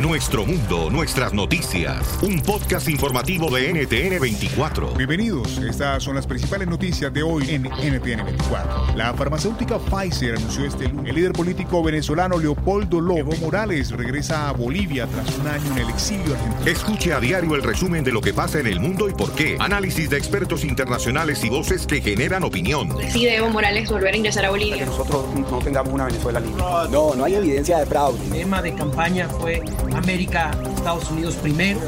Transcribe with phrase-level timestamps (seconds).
[0.00, 2.18] Nuestro mundo, nuestras noticias.
[2.20, 4.90] Un podcast informativo de NTN 24.
[4.90, 5.56] Bienvenidos.
[5.56, 8.94] Estas son las principales noticias de hoy en NTN 24.
[8.94, 11.08] La farmacéutica Pfizer anunció este lunes.
[11.08, 15.88] El líder político venezolano Leopoldo Lobo Morales regresa a Bolivia tras un año en el
[15.88, 16.70] exilio argentino.
[16.70, 19.56] Escuche a diario el resumen de lo que pasa en el mundo y por qué.
[19.58, 22.94] Análisis de expertos internacionales y voces que generan opinión.
[22.98, 24.76] Decide Evo Morales volver a ingresar a Bolivia.
[24.76, 26.62] Que nosotros no tengamos una Venezuela libre.
[26.90, 28.22] No, no hay evidencia de fraude.
[28.26, 29.62] El tema de campaña fue
[29.94, 31.80] América, Estados Unidos primero.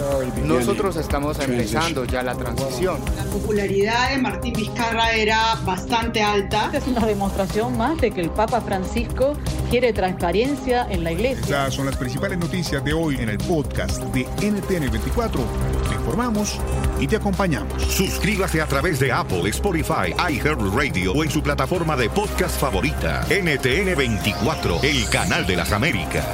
[0.44, 2.98] Nosotros estamos empezando ya la transición.
[3.16, 6.70] La popularidad de Martín Vizcarra era bastante alta.
[6.72, 9.34] Es una demostración más de que el Papa Francisco
[9.70, 11.42] quiere transparencia en la iglesia.
[11.42, 15.42] Estas son las principales noticias de hoy en el podcast de NTN 24.
[15.88, 16.58] Te informamos
[17.00, 17.82] y te acompañamos.
[17.82, 23.24] Suscríbase a través de Apple, Spotify, iHeartRadio o en su plataforma de podcast favorita.
[23.28, 26.26] NTN 24, el canal de las Américas.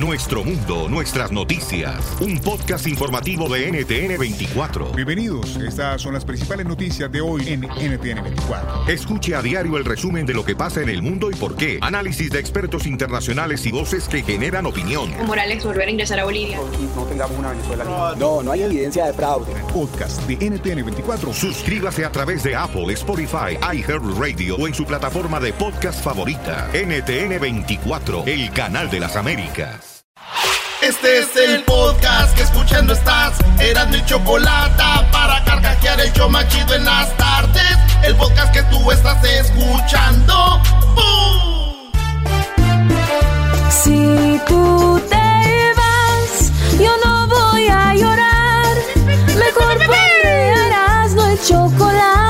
[0.00, 2.16] Nuestro mundo, nuestras noticias.
[2.22, 4.92] Un podcast informativo de NTN 24.
[4.92, 5.56] Bienvenidos.
[5.56, 8.88] Estas son las principales noticias de hoy en NTN 24.
[8.88, 11.78] Escuche a diario el resumen de lo que pasa en el mundo y por qué.
[11.82, 15.12] Análisis de expertos internacionales y voces que generan opinión.
[15.26, 16.58] Morales volver a ingresar a Bolivia.
[16.96, 17.84] No tengamos una Venezuela.
[18.18, 19.52] No, no hay evidencia de fraude.
[19.70, 21.34] Podcast de NTN 24.
[21.34, 26.70] Suscríbase a través de Apple, Spotify, iHeartRadio o en su plataforma de podcast favorita.
[26.72, 29.89] NTN 24, el canal de las Américas.
[30.82, 33.34] Este es el podcast que escuchando estás.
[33.60, 37.76] Eran mi chocolate para carcajear el show machido en las tardes.
[38.02, 40.62] El podcast que tú estás escuchando.
[40.94, 41.90] ¡Bum!
[43.70, 48.76] Si tú te vas, yo no voy a llorar.
[49.36, 52.29] Mejor pondrás no el chocolate,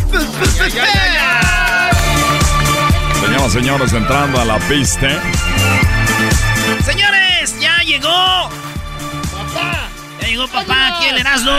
[3.21, 5.07] Señoras, señores, entrando a la pista.
[6.83, 8.49] Señores, ya llegó.
[9.31, 9.89] Papá.
[10.21, 11.51] Ya llegó papá aquí el Erasmo.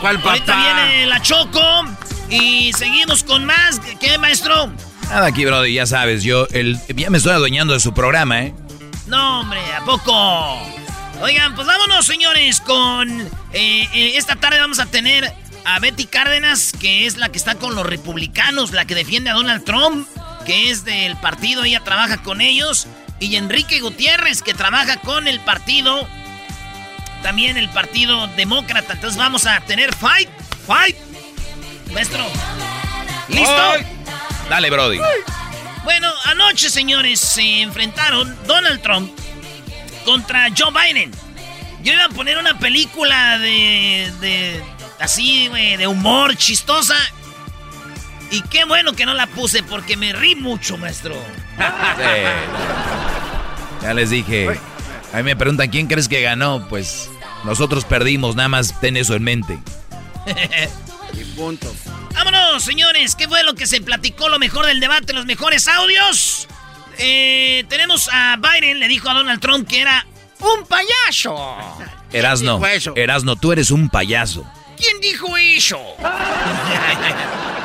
[0.00, 0.30] ¿Cuál papá?
[0.30, 1.84] Ahorita viene la Choco.
[2.28, 3.80] Y seguimos con más.
[4.00, 4.72] ¿Qué, maestro?
[5.08, 8.54] Nada aquí, Brody, ya sabes, yo el, ya me estoy adueñando de su programa, ¿eh?
[9.06, 10.12] No, hombre, ¿a poco?
[11.20, 13.10] Oigan, pues vámonos, señores, con...
[13.52, 15.34] eh, eh, esta tarde vamos a tener
[15.64, 19.34] a Betty Cárdenas, que es la que está con los republicanos, la que defiende a
[19.34, 20.08] Donald Trump,
[20.44, 22.86] que es del partido, ella trabaja con ellos.
[23.18, 26.08] Y Enrique Gutiérrez, que trabaja con el partido,
[27.22, 28.94] también el partido demócrata.
[28.94, 30.28] Entonces vamos a tener fight,
[30.66, 30.96] fight.
[31.92, 32.24] Maestro,
[33.28, 33.72] ¿listo?
[34.48, 34.98] Dale, Brody.
[35.84, 39.10] Bueno, anoche, señores, se enfrentaron Donald Trump
[40.04, 41.10] contra Joe Biden.
[41.82, 44.12] Yo iba a poner una película de.
[44.20, 44.62] de
[45.00, 46.96] así, güey, de humor chistosa.
[48.30, 51.16] Y qué bueno que no la puse porque me rí mucho, maestro.
[53.82, 54.48] Ya les dije.
[55.12, 56.68] A mí me preguntan quién crees que ganó.
[56.68, 57.10] Pues
[57.44, 59.58] nosotros perdimos, nada más ten eso en mente.
[61.12, 61.74] Y punto.
[62.14, 63.16] Vámonos, señores.
[63.16, 64.28] ¿Qué fue lo que se platicó?
[64.28, 66.46] Lo mejor del debate, los mejores audios.
[66.98, 70.06] Eh, tenemos a Biden, le dijo a Donald Trump que era
[70.38, 71.56] un payaso.
[72.12, 72.60] Erasno?
[72.94, 74.44] Erasno, tú eres un payaso.
[74.80, 75.78] ¿Quién dijo eso?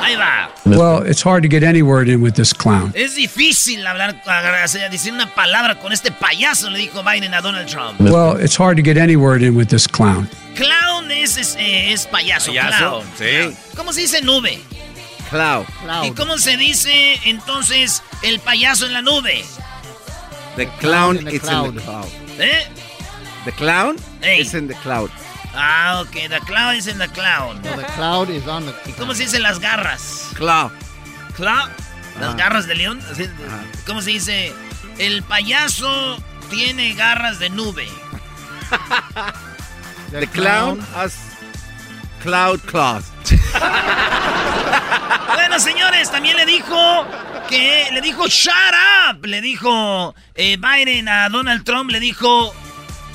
[0.00, 0.50] Ahí va.
[0.64, 2.92] Well, it's hard to get any word in with this clown.
[2.94, 4.22] Es difícil hablar,
[4.90, 8.00] decir una palabra con este payaso, le dijo Biden a Donald Trump.
[8.00, 10.28] Well, it's hard to get any word in with this clown.
[10.54, 13.04] Clown es, es, eh, es payaso, Payaso, clown.
[13.18, 13.56] sí.
[13.76, 14.60] ¿Cómo se dice nube?
[15.30, 15.66] Cloud.
[16.04, 19.44] ¿Y cómo se dice entonces el payaso en la nube?
[20.56, 21.68] The clown In the is cloud.
[21.70, 22.06] in the cloud.
[22.38, 22.64] ¿Eh?
[23.44, 24.40] The clown Hey.
[24.40, 25.10] is in the cloud.
[25.56, 27.62] Ah, ok, the cloud is in the cloud.
[27.62, 30.30] The cloud is on the ¿Y cómo se dicen las garras?
[30.34, 30.70] Cloud.
[31.34, 31.70] ¿Cloud?
[32.20, 33.00] ¿Las garras de león?
[33.86, 34.52] ¿Cómo se dice?
[34.98, 36.18] El payaso
[36.50, 37.88] tiene garras de nube.
[40.10, 41.16] The, clown, has
[42.22, 43.04] cloud claws.
[45.34, 47.06] Bueno, señores, también le dijo
[47.48, 48.52] que le dijo shut
[49.10, 49.24] up.
[49.24, 52.54] Le dijo eh, Biden a Donald Trump, le dijo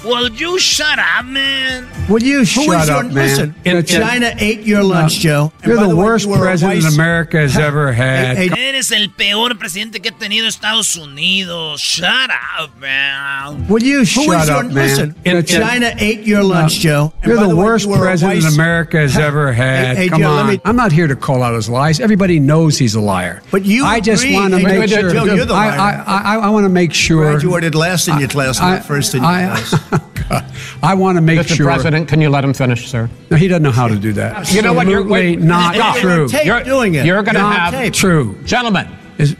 [0.04, 1.88] Will you shut up, man?
[2.10, 3.14] Will you Who shut is your- up, man?
[3.14, 4.02] listen, And listen.
[4.02, 5.52] China ate your lunch, Joe.
[5.62, 8.36] And You're by the way, worst you president vice- America has ever had.
[8.36, 11.80] Hey, hey, Eres el peor presidente que ha tenido Estados Unidos.
[11.82, 13.68] Shut up, man.
[13.68, 14.74] Will you Who shut is your- up, man?
[14.74, 15.62] listen, And listen.
[15.62, 17.14] China ate your lunch, Uh, Joe.
[17.22, 19.86] And You're by the way, worst you president vice- America has ever had.
[19.98, 20.48] Hey, hey, Come Joe, on.
[20.48, 22.00] me- I'm not here to call out his lies.
[22.00, 23.44] Everybody knows he's a liar.
[23.52, 25.12] But you I just agree- want to Hey, make wait, wait, sure.
[25.12, 26.04] Joe, you're the I, liar.
[26.08, 27.26] I, I, I want to make sure.
[27.34, 29.76] You Graduated last in your class, not first in your class.
[30.84, 31.56] I want to make Mr.
[31.56, 31.66] sure.
[31.66, 33.10] President, can you let him finish, sir?
[33.30, 34.52] No, he doesn't know how to do that.
[34.52, 34.88] You know what?
[34.88, 35.98] You're Absolutely wait, not stop.
[35.98, 36.28] true.
[36.30, 37.06] Tape You're doing it.
[37.06, 37.94] You're going to Not have tape.
[37.94, 38.38] True.
[38.46, 38.88] gentlemen.
[39.18, 39.36] Is-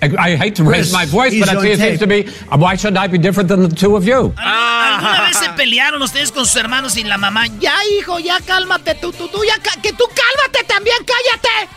[0.00, 2.28] I, hate to raise Chris, my voice, but it seems to be.
[2.52, 4.32] uh, Why should I be different than the two of you?
[4.36, 7.46] ¿Alguna vez se pelearon ustedes con sus hermanos y la mamá?
[7.58, 11.68] Ya, hijo, ya cálmate, tú, tú, tú, ya, que tú cálmate también, cállate.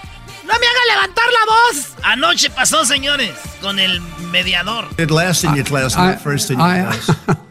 [0.43, 1.95] No me hagas levantar la voz.
[2.03, 3.99] Anoche pasó, señores, con el
[4.31, 4.95] mediador.
[4.97, 7.37] Did last in your class, I, not first in your I, class.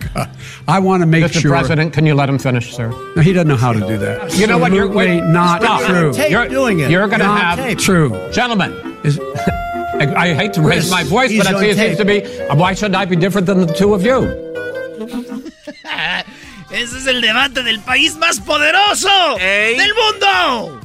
[0.69, 1.41] I want to make Mr.
[1.41, 1.51] sure.
[1.53, 2.91] President, can you let him finish, sir?
[3.17, 4.35] No, he doesn't know how to do that.
[4.37, 4.73] You know what?
[4.73, 5.83] You're Absolutely wait, not stop.
[5.83, 6.13] true.
[6.13, 6.91] Tape You're doing it.
[6.91, 7.79] You're going to Not have tape.
[7.79, 8.11] True.
[8.33, 8.73] gentlemen.
[9.05, 9.19] Is,
[10.01, 12.21] I, I hate to raise Chris, my voice, but I see it seems to be.
[12.55, 14.25] Why should I be different than the two of you?
[16.71, 19.09] Ese es el debate del país más poderoso
[19.41, 19.77] Ey.
[19.77, 20.81] del mundo.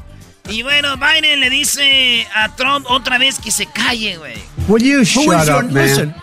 [0.49, 4.35] Y bueno, Biden le dice a Trump otra vez que se calle, güey.
[4.67, 6.21] Will you shut is your- up, listen, man?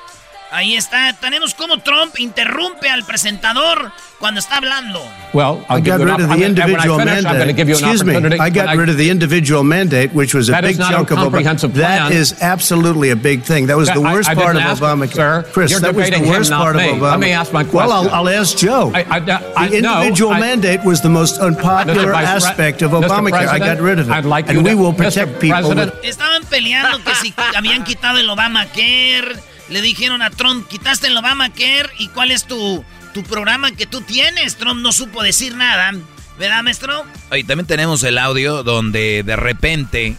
[0.53, 1.15] Ahí está.
[1.19, 5.01] Tenemos como Trump interrumpe al presentador cuando está hablando.
[5.33, 7.59] Well, I'll I got rid of the individual finish, mandate.
[7.59, 8.15] Excuse me.
[8.39, 11.23] I got rid of the individual mandate, which was a big a chunk of Obama.
[11.23, 13.67] comprehensive That is absolutely a big thing.
[13.67, 15.51] That was the worst I part of Obamacare.
[15.55, 16.91] Chris, You're that was the worst part me.
[16.91, 17.11] of Obama.
[17.13, 18.13] Let me ask my Well, question.
[18.13, 18.93] I'll, I'll ask Joe.
[18.95, 19.17] I, I,
[19.57, 22.91] I, the individual mandate was the most unpopular aspect of.
[22.93, 23.49] Obamacare.
[23.49, 24.13] I got rid of it.
[24.13, 25.73] I'd like and we will protect people.
[26.03, 29.52] Estaban peleando que si habían quitado el Obamacare.
[29.73, 32.85] Le dijeron a Trump, quitaste el Obamacare y cuál es tu,
[33.15, 34.57] tu programa que tú tienes.
[34.57, 35.93] Trump no supo decir nada.
[36.39, 37.05] ¿Verdad, maestro?
[37.35, 40.17] Y también tenemos el audio donde de repente,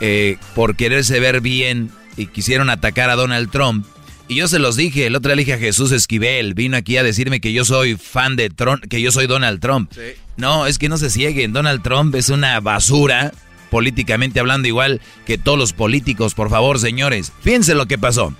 [0.00, 3.86] eh, por quererse ver bien, y quisieron atacar a Donald Trump.
[4.28, 6.98] Y yo se los dije, el otro día le dije a Jesús Esquivel, vino aquí
[6.98, 9.90] a decirme que yo soy fan de Trump, que yo soy Donald Trump.
[10.36, 13.32] No, es que no se cieguen, Donald Trump es una basura,
[13.70, 17.32] políticamente hablando igual que todos los políticos, por favor, señores.
[17.42, 18.34] Fíjense lo que pasó.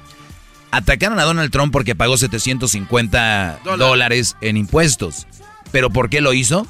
[0.76, 5.26] Atacaron a Donald Trump porque pagó 750 dólares en impuestos.
[5.72, 6.66] ¿Pero por qué lo hizo?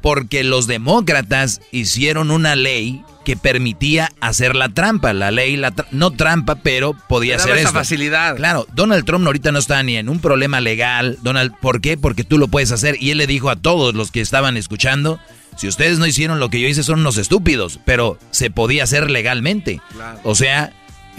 [0.00, 5.12] Porque los demócratas hicieron una ley que permitía hacer la trampa.
[5.12, 7.72] La ley, la tra- no trampa, pero podía hacer esa esto.
[7.74, 8.36] facilidad.
[8.36, 11.18] Claro, Donald Trump ahorita no está ni en un problema legal.
[11.22, 11.96] Donald, ¿por qué?
[11.96, 12.96] Porque tú lo puedes hacer.
[13.00, 15.20] Y él le dijo a todos los que estaban escuchando,
[15.56, 17.78] si ustedes no hicieron lo que yo hice, son unos estúpidos.
[17.84, 19.80] Pero se podía hacer legalmente.
[19.92, 20.18] Claro.
[20.24, 20.72] O sea,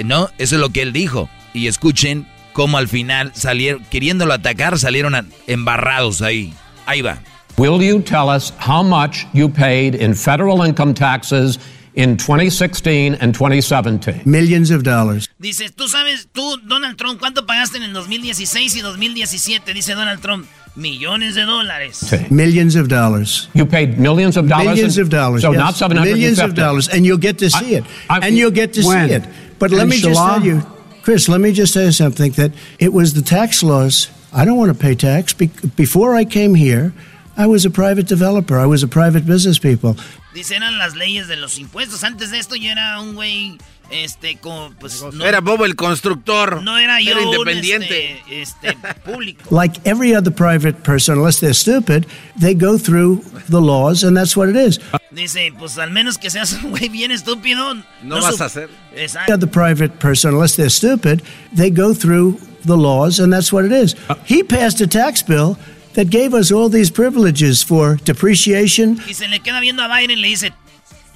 [0.03, 1.29] no, eso es lo que él dijo.
[1.53, 5.15] Y escuchen cómo al final salieron, queriéndolo atacar, salieron
[5.47, 6.53] embarrados ahí.
[6.85, 7.17] Ahí va.
[7.57, 11.59] will you tell us how much you paid in federal income taxes
[11.95, 14.21] in 2016 and 2017?
[14.25, 15.29] Millions of dollars.
[15.39, 19.73] Dice, tú sabes, tú, Donald Trump, ¿cuánto pagaste en el 2016 y 2017?
[19.73, 21.99] Dice Donald Trump, millones de dólares.
[22.31, 23.49] Millions of dollars.
[23.53, 24.69] You paid millions of dollars.
[24.69, 25.43] Millions in- of dollars.
[25.43, 25.59] So yes.
[25.59, 26.11] not 750.
[26.19, 27.83] Millions of dollars, and you'll get to see it.
[28.09, 29.07] I- and you'll get to When?
[29.09, 29.23] see it.
[29.59, 30.39] But let me just Inshallah?
[30.39, 30.63] tell you,
[31.03, 31.27] Chris.
[31.27, 32.31] Let me just you something.
[32.33, 34.09] That it was the tax laws.
[34.31, 35.33] I don't want to pay tax.
[35.33, 36.93] Be- before I came here,
[37.37, 38.57] I was a private developer.
[38.57, 39.97] I was a private business people.
[40.33, 42.03] Dice, eran las leyes de los impuestos.
[42.03, 43.59] Antes de esto yo era un güey,
[43.91, 46.61] este, como, pues, no, Era Bobo el constructor.
[46.63, 48.21] no era yo Era un, independiente.
[48.29, 49.43] este, este, público.
[49.55, 52.05] Like every other private person, unless they're stupid,
[52.39, 54.79] they go through the laws, and that's what it is.
[55.11, 57.75] Dice, pues al menos que seas un güey bien estúpido.
[58.01, 58.69] No vas sup- a hacer.
[58.95, 59.33] Exacto.
[59.33, 61.21] other private person, unless they're stupid,
[61.55, 63.95] they go through the laws, and that's what it is.
[64.25, 65.57] He passed a tax bill
[65.93, 68.99] that gave us all these privileges for depreciation.
[69.07, 70.53] Y se le queda viendo a Biden y le dice,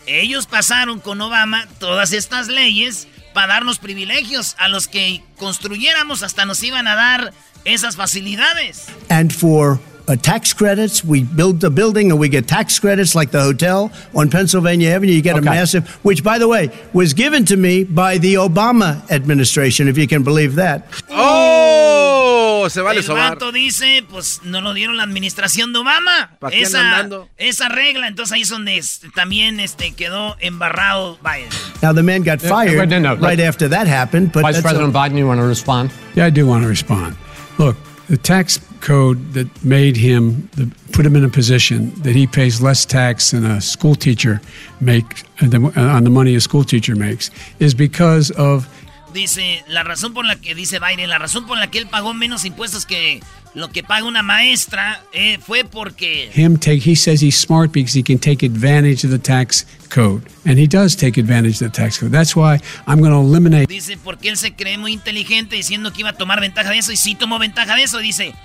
[0.08, 4.56] ellos pasaron con Obama todas estas leyes para darnos privilegios.
[4.58, 7.34] A los que construyéramos hasta nos iban a dar
[7.66, 8.88] esas facilidades.
[9.10, 13.32] And for uh, tax credits, we build the building and we get tax credits like
[13.32, 15.12] the hotel on Pennsylvania Avenue.
[15.12, 19.04] You get a massive, which, by the way, was given to me by the Obama
[19.12, 20.88] administration, if you can believe that.
[21.10, 22.27] ¡Oh!
[22.70, 23.32] Se vale El sobar.
[23.32, 26.38] vato dice, pues no lo dieron la administración de Obama.
[26.40, 31.50] ¿Pa' qué Esa, esa regla, entonces ahí es donde este, también este, quedó embarrado Biden.
[31.82, 34.56] Now, the man got fired wait, no, no, right let- after that happened, but Vice
[34.56, 35.92] that's President Biden, you want to respond?
[36.16, 37.16] Yeah, I do want to respond.
[37.58, 37.76] Look,
[38.10, 42.62] the tax code that made him, the, put him in a position that he pays
[42.62, 44.40] less tax than a school teacher
[44.80, 48.68] make uh, than- uh, on the money a school teacher makes is because of
[49.18, 52.14] Dice, la razón por la que, dice Biden, la razón por la que él pagó
[52.14, 53.20] menos impuestos que
[53.56, 56.30] lo que paga una maestra eh, fue porque...
[56.36, 60.22] Him take, he says he's smart because he can take advantage of the tax code.
[60.46, 62.12] And he does take advantage of the tax code.
[62.12, 63.68] That's why I'm going to eliminate...
[63.68, 66.92] Dice, porque él se cree muy inteligente diciendo que iba a tomar ventaja de eso
[66.92, 68.36] y sí tomó ventaja de eso, dice...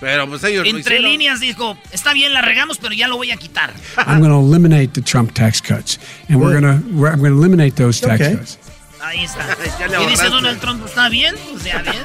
[0.00, 3.36] Pero pues ellos Entre líneas dijo, está bien, la regamos, pero ya lo voy a
[3.36, 3.74] quitar.
[4.06, 5.98] I'm going to eliminate the Trump tax cuts.
[6.30, 8.36] And we're going to I'm going to eliminate those tax Okay.
[8.36, 8.58] cuts.
[9.04, 9.46] Ahí está.
[9.78, 10.28] Ya le y dice.
[10.28, 11.34] Donald Trump, ¿está bien?
[11.54, 12.02] O sea, bien.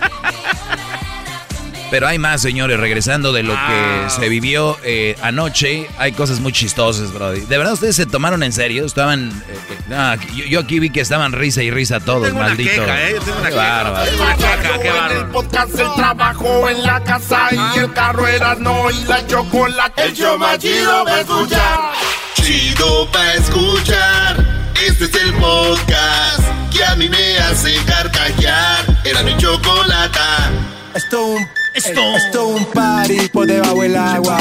[1.91, 4.03] Pero hay más, señores, regresando de lo Ah.
[4.05, 7.41] que se vivió eh, anoche, hay cosas muy chistosas, Brody.
[7.41, 8.85] ¿De verdad ustedes se tomaron en serio?
[8.85, 9.29] Estaban...
[9.29, 9.33] eh,
[9.71, 12.69] eh, no, yo, yo aquí vi que estaban risa y risa todos, tengo una maldito.
[12.69, 13.13] queja, ¿eh?
[13.15, 13.67] Yo tengo una Qué queja.
[13.83, 14.11] bárbaro.
[14.11, 15.31] Tengo una queja, qué En el bárbaro.
[15.31, 20.03] podcast, el trabajo en la casa y el carro era no y la chocolate.
[20.03, 21.79] El show más chido va a escuchar.
[22.35, 24.71] Chido pa' escuchar.
[24.85, 28.85] Este es el podcast que a mí me hace carcajear.
[29.03, 30.19] Era mi chocolate.
[30.93, 32.15] Esto un, Esto.
[32.17, 34.39] esto un party por debajo del agua.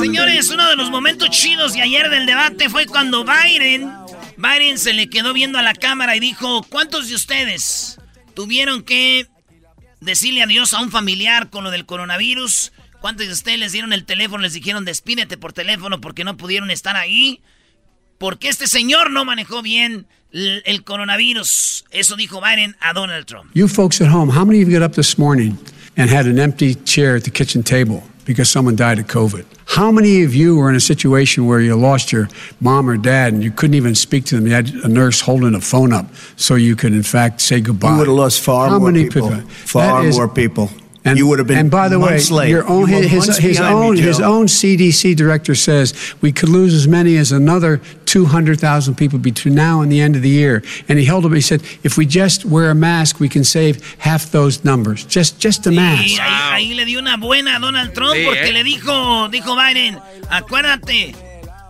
[0.00, 3.92] Señores, uno de los momentos chidos de ayer del debate fue cuando Biden,
[4.36, 7.98] Biden se le quedó viendo a la cámara y dijo, ¿cuántos de ustedes
[8.34, 9.28] tuvieron que
[10.00, 12.72] decirle adiós a un familiar con lo del coronavirus?
[13.00, 16.70] ¿Cuántos de ustedes les dieron el teléfono, les dijeron despídete por teléfono porque no pudieron
[16.70, 17.42] estar ahí?
[18.18, 21.84] Porque este señor no manejó bien el, el coronavirus.
[21.90, 23.50] Eso dijo Biden a Donald Trump.
[23.54, 25.58] You folks at home, how many of you got up this morning
[25.96, 29.44] and had an empty chair at the kitchen table because someone died of COVID?
[29.66, 32.28] How many of you were in a situation where you lost your
[32.60, 34.46] mom or dad and you couldn't even speak to them?
[34.46, 37.92] You had a nurse holding a phone up so you could, in fact, say goodbye.
[37.92, 39.30] You would have lost far How more many people.
[39.30, 40.70] That Far is- more people.
[41.04, 42.48] And, you would have been And by the way, late.
[42.48, 46.30] your own You were his, his behind me, own his own CDC director says we
[46.30, 47.80] could lose as many as another
[48.12, 50.62] 200,000 people between now and the end of the year.
[50.88, 51.32] And he held up.
[51.32, 55.04] He said, if we just wear a mask, we can save half those numbers.
[55.06, 56.20] Just just a Y mask.
[56.20, 58.52] ahí, ahí le dio una buena a Donald Trump Sí, porque ¿eh?
[58.52, 59.98] le dijo, dijo Biden,
[60.30, 61.14] acuérdate,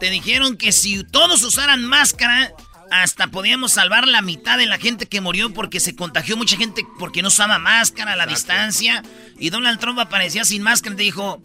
[0.01, 2.53] te dijeron que si todos usaran máscara,
[2.91, 6.85] hasta podíamos salvar la mitad de la gente que murió porque se contagió mucha gente
[6.99, 9.03] porque no usaba máscara, la distancia.
[9.39, 11.41] Y Donald Trump aparecía sin máscara y dijo,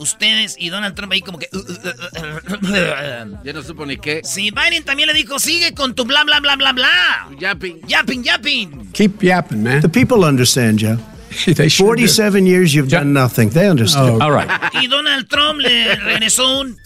[0.00, 1.48] ustedes, y Donald Trump ahí como que...
[3.44, 4.22] Ya no supo ni qué.
[4.24, 7.28] Sí, Biden también le dijo, sigue con tu bla, bla, bla, bla, bla.
[7.38, 7.86] Yapping.
[7.86, 8.92] Yapping, yapping.
[8.92, 9.80] Keep yapping, man.
[9.82, 10.98] The people understand, Joe.
[11.54, 12.06] they sure do.
[12.06, 13.50] 47 years you've done nothing.
[13.50, 14.20] They understand.
[14.20, 14.24] Oh.
[14.24, 14.48] All right.
[14.74, 16.76] Y Donald Trump le regresó un...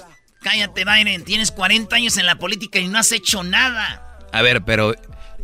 [0.42, 4.18] Cállate, Biden, tienes 40 años en la política y no has hecho nada.
[4.30, 4.92] A ver, pero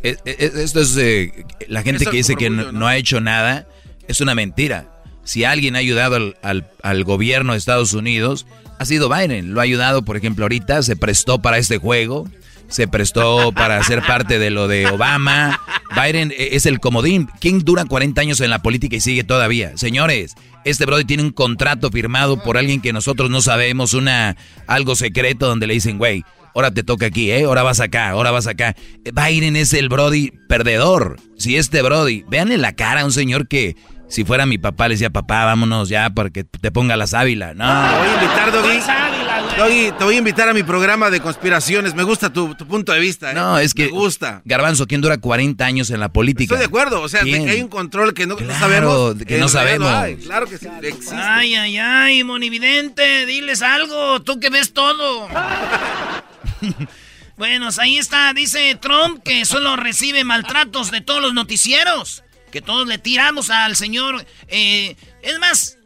[0.03, 0.95] eh, eh, esto es...
[0.99, 2.79] eh, la gente Eso que dice que orgullo, no, ¿no?
[2.81, 3.67] no ha hecho nada
[4.11, 5.00] es una mentira.
[5.31, 8.49] Si alguien ha ayudado al, gobierno de Estados Unidos,
[8.81, 9.55] ha sido Biden.
[9.55, 12.29] Lo ha ayudado, por ejemplo, ahorita se prestó para este juego,
[12.67, 15.61] se prestó para ser parte de lo de Obama.
[15.95, 17.29] Biden eh, es el comodín.
[17.39, 19.77] ¿Quién dura 40 años en la política y sigue todavía?
[19.77, 20.35] Señores,
[20.65, 25.47] este brother tiene un contrato firmado por alguien que nosotros no sabemos, una algo secreto
[25.47, 26.25] donde le dicen, güey,
[26.57, 27.45] ahora te toca aquí, ¿eh?
[27.45, 28.75] Ahora vas acá, ahora vas acá.
[29.05, 31.21] Biden es el Brody perdedor.
[31.39, 33.77] Si este Brody, véanle la cara a un señor que
[34.11, 37.55] si fuera mi papá le decía, papá, vámonos ya para que te ponga la sábila.
[37.55, 37.65] No.
[37.65, 39.93] Te voy a invitar, Doggy.
[39.99, 41.95] Te voy a invitar a mi programa de conspiraciones.
[41.95, 43.31] Me gusta tu, tu punto de vista.
[43.31, 43.35] ¿eh?
[43.35, 43.85] No, es que.
[43.87, 44.43] Me gusta.
[44.45, 46.55] Garbanzo, ¿quién dura 40 años en la política?
[46.55, 47.03] Estoy de acuerdo.
[47.03, 49.15] O sea, de que hay un control que no, no Claro, sabemos.
[49.27, 49.89] que no sabemos.
[49.89, 50.17] hay.
[50.17, 50.67] Claro que sí.
[50.83, 51.15] Existe.
[51.17, 55.29] Ay, ay, ay, monividente, diles algo, tú que ves todo.
[57.37, 62.87] bueno, ahí está, dice Trump que solo recibe maltratos de todos los noticieros, que todos
[62.87, 64.25] le tiramos al señor.
[64.49, 65.77] eh, es más,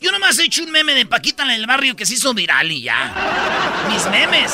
[0.00, 2.70] yo nomás he hecho un meme de Paquita en el barrio que se hizo viral
[2.70, 3.12] y ya.
[3.92, 4.52] Mis memes.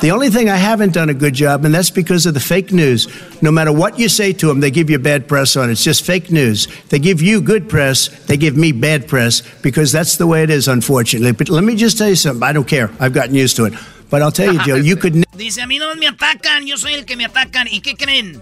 [0.00, 2.70] The only thing I haven't done a good job, and that's because of the fake
[2.72, 3.08] news.
[3.42, 5.72] No matter what you say to them, they give you bad press on it.
[5.72, 6.68] It's just fake news.
[6.90, 10.50] They give you good press, they give me bad press because that's the way it
[10.50, 11.32] is, unfortunately.
[11.32, 12.44] But let me just tell you something.
[12.44, 12.90] I don't care.
[13.00, 13.74] I've gotten used to it.
[14.08, 15.24] But I'll tell you, Joe, you could.
[15.36, 17.66] Dice, a mí no me atacan, yo soy el que me atacan.
[17.68, 18.40] ¿Y qué creen?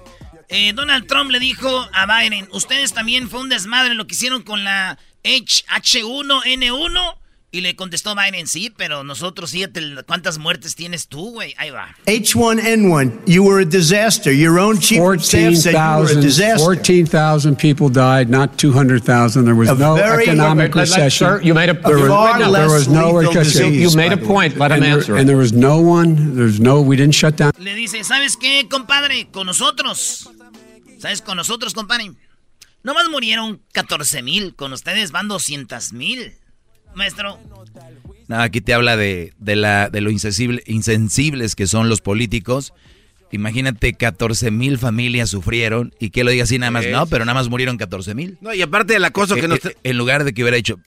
[0.48, 4.42] Eh, Donald Trump le dijo a Biden, ustedes también fue un desmadre lo que hicieron
[4.42, 7.14] con la H1N1.
[7.52, 11.54] Y le contestó Biden, sí, pero nosotros, fíjate, ¿cuántas muertes tienes tú, güey?
[11.56, 11.96] Ahí va.
[12.04, 14.30] H1N1, you were a disaster.
[14.30, 16.58] Your own chief of staff said you were a 14,000 disaster.
[16.64, 19.44] 14,000 people died, not 200,000.
[19.46, 21.28] There was A no very- economic Let- let- recession.
[21.28, 23.70] sir, you made a- there, was, a- there was no recession.
[23.72, 24.58] disease, You made a point.
[24.58, 27.36] Let him and, there, answer and there was no one, there's no, we didn't shut
[27.36, 27.52] down.
[27.58, 29.28] Le dice, ¿sabes qué, compadre?
[29.32, 30.28] Con nosotros.
[31.06, 31.22] ¿Sabes?
[31.22, 32.10] Con nosotros, compadre.
[32.82, 34.56] Nomás murieron 14 mil.
[34.56, 36.32] Con ustedes van 200 mil.
[36.96, 37.38] Maestro.
[38.26, 42.72] No, aquí te habla de, de, la, de lo insensible- insensibles que son los políticos.
[43.30, 46.86] Imagínate, 14 mil familias sufrieron y que lo diga así nada más.
[46.88, 48.36] No, pero nada más murieron 14 mil.
[48.40, 49.64] No, y aparte del acoso que Eh, nos...
[49.64, 50.80] eh, En lugar de que hubiera hecho,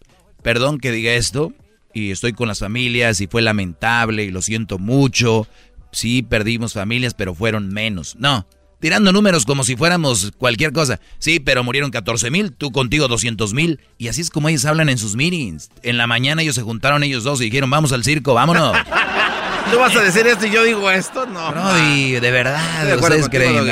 [0.43, 1.53] perdón que diga esto,
[1.93, 5.47] y estoy con las familias y fue lamentable y lo siento mucho.
[5.93, 8.15] Sí, perdimos familias, pero fueron menos.
[8.17, 8.45] No,
[8.79, 10.99] tirando números como si fuéramos cualquier cosa.
[11.19, 13.79] Sí, pero murieron 14 mil, tú contigo 200 mil.
[13.97, 15.69] Y así es como ellos hablan en sus meetings.
[15.83, 18.75] En la mañana ellos se juntaron ellos dos y dijeron, vamos al circo, vámonos.
[19.71, 21.25] ¿Tú vas a decir esto y yo digo esto?
[21.27, 21.51] No.
[21.51, 23.69] Brody, de verdad, de ustedes creen.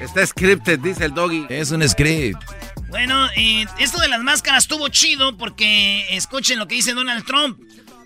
[0.00, 1.46] Está scripted, dice el doggy.
[1.48, 2.42] Es un script.
[2.88, 7.58] Bueno, eh, esto de las máscaras estuvo chido porque escuchen lo que dice Donald Trump.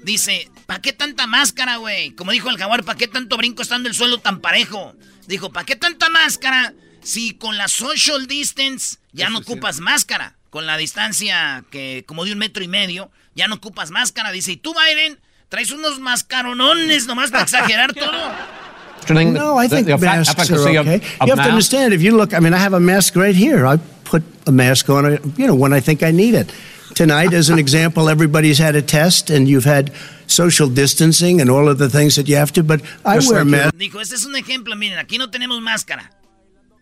[0.02, 2.12] Dice, ¿para qué tanta máscara, güey?
[2.12, 4.94] Como dijo el jaguar, ¿para qué tanto brinco estando el suelo tan parejo?
[5.28, 10.36] Dijo, ¿para qué tanta máscara si con la social distance ya no ocupas máscara?
[10.48, 14.32] Con la distancia que como de un metro y medio, ya no ocupas máscara.
[14.32, 15.20] Dice, ¿y tú, Biden?
[15.50, 18.10] Traes unos mascaronones nomás para exagerar todo.
[19.32, 21.00] No, I think masks are okay.
[21.24, 23.66] You have to understand, if you look, I mean, I have a mask right here.
[23.66, 26.50] I put a mask on, you know, when I think I need it.
[26.98, 29.92] Tonight, as an example, everybody's had a test and you've had
[30.26, 33.44] social distancing and all of the things that you have to, but I wear a
[33.44, 33.76] mask.
[33.76, 36.10] Dijo, este es un ejemplo, miren, aquí no tenemos máscara.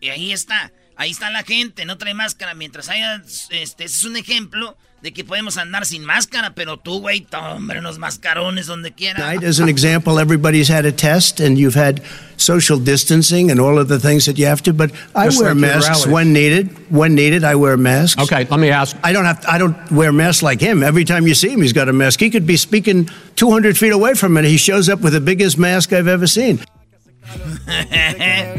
[0.01, 2.55] Y ahí está, ahí está la gente, no trae máscara.
[2.55, 6.99] Mientras haya, este, ese es un ejemplo de que podemos andar sin máscara, pero tú,
[7.01, 9.19] güey, hombre, unos mascarones donde quiera.
[9.19, 12.01] Tonight, as an example, everybody's had a test and you've had
[12.37, 15.53] social distancing and all of the things that you have to, but I Just wear
[15.53, 16.69] like masks when needed.
[16.89, 18.19] When needed, I wear masks.
[18.21, 18.97] Okay, let me ask.
[19.03, 19.45] I don't have.
[19.47, 20.81] I don't wear masks like him.
[20.81, 22.19] Every time you see him, he's got a mask.
[22.19, 24.45] He could be speaking 200 feet away from it.
[24.45, 26.59] He shows up with the biggest mask I've ever seen.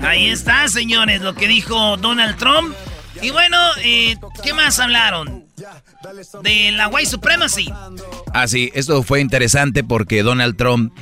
[0.00, 2.74] Ahí está, señores, lo que dijo Donald Trump.
[3.20, 5.47] Y bueno, eh, ¿qué más hablaron?
[6.42, 7.72] De la white supremacy.
[8.32, 10.92] Ah, sí, esto fue interesante porque Donald Trump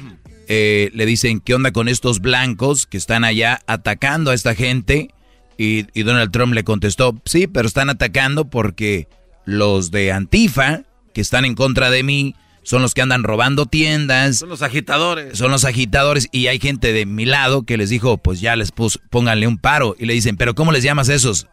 [0.48, 5.10] eh, le dicen, ¿qué onda con estos blancos que están allá atacando a esta gente?
[5.58, 9.08] Y, y Donald Trump le contestó, sí, pero están atacando porque
[9.44, 14.38] los de Antifa, que están en contra de mí, son los que andan robando tiendas.
[14.38, 15.38] Son los agitadores.
[15.38, 18.72] Son los agitadores y hay gente de mi lado que les dijo, pues ya les
[18.72, 19.94] pus, pónganle un paro.
[19.98, 21.46] Y le dicen, ¿pero cómo les llamas esos?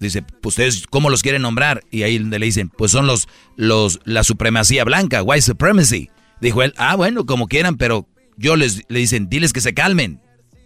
[0.00, 1.84] Dice, pues ustedes, ¿cómo los quieren nombrar?
[1.90, 6.08] Y ahí le dicen, pues son los, los, la supremacía blanca, white supremacy.
[6.40, 8.08] Dijo él, ah, bueno, como quieran, pero
[8.38, 10.20] yo les, le dicen, diles que se calmen.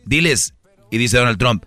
[0.06, 0.54] Diles.
[0.90, 1.64] Y dice Donald Trump,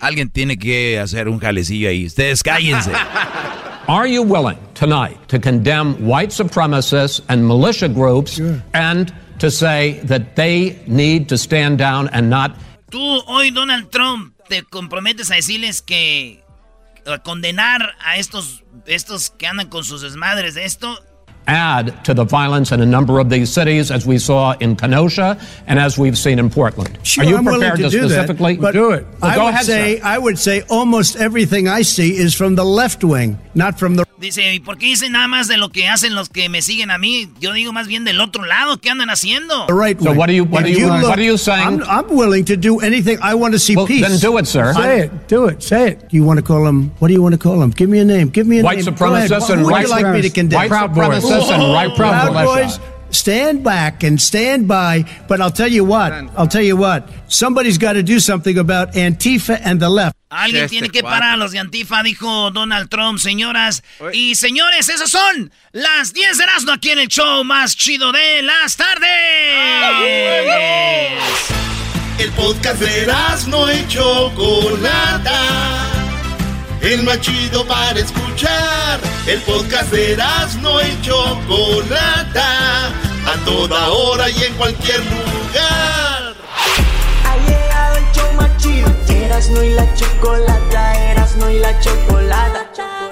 [0.00, 2.06] alguien tiene que hacer un jalecillo ahí.
[2.06, 2.90] Ustedes cállense.
[3.86, 8.40] Are you willing tonight to condemn white supremacists and militia groups
[8.72, 12.56] and to say that they need to stand down and not
[12.90, 16.43] Tú hoy, Donald Trump, te comprometes a decirles que
[17.06, 20.98] a condenar a estos, estos que andan con sus desmadres de esto.
[21.46, 25.38] add to the violence in a number of these cities, as we saw in Kenosha
[25.66, 26.98] and as we've seen in Portland?
[27.02, 29.06] Sure, Are you I'm prepared to, to, do specifically that, but do it?
[29.20, 30.06] Well, I go would ahead, say sir.
[30.06, 34.06] I would say almost everything I see is from the left wing, not from the
[34.24, 36.90] Dice, ¿y por qué dicen nada más de lo que hacen los que me siguen
[36.90, 37.28] a mí?
[37.40, 39.66] Yo digo más bien del otro lado, ¿qué andan haciendo?
[39.68, 41.82] right So what are you- what are you- look- what are you saying?
[41.82, 43.18] I'm, I'm willing to do anything.
[43.22, 44.00] I want to see Well, peace.
[44.06, 44.72] then do it, sir.
[44.74, 45.12] Say it.
[45.28, 45.62] Do it.
[45.62, 46.04] Say it.
[46.10, 46.90] You want to call them?
[47.00, 47.70] What do you want to call them?
[47.70, 48.30] Give me a name.
[48.30, 48.86] Give me a White name.
[48.94, 50.58] Supremacists Who and would you like me to condemn?
[50.58, 52.46] white supremacists and white Proud militia.
[52.46, 52.80] Boys,
[53.14, 55.04] stand back and stand by.
[55.28, 56.12] But I'll tell you what.
[56.36, 57.08] I'll tell you what.
[57.28, 60.16] Somebody's got to do something about Antifa and the left.
[60.30, 64.88] Alguien tiene que parar a los de Antifa, dijo Donald Trump, señoras y señores.
[64.88, 69.08] Esas son las 10 de Erasmo aquí en el show más chido de las tardes.
[72.18, 73.06] El podcast de
[73.48, 75.40] no y Chocolata.
[76.80, 79.00] El más chido para escuchar.
[79.26, 80.16] El podcast de
[80.60, 82.92] no y Chocolata.
[83.26, 86.34] A toda hora y en cualquier lugar.
[87.24, 88.94] Ha llegado el show más chido.
[89.08, 93.10] Erasmo y la chocolata, Erasmo y la chocolata.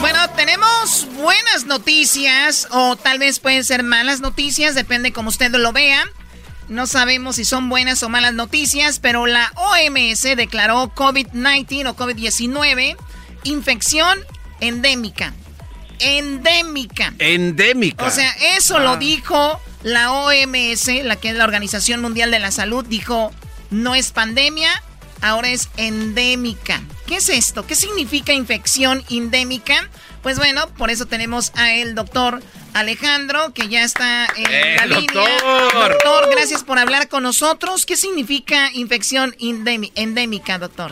[0.00, 5.72] Bueno, tenemos buenas noticias o tal vez pueden ser malas noticias, depende como usted lo
[5.72, 6.04] vea.
[6.68, 12.96] No sabemos si son buenas o malas noticias, pero la OMS declaró COVID-19 o COVID-19
[13.44, 14.18] infección
[14.60, 15.34] endémica.
[16.04, 17.14] Endémica.
[17.18, 18.04] Endémica.
[18.04, 22.50] O sea, eso lo dijo la OMS, la que es la Organización Mundial de la
[22.50, 23.32] Salud, dijo,
[23.70, 24.70] no es pandemia,
[25.20, 26.80] ahora es endémica.
[27.06, 27.66] ¿Qué es esto?
[27.66, 29.88] ¿Qué significa infección endémica?
[30.22, 32.40] Pues bueno, por eso tenemos a el doctor
[32.72, 35.28] Alejandro, que ya está en ¡Eh, la doctor!
[35.28, 35.88] línea.
[35.88, 37.84] Doctor, gracias por hablar con nosotros.
[37.84, 40.90] ¿Qué significa infección endémi- endémica, doctor?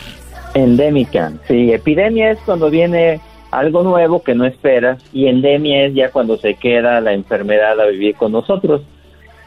[0.55, 3.21] Endémica, sí, epidemia es cuando viene
[3.53, 7.87] algo nuevo que no esperas y endemia es ya cuando se queda la enfermedad a
[7.87, 8.81] vivir con nosotros.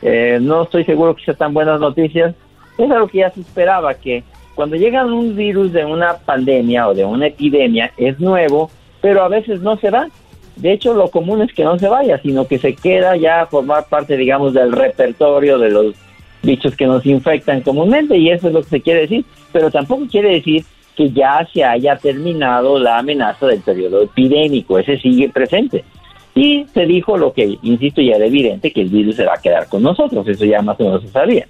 [0.04, 2.36] Eh, no estoy seguro que sean tan buenas noticias,
[2.78, 6.94] es algo que ya se esperaba, que cuando llega un virus de una pandemia o
[6.94, 8.70] de una epidemia es nuevo,
[9.02, 10.08] pero a veces no se va.
[10.56, 13.46] De hecho, lo común es que no se vaya, sino que se queda ya a
[13.48, 15.96] formar parte, digamos, del repertorio de los
[16.44, 20.06] bichos que nos infectan comúnmente, y eso es lo que se quiere decir, pero tampoco
[20.08, 20.64] quiere decir
[20.96, 25.84] que ya se haya terminado la amenaza del periodo epidémico, ese sigue presente.
[26.34, 29.42] Y se dijo lo que, insisto, ya era evidente, que el virus se va a
[29.42, 31.48] quedar con nosotros, eso ya más o menos se sabía.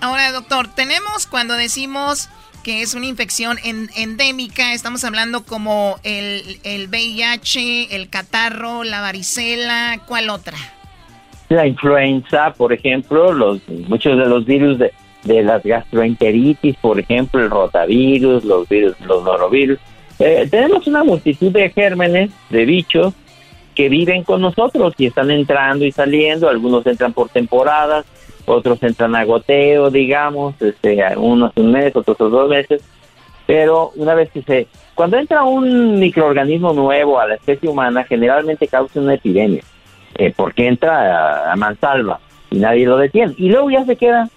[0.00, 2.30] Ahora, doctor, tenemos cuando decimos
[2.62, 10.00] que es una infección endémica, estamos hablando como el, el VIH, el catarro, la varicela,
[10.06, 10.56] ¿cuál otra?
[11.48, 14.92] La influenza, por ejemplo, los muchos de los virus de,
[15.28, 19.78] de las gastroenteritis, por ejemplo, el rotavirus, los virus, los norovirus.
[20.18, 23.14] Eh, tenemos una multitud de gérmenes, de bichos,
[23.76, 28.04] que viven con nosotros y están entrando y saliendo, algunos entran por temporadas,
[28.44, 32.82] otros entran a goteo, digamos, este, unos un mes, otros dos meses,
[33.46, 34.66] pero una vez que se...
[34.94, 39.62] Cuando entra un microorganismo nuevo a la especie humana, generalmente causa una epidemia,
[40.16, 42.18] eh, porque entra a, mansalva
[42.50, 43.34] y nadie lo detiene.
[43.38, 44.28] Y luego ya se queda,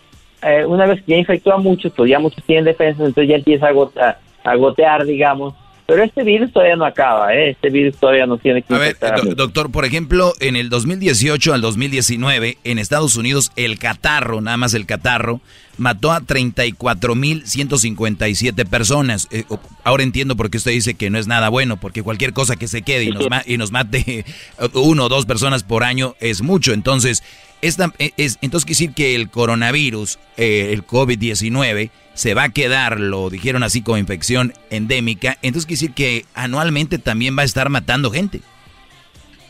[0.41, 3.35] eh, una vez que ya infectó a muchos, pues ya muchos tienen defensa, entonces ya
[3.35, 5.53] empieza a, a gotear, digamos,
[5.91, 7.49] pero este virus todavía no acaba, ¿eh?
[7.49, 8.73] Este virus todavía no tiene que...
[8.73, 8.95] A ver,
[9.35, 14.73] doctor, por ejemplo, en el 2018 al 2019, en Estados Unidos, el catarro, nada más
[14.73, 15.41] el catarro,
[15.77, 19.27] mató a 34.157 personas.
[19.31, 19.43] Eh,
[19.83, 22.69] ahora entiendo por qué usted dice que no es nada bueno, porque cualquier cosa que
[22.69, 24.23] se quede y nos, y nos mate
[24.73, 26.71] uno o dos personas por año es mucho.
[26.71, 27.21] Entonces,
[27.61, 32.49] esta, e, es, entonces quiere decir que el coronavirus, eh, el COVID-19, se va a
[32.49, 37.45] quedar, lo dijeron así como infección endémica, entonces quiere decir que anualmente también va a
[37.45, 38.41] estar matando gente.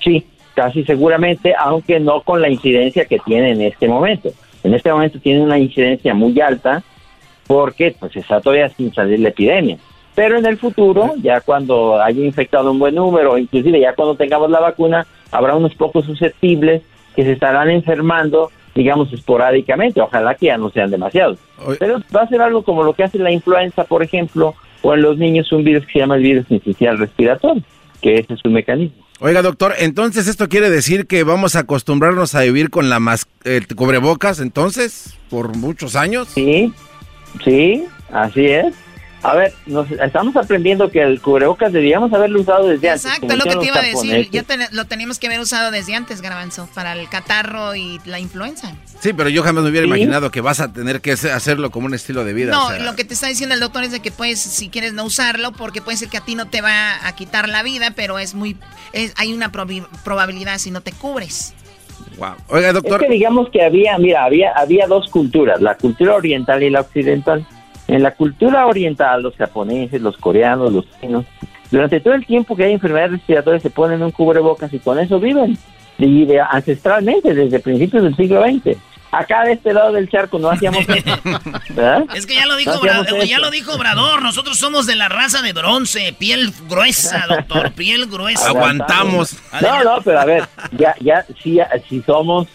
[0.04, 4.32] Sí, casi seguramente, aunque no con la incidencia que tiene en este momento.
[4.64, 6.84] En este momento tiene una incidencia muy alta
[7.48, 9.78] porque pues está todavía sin salir la epidemia.
[10.14, 14.50] Pero en el futuro, ya cuando haya infectado un buen número, inclusive ya cuando tengamos
[14.52, 16.82] la vacuna, habrá unos pocos susceptibles
[17.16, 20.02] que se estarán enfermando digamos, esporádicamente.
[20.02, 21.38] Ojalá que ya no sean demasiados.
[21.80, 25.02] Pero va a ser algo como lo que hace la influenza, por ejemplo, o en
[25.02, 26.46] los niños un virus que se llama el virus
[26.98, 27.64] respiratorio,
[28.02, 29.06] que ese es su mecanismo.
[29.20, 33.28] Oiga, doctor, entonces esto quiere decir que vamos a acostumbrarnos a vivir con la mas
[33.44, 36.28] el cubrebocas, entonces, por muchos años.
[36.30, 36.74] Sí,
[37.44, 38.74] sí, así es.
[39.24, 43.06] A ver, nos estamos aprendiendo que el cubrebocas debíamos haberlo usado desde antes.
[43.06, 44.30] Exacto, lo que te iba a decir.
[44.32, 48.76] Ya lo teníamos que haber usado desde antes, Garbanzo, para el catarro y la influenza.
[49.00, 51.94] Sí, pero yo jamás me hubiera imaginado que vas a tener que hacerlo como un
[51.94, 52.52] estilo de vida.
[52.52, 55.04] No, lo que te está diciendo el doctor es de que puedes, si quieres, no
[55.04, 58.18] usarlo, porque puede ser que a ti no te va a quitar la vida, pero
[58.18, 58.58] es muy,
[59.18, 61.54] hay una probabilidad si no te cubres.
[62.18, 62.36] Wow.
[62.50, 63.02] Oiga, doctor.
[63.02, 66.82] Es que digamos que había, mira, había, había dos culturas, la cultura oriental y la
[66.82, 67.46] occidental.
[67.92, 71.26] En la cultura oriental, los japoneses, los coreanos, los chinos,
[71.70, 75.20] durante todo el tiempo que hay enfermedades respiratorias se ponen un cubrebocas y con eso
[75.20, 75.58] viven.
[75.98, 78.78] Y ancestralmente, desde principios del siglo XX.
[79.12, 81.20] Acá de este lado del charco no hacíamos eso.
[82.16, 82.80] Es que ya lo dijo,
[83.26, 88.08] ya lo dijo Obrador, nosotros somos de la raza de bronce, piel gruesa, doctor, piel
[88.08, 88.48] gruesa.
[88.48, 89.38] Aguantamos.
[89.62, 92.48] No, no, pero a ver, ya, ya, si, si somos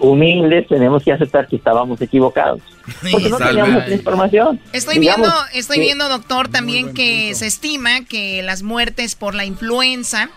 [0.00, 2.60] humildes, tenemos que aceptar que estábamos equivocados.
[3.12, 4.60] Porque no teníamos información.
[4.72, 10.30] Estoy viendo, estoy viendo, doctor, también que se estima que las muertes por la influenza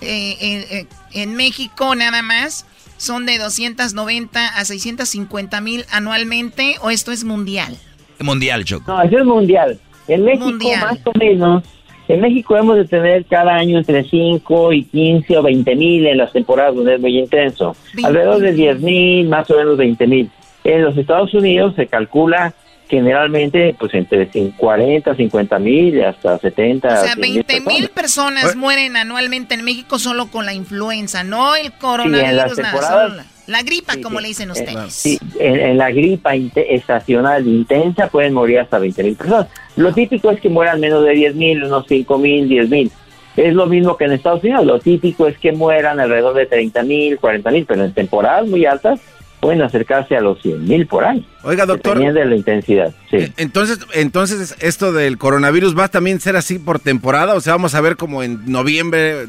[0.00, 7.12] eh, eh, en México nada más son de 290 a 650 mil anualmente, o esto
[7.12, 7.76] es mundial.
[8.18, 8.92] Mundial, Choco.
[8.92, 9.78] No, eso es mundial.
[10.06, 11.64] En México, más o menos,
[12.08, 16.18] en México hemos de tener cada año entre 5 y 15 o 20 mil en
[16.18, 17.74] las temporadas donde es muy intenso.
[18.02, 20.30] Alrededor de 10 mil, más o menos 20 mil.
[20.64, 22.54] En los Estados Unidos se calcula
[22.90, 26.88] generalmente pues entre 40, 50 mil hasta 70.
[26.88, 31.72] O sea, 20 mil personas mueren anualmente en México solo con la influenza, no el
[31.72, 34.92] coronavirus, nada, la gripa, como le dicen ustedes.
[34.92, 39.48] sí, en, la gripa estacional intensa pueden morir hasta 20 mil personas.
[39.76, 42.92] Lo típico es que mueran menos de 10 mil, unos 5 mil, 10 mil.
[43.36, 44.66] Es lo mismo que en Estados Unidos.
[44.66, 48.66] Lo típico es que mueran alrededor de 30 mil, 40 mil, pero en temporadas muy
[48.66, 49.00] altas
[49.40, 51.24] pueden acercarse a los 100 mil por año.
[51.42, 51.98] Oiga, doctor.
[51.98, 52.94] de la intensidad.
[53.10, 53.16] Sí.
[53.16, 57.34] Eh, entonces, entonces, esto del coronavirus va a también ser así por temporada.
[57.34, 59.26] O sea, vamos a ver como en noviembre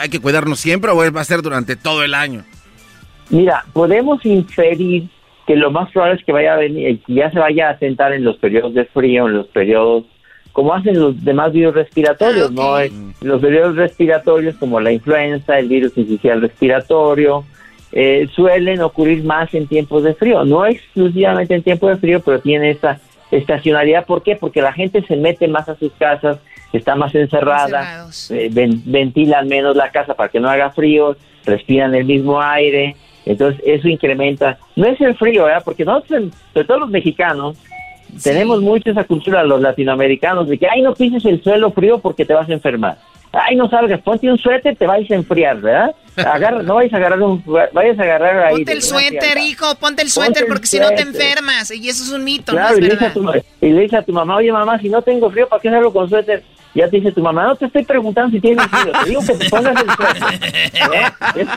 [0.00, 2.44] hay que cuidarnos siempre o va a ser durante todo el año.
[3.30, 5.08] Mira, podemos inferir
[5.46, 8.12] que lo más probable es que vaya a venir, que ya se vaya a sentar
[8.12, 10.04] en los periodos de frío, en los periodos
[10.52, 12.76] como hacen los demás virus respiratorios, ¿no?
[13.20, 17.44] Los periodos respiratorios como la influenza, el virus inicial respiratorio,
[17.98, 20.44] eh, suelen ocurrir más en tiempos de frío.
[20.44, 24.04] No exclusivamente en tiempos de frío, pero tiene esa estacionalidad.
[24.04, 24.36] ¿Por qué?
[24.36, 26.38] Porque la gente se mete más a sus casas,
[26.74, 27.70] están más encerradas,
[28.30, 32.96] eh, ven- ventilan menos la casa para que no haga frío, respiran el mismo aire,
[33.24, 34.58] entonces eso incrementa.
[34.76, 35.62] No es el frío, ¿verdad?
[35.64, 37.56] Porque nosotros, sobre todo los mexicanos,
[38.22, 42.24] tenemos mucho esa cultura, los latinoamericanos, de que, ay, no pises el suelo frío porque
[42.26, 42.98] te vas a enfermar.
[43.38, 45.94] Ay, no salgas, ponte un suéter, te vais a enfriar, ¿verdad?
[46.16, 48.54] Agarra, no vayas a agarrar un, vayas a agarrar ahí.
[48.56, 49.40] Ponte el suéter, fiesta.
[49.40, 51.70] hijo, ponte el Ponte suéter el porque si no te enfermas.
[51.70, 53.96] Y eso es un mito, Claro, no y le, dice a tu, y le dice
[53.98, 56.42] a tu mamá, oye mamá, si no tengo frío, ¿para qué salgo con suéter?
[56.74, 59.34] Ya te dice tu mamá, no te estoy preguntando si tienes frío, te digo que
[59.34, 60.42] te pongas el suéter.
[60.94, 61.42] ¿Eh?
[61.42, 61.48] Es,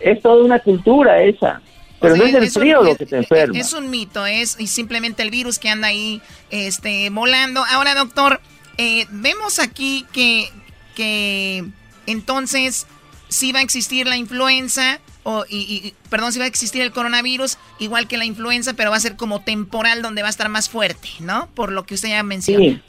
[0.00, 1.60] es toda una cultura esa.
[2.00, 3.58] Pero O no es el es un- frío lo que te enferma.
[3.58, 7.64] Es un mito, es y simplemente el virus que anda ahí este, volando.
[7.70, 8.40] Ahora, doctor,
[8.76, 10.48] eh, vemos aquí que,
[10.94, 11.64] que
[12.06, 12.86] entonces
[13.28, 16.92] sí va a existir la influenza, o, y, y- perdón, sí va a existir el
[16.92, 20.48] coronavirus, igual que la influenza, pero va a ser como temporal donde va a estar
[20.48, 21.48] más fuerte, ¿no?
[21.54, 22.64] Por lo que usted ya menciona.
[22.64, 22.80] Sí.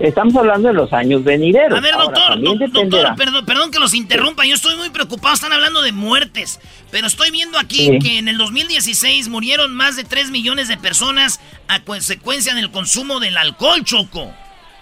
[0.00, 1.76] Estamos hablando de los años venideros.
[1.76, 5.82] A ver, doctor, doctor, perdón, perdón que los interrumpa, yo estoy muy preocupado, están hablando
[5.82, 6.60] de muertes,
[6.92, 7.98] pero estoy viendo aquí Sí.
[7.98, 13.18] que en el 2016 murieron más de 3 millones de personas a consecuencia del consumo
[13.18, 14.32] del alcohol, Choco.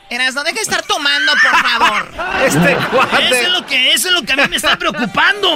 [0.08, 2.08] Eras, no deje de estar tomando, por favor.
[2.46, 3.24] Este cuate.
[3.24, 5.48] Eso es lo que, eso es lo que a mí me está preocupando.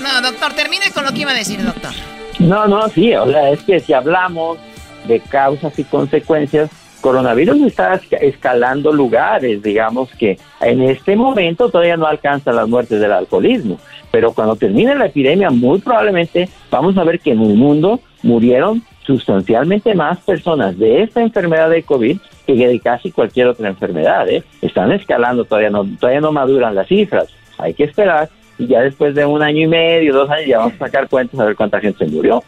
[0.00, 1.92] No, doctor, termine con lo que iba a decir, doctor.
[2.38, 4.58] No, no, sí, o sea, es que si hablamos
[5.06, 11.96] de causas y consecuencias, coronavirus está esca- escalando lugares, digamos que en este momento todavía
[11.96, 13.80] no alcanza las muertes del alcoholismo,
[14.12, 18.82] pero cuando termine la epidemia muy probablemente vamos a ver que en el mundo murieron
[19.08, 24.44] sustancialmente más personas de esta enfermedad de COVID que de casi cualquier otra enfermedad, ¿eh?
[24.60, 29.14] Están escalando, todavía no, todavía no maduran las cifras, hay que esperar y ya después
[29.14, 31.80] de un año y medio, dos años, ya vamos a sacar cuentas a ver cuánta
[31.80, 32.42] gente se murió.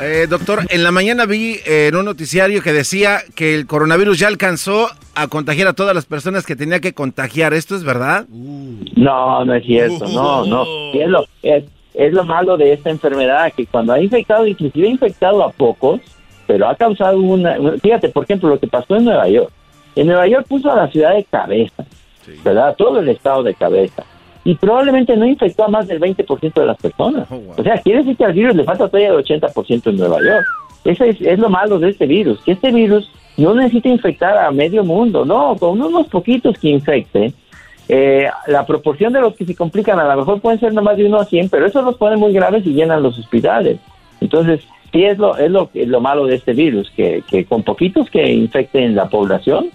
[0.00, 4.18] Eh, doctor, en la mañana vi eh, en un noticiario que decía que el coronavirus
[4.18, 7.54] ya alcanzó a contagiar a todas las personas que tenía que contagiar.
[7.54, 8.26] ¿Esto es verdad?
[8.28, 10.64] No, no es cierto, no, no.
[10.92, 11.64] Y es, lo, es,
[11.96, 16.00] es lo malo de esta enfermedad, que cuando ha infectado, inclusive ha infectado a pocos,
[16.46, 17.56] pero ha causado una...
[17.82, 19.50] Fíjate, por ejemplo, lo que pasó en Nueva York.
[19.96, 21.84] En Nueva York puso a la ciudad de cabeza,
[22.44, 22.74] ¿verdad?
[22.76, 24.04] Todo el estado de cabeza.
[24.44, 27.26] Y probablemente no infectó a más del 20% de las personas.
[27.56, 30.46] O sea, quiere decir que al virus le falta todavía el 80% en Nueva York.
[30.84, 34.50] Ese es, es lo malo de este virus, que este virus no necesita infectar a
[34.50, 37.32] medio mundo, no, con unos poquitos que infecte,
[37.88, 41.04] eh, la proporción de los que se complican a lo mejor pueden ser nomás de
[41.04, 43.78] 1 a 100, pero eso los pone muy graves y llenan los hospitales.
[44.20, 44.60] Entonces,
[44.92, 48.28] sí es lo, es lo, lo malo de este virus, que, que con poquitos que
[48.32, 49.70] infecten la población,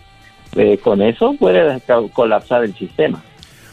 [0.56, 3.24] eh, con eso puede colapsar el sistema.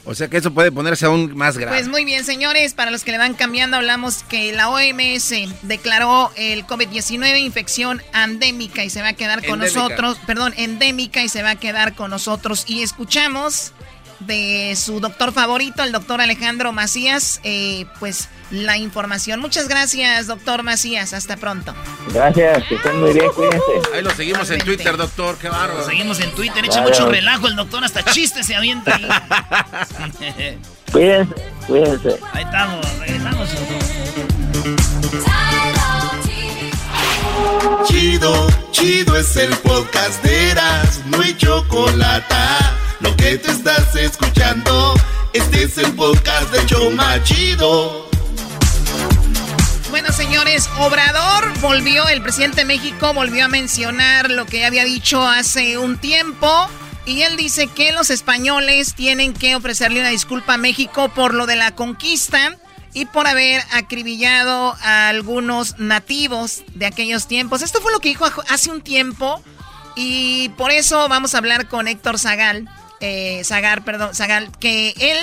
[0.05, 1.77] O sea que eso puede ponerse aún más grave.
[1.77, 6.31] Pues muy bien, señores, para los que le van cambiando, hablamos que la OMS declaró
[6.35, 9.81] el COVID-19 infección endémica y se va a quedar con Endémica.
[9.81, 12.64] nosotros, perdón, endémica y se va a quedar con nosotros.
[12.66, 13.74] Y escuchamos
[14.20, 19.40] de su doctor favorito, el doctor Alejandro Macías, eh, pues la información.
[19.40, 21.12] Muchas gracias, doctor Macías.
[21.12, 21.74] Hasta pronto.
[22.12, 23.62] Gracias, que estén muy bien, cuídense.
[23.94, 25.37] Ahí lo seguimos en Twitter, doctor.
[25.38, 25.81] Qué bárbaro.
[25.81, 26.88] Lo seguimos en Twitter, echa Claro.
[26.88, 29.09] mucho relajo el doctor, hasta chistes se avienta ahí.
[30.92, 31.35] Cuídense,
[31.66, 32.18] cuídense.
[32.33, 33.48] Ahí estamos, regresamos.
[37.87, 42.35] Chido, chido es el podcast de Eras, no hay chocolate.
[43.00, 44.94] Lo que te estás escuchando,
[45.32, 48.08] este es el podcast de Choma Chido.
[49.90, 55.24] Bueno, señores, Obrador volvió, el presidente de México volvió a mencionar lo que había dicho
[55.24, 56.68] hace un tiempo.
[57.06, 61.46] Y él dice que los españoles tienen que ofrecerle una disculpa a México por lo
[61.46, 62.56] de la conquista
[62.92, 67.62] y por haber acribillado a algunos nativos de aquellos tiempos.
[67.62, 69.42] Esto fue lo que dijo hace un tiempo
[69.94, 72.68] y por eso vamos a hablar con Héctor Zagal,
[73.00, 75.18] eh, Zagar, perdón, Zagal, que él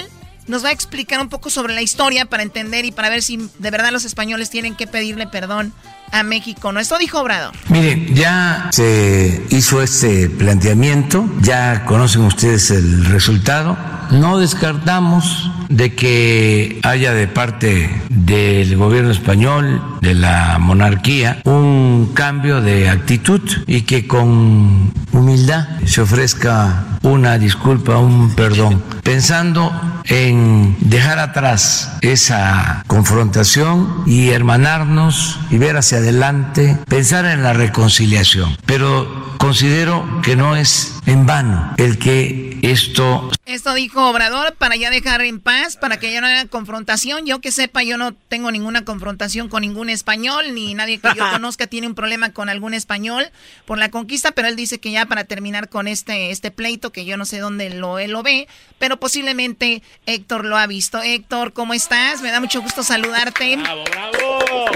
[0.47, 3.37] nos va a explicar un poco sobre la historia para entender y para ver si
[3.57, 5.73] de verdad los españoles tienen que pedirle perdón
[6.11, 6.71] a México.
[6.71, 6.79] ¿No?
[6.79, 7.53] Esto dijo Obrador.
[7.69, 13.77] Mire, ya se hizo este planteamiento, ya conocen ustedes el resultado.
[14.11, 22.61] No descartamos de que haya de parte del gobierno español, de la monarquía, un cambio
[22.61, 29.71] de actitud y que con humildad se ofrezca una disculpa, un perdón, pensando
[30.05, 38.57] en dejar atrás esa confrontación y hermanarnos y ver hacia adelante, pensar en la reconciliación.
[38.65, 44.89] Pero considero que no es en vano el que esto Esto dijo Obrador para ya
[44.89, 47.25] dejar en paz, para que ya no haya confrontación.
[47.25, 51.23] Yo que sepa, yo no tengo ninguna confrontación con ningún español, ni nadie que yo
[51.31, 53.29] conozca tiene un problema con algún español
[53.65, 57.05] por la conquista, pero él dice que ya para terminar con este, este pleito, que
[57.05, 58.47] yo no sé dónde lo, él lo ve,
[58.79, 61.01] pero posiblemente Héctor lo ha visto.
[61.01, 62.21] Héctor, ¿cómo estás?
[62.21, 63.59] Me da mucho gusto saludarte.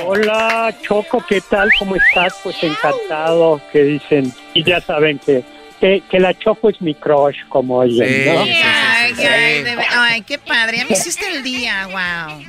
[0.05, 1.71] Hola, Choco, ¿qué tal?
[1.77, 2.39] ¿Cómo estás?
[2.43, 4.31] Pues encantado, que dicen.
[4.53, 5.43] Y ya saben que,
[5.79, 8.41] que, que la Choco es mi crush, como oyen, ¿no?
[8.41, 10.77] Ay, ay, de ay, qué padre.
[10.77, 12.39] Ya me hiciste el día, wow.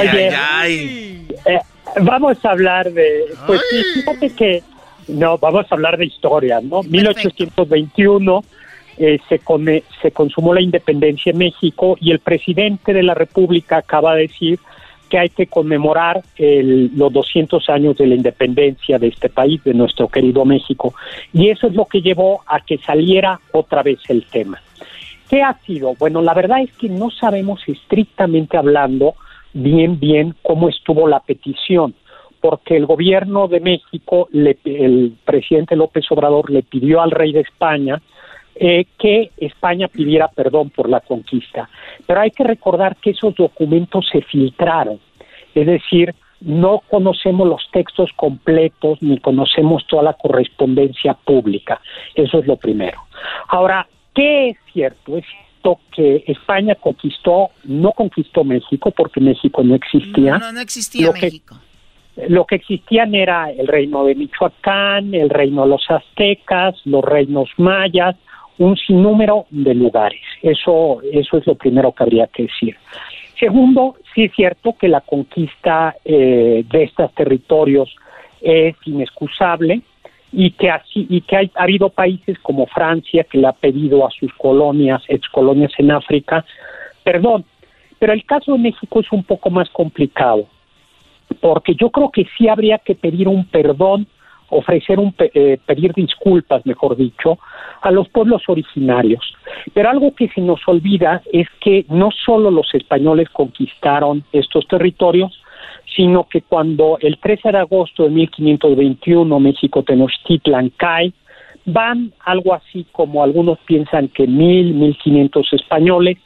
[0.00, 0.30] Oye,
[1.46, 1.58] eh,
[2.00, 4.62] vamos a hablar de, pues sí, fíjate que,
[5.08, 6.82] no, vamos a hablar de historia, ¿no?
[6.82, 8.44] 1821
[8.98, 13.78] eh, se, come- se consumó la independencia en México y el presidente de la República
[13.78, 14.58] acaba de decir
[15.12, 19.74] que hay que conmemorar el- los 200 años de la independencia de este país, de
[19.74, 20.94] nuestro querido México.
[21.34, 24.58] Y eso es lo que llevó a que saliera otra vez el tema.
[25.28, 25.94] ¿Qué ha sido?
[25.98, 29.12] Bueno, la verdad es que no sabemos estrictamente hablando
[29.52, 31.92] bien, bien cómo estuvo la petición,
[32.40, 37.40] porque el gobierno de México, le- el presidente López Obrador le pidió al rey de
[37.40, 38.00] España
[38.54, 41.68] eh, que España pidiera perdón por la conquista.
[42.06, 44.98] Pero hay que recordar que esos documentos se filtraron,
[45.54, 51.80] es decir, no conocemos los textos completos ni conocemos toda la correspondencia pública.
[52.14, 52.98] Eso es lo primero.
[53.48, 55.16] Ahora, ¿qué es cierto?
[55.16, 60.38] Es cierto que España conquistó, no conquistó México porque México no existía.
[60.38, 61.56] No, no existía Lo que- México.
[62.28, 67.48] lo que existían era el reino de Michoacán, el reino de los aztecas, los reinos
[67.56, 68.16] mayas,
[68.58, 70.20] un sinnúmero de lugares.
[70.42, 72.76] Eso, eso es lo primero que habría que decir.
[73.38, 77.94] Segundo, sí es cierto que la conquista eh, de estos territorios
[78.40, 79.80] es inexcusable
[80.32, 84.06] y que así y que hay, ha habido países como Francia que le ha pedido
[84.06, 86.44] a sus colonias, excolonias en África,
[87.02, 87.44] perdón.
[87.98, 90.46] Pero el caso de México es un poco más complicado
[91.40, 94.06] porque yo creo que sí habría que pedir un perdón,
[94.52, 97.38] ofrecer un eh, pedir disculpas, mejor dicho,
[97.80, 99.34] a los pueblos originarios.
[99.74, 105.42] Pero algo que se nos olvida es que no solo los españoles conquistaron estos territorios,
[105.96, 111.12] sino que cuando el 13 de agosto de 1521 México Tenochtitlan cae,
[111.64, 116.18] van algo así como algunos piensan que mil, mil quinientos españoles,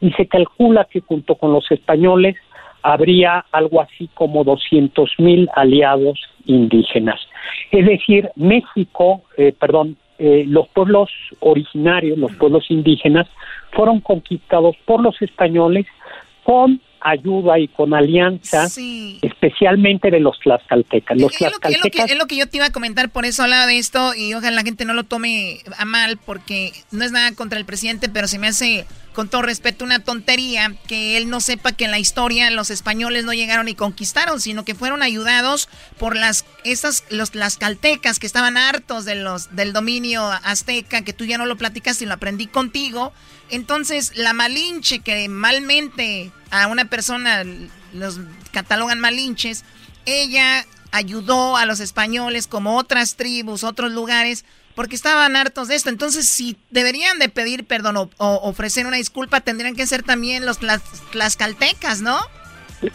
[0.00, 2.36] y se calcula que junto con los españoles
[2.82, 7.20] habría algo así como 200 mil aliados indígenas.
[7.70, 13.26] Es decir, México, eh, perdón, eh, los pueblos originarios, los pueblos indígenas,
[13.72, 15.86] fueron conquistados por los españoles
[16.44, 18.66] con ayuda y con alianza,
[19.22, 21.16] especialmente de los tlaxcaltecas.
[21.20, 22.72] Los Es lo, que, es lo que- tlaxcaltecas es lo que yo te iba a
[22.72, 26.18] comentar, por eso hablaba de esto y ojalá la gente no lo tome a mal
[26.24, 28.84] porque no es nada contra el presidente, pero se me hace,
[29.18, 33.24] con todo respeto, una tontería que él no sepa que en la historia los españoles
[33.24, 38.56] no llegaron y conquistaron, sino que fueron ayudados por las esas los tlaxcaltecas que estaban
[38.56, 42.46] hartos de los del dominio azteca, que tú ya no lo platicaste y lo aprendí
[42.46, 43.12] contigo.
[43.50, 47.42] Entonces, la malinche que malmente a una persona
[47.92, 48.20] los
[48.52, 49.64] catalogan malinches,
[50.06, 54.44] ella ayudó a los españoles como otras tribus, otros lugares,
[54.78, 55.90] porque estaban hartos de esto.
[55.90, 60.60] Entonces, si deberían de pedir perdón o, ofrecer una disculpa, tendrían que ser también los
[60.60, 62.16] tlas- tlaxcaltecas, ¿no?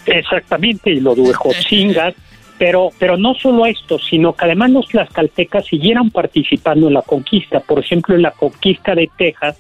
[0.06, 2.16] Exactamente, y lo de Huejotzingas,
[2.58, 7.60] pero, pero no solo esto, sino que además los tlaxcaltecas siguieran participando en la conquista,
[7.60, 9.58] por ejemplo, en la conquista de Texas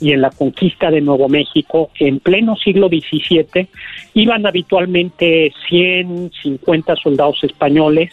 [0.00, 3.68] y en la conquista de Nuevo México, en pleno siglo XVII,
[4.14, 8.10] iban habitualmente 100, 50 soldados españoles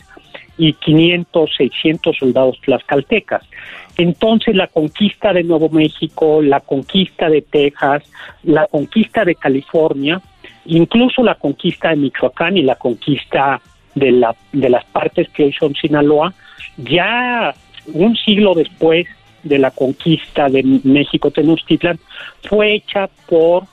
[0.58, 3.44] y 500, 600 soldados tlaxcaltecas.
[3.98, 8.04] Entonces la conquista de Nuevo México, la conquista de Texas,
[8.44, 10.22] la conquista de California,
[10.66, 13.62] incluso la conquista de Michoacán y la conquista
[13.94, 16.34] de, la, de las partes que hoy son Sinaloa,
[16.78, 17.54] ya
[17.94, 19.08] un siglo después
[19.44, 22.00] de la conquista de México Tenochtitlan,
[22.44, 23.64] fue hecha por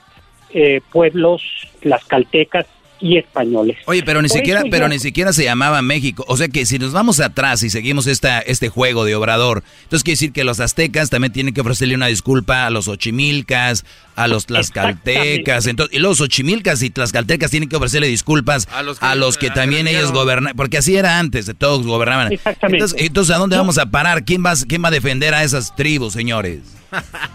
[0.52, 1.42] eh, pueblos
[1.80, 2.66] tlaxcaltecas
[3.02, 3.76] y españoles.
[3.86, 6.24] Oye, pero ni Por siquiera, pero yo- ni siquiera se llamaba México.
[6.28, 10.04] O sea que si nos vamos atrás y seguimos esta, este juego de Obrador, entonces
[10.04, 13.84] quiere decir que los aztecas también tienen que ofrecerle una disculpa a los ochimilcas,
[14.14, 19.36] a los tlaxcaltecas, entonces, y los ochimilcas y tlaxcaltecas tienen que ofrecerle disculpas a los
[19.36, 22.32] que, también ellos gobernaban, porque así era antes, de todos gobernaban.
[22.32, 22.76] Exactamente.
[22.84, 24.24] Entonces, entonces, ¿a dónde vamos a parar?
[24.24, 26.60] ¿Quién va, ¿Quién va a defender a esas tribus, señores?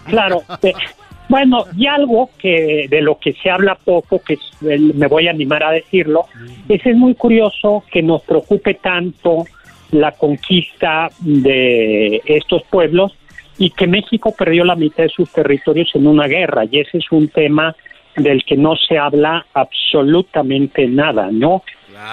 [0.05, 0.43] Claro.
[1.29, 5.63] Bueno, y algo que de lo que se habla poco, que me voy a animar
[5.63, 6.25] a decirlo,
[6.69, 9.45] es es muy curioso que nos preocupe tanto
[9.91, 13.17] la conquista de estos pueblos
[13.57, 17.11] y que México perdió la mitad de sus territorios en una guerra y ese es
[17.11, 17.75] un tema
[18.15, 21.63] del que no se habla absolutamente nada, ¿no?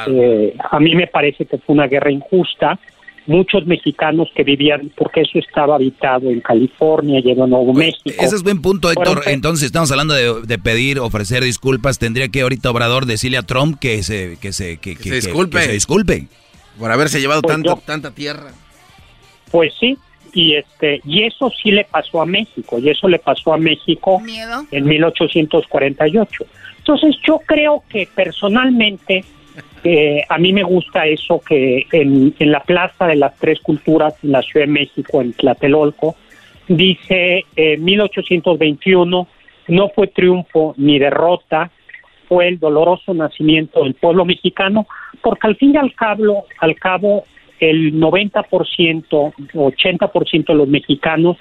[0.07, 2.79] Eh, a mí me parece que fue una guerra injusta.
[3.27, 8.11] Muchos mexicanos que vivían, porque eso estaba habitado en California y en Nuevo México.
[8.18, 9.22] Ese es buen punto, Héctor.
[9.27, 11.99] Entonces, estamos hablando de, de, pedir, ofrecer disculpas.
[11.99, 15.59] Tendría que ahorita Obrador decirle a Trump que se, que se, que, se disculpe.
[15.59, 16.29] Que, se disculpe.
[16.79, 18.53] Por haberse llevado pues tanto, tanta tierra.
[19.51, 19.97] Pues sí,
[20.35, 24.20] y este y eso sí le pasó a México y eso le pasó a México
[24.70, 26.45] en 1848
[26.79, 29.25] entonces yo creo que personalmente
[29.84, 34.14] eh, a mí me gusta eso que en, en, la Plaza de las Tres Culturas
[34.22, 36.16] en la Ciudad de México, en Tlatelolco,
[36.68, 39.28] dice eh, 1821
[39.68, 41.70] no fue triunfo ni derrota,
[42.28, 44.86] fue el doloroso nacimiento del pueblo mexicano,
[45.22, 47.24] porque al fin y al cabo, al cabo
[47.61, 48.42] el 90%,
[49.55, 51.38] 80% de los mexicanos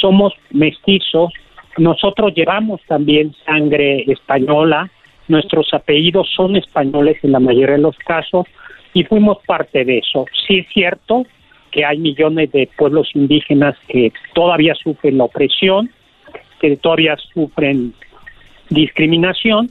[0.00, 1.32] somos mestizos,
[1.76, 4.90] nosotros llevamos también sangre española,
[5.28, 8.46] nuestros apellidos son españoles en la mayoría de los casos
[8.94, 10.26] y fuimos parte de eso.
[10.46, 11.24] Sí es cierto
[11.70, 15.90] que hay millones de pueblos indígenas que todavía sufren la opresión,
[16.60, 17.94] que todavía sufren
[18.70, 19.70] discriminación,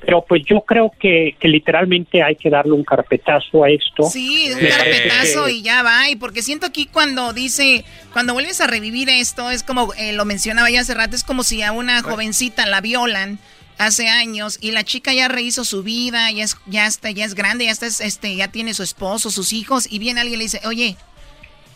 [0.00, 4.04] pero pues yo creo que, que literalmente hay que darle un carpetazo a esto.
[4.04, 6.08] Sí, un carpetazo y ya va.
[6.10, 10.24] Y porque siento aquí cuando dice, cuando vuelves a revivir esto, es como eh, lo
[10.24, 13.38] mencionaba ya hace rato, es como si a una jovencita la violan
[13.78, 17.34] hace años y la chica ya rehizo su vida, ya es, ya está, ya es
[17.34, 20.44] grande, ya está, este, ya tiene su esposo, sus hijos, y viene alguien y le
[20.44, 20.96] dice, oye,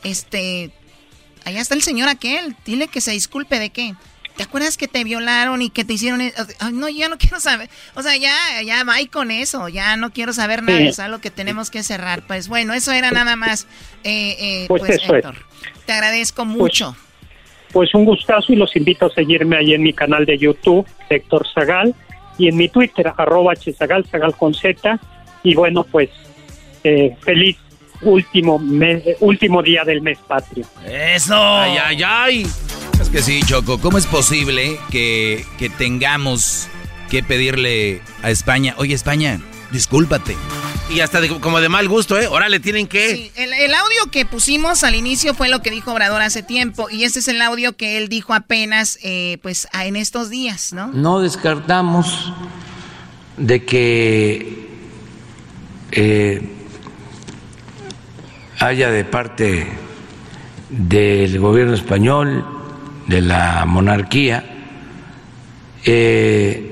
[0.03, 0.71] este,
[1.45, 3.95] allá está el señor aquel, dile que se disculpe de qué.
[4.37, 6.47] ¿Te acuerdas que te violaron y que te hicieron eso?
[6.73, 7.69] no, ya no quiero saber.
[7.95, 8.35] O sea, ya,
[8.65, 9.69] ya va con eso.
[9.69, 10.81] Ya no quiero saber nada.
[10.81, 12.27] Es algo que tenemos que cerrar.
[12.27, 13.67] Pues bueno, eso era nada más.
[14.03, 15.45] Eh, eh, pues, pues Héctor,
[15.85, 16.97] te agradezco pues mucho.
[16.99, 17.10] Pues,
[17.95, 21.95] un gustazo y los invito a seguirme ahí en mi canal de YouTube, Héctor Zagal,
[22.39, 24.99] y en mi Twitter, arroba hzagal, zagal con Z.
[25.43, 26.11] Y bueno, pues
[26.85, 27.57] eh, feliz
[28.03, 30.65] último, mes, último día del mes patrio.
[30.87, 31.37] ¡Eso!
[31.37, 32.47] ¡Ay, ay, ay!
[33.01, 36.69] Es que sí, Choco, ¿cómo es posible que, que tengamos
[37.11, 39.41] que pedirle a España, oye España,
[39.73, 40.37] discúlpate?
[40.91, 42.27] Y hasta como de mal gusto, ¿eh?
[42.27, 43.15] Ahora le tienen que...
[43.15, 46.91] Sí, el, el, audio que pusimos al inicio fue lo que dijo Obrador hace tiempo
[46.91, 50.89] y este es el audio que él dijo apenas, eh, pues, en estos días, ¿no?
[50.89, 52.33] No descartamos
[53.37, 54.69] de que
[55.93, 56.43] eh,
[58.59, 59.67] haya de parte
[60.71, 62.45] del gobierno español
[63.07, 64.45] de la monarquía,
[65.85, 66.70] eh,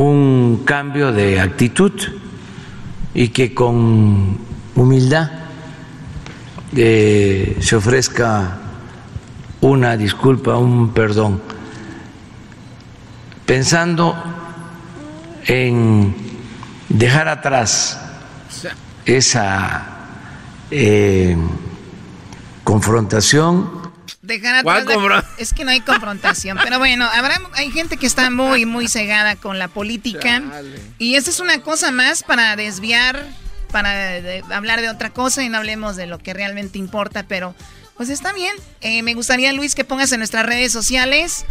[0.00, 1.92] un cambio de actitud
[3.12, 4.38] y que con
[4.74, 5.30] humildad
[6.74, 8.60] eh, se ofrezca
[9.60, 11.42] una disculpa, un perdón,
[13.44, 14.16] pensando
[15.44, 16.14] en
[16.88, 18.00] dejar atrás
[19.04, 19.86] esa
[20.70, 21.36] eh,
[22.64, 23.79] confrontación
[25.38, 26.58] es que no hay confrontación.
[26.62, 30.42] Pero bueno, habrá, hay gente que está muy, muy cegada con la política.
[30.98, 33.26] Y esta es una cosa más para desviar,
[33.72, 34.16] para
[34.50, 37.24] hablar de otra cosa y no hablemos de lo que realmente importa.
[37.24, 37.54] Pero
[37.96, 38.54] pues está bien.
[38.80, 41.44] Eh, me gustaría, Luis, que pongas en nuestras redes sociales.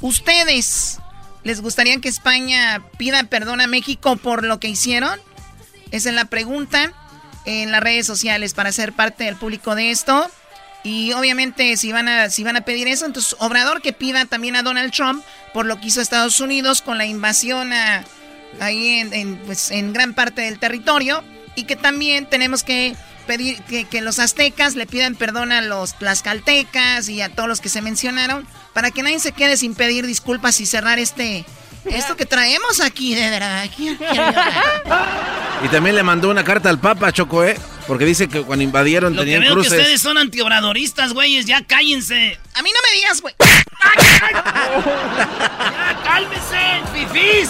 [0.00, 0.98] Ustedes,
[1.44, 5.20] ¿les gustaría que España pida perdón a México por lo que hicieron?
[5.92, 6.92] Esa es la pregunta
[7.44, 10.28] en las redes sociales para ser parte del público de esto.
[10.84, 14.56] Y obviamente si van a si van a pedir eso, entonces Obrador que pida también
[14.56, 17.72] a Donald Trump por lo que hizo Estados Unidos con la invasión
[18.60, 21.22] ahí en, pues, en gran parte del territorio
[21.54, 25.96] y que también tenemos que pedir que, que, los aztecas le pidan perdón a los
[25.98, 30.06] tlaxcaltecas y a todos los que se mencionaron para que nadie se quede sin pedir
[30.06, 31.44] disculpas y cerrar este
[31.84, 33.64] esto que traemos aquí, de verdad.
[35.64, 37.58] y también le mandó una carta al Papa, Choco, ¿eh?
[37.86, 39.72] Porque dice que cuando invadieron Lo tenían que veo cruces.
[39.72, 41.46] que ustedes son antiobradoristas, güeyes.
[41.46, 42.38] Ya cállense.
[42.54, 43.34] A mí no me digas, güey.
[45.72, 47.48] ya cálmese, fifís.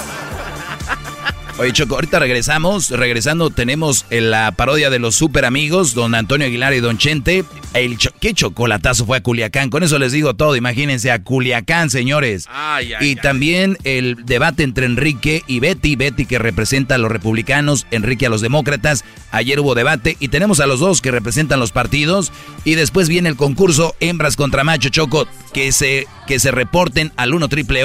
[1.58, 2.90] Oye, Choco, ahorita regresamos.
[2.90, 7.44] Regresando, tenemos la parodia de los super amigos, don Antonio Aguilar y don Chente.
[7.74, 9.68] El ¿Qué chocolatazo fue a Culiacán?
[9.68, 10.56] Con eso les digo todo.
[10.56, 12.46] Imagínense a Culiacán, señores.
[12.50, 15.94] Ay, ay, y también el debate entre Enrique y Betty.
[15.94, 19.04] Betty que representa a los republicanos, Enrique a los demócratas.
[19.30, 22.32] Ayer hubo debate y tenemos a los dos que representan los partidos.
[22.64, 25.28] Y después viene el concurso Hembras contra Macho Choco.
[25.52, 27.84] Que se, que se reporten al 1 triple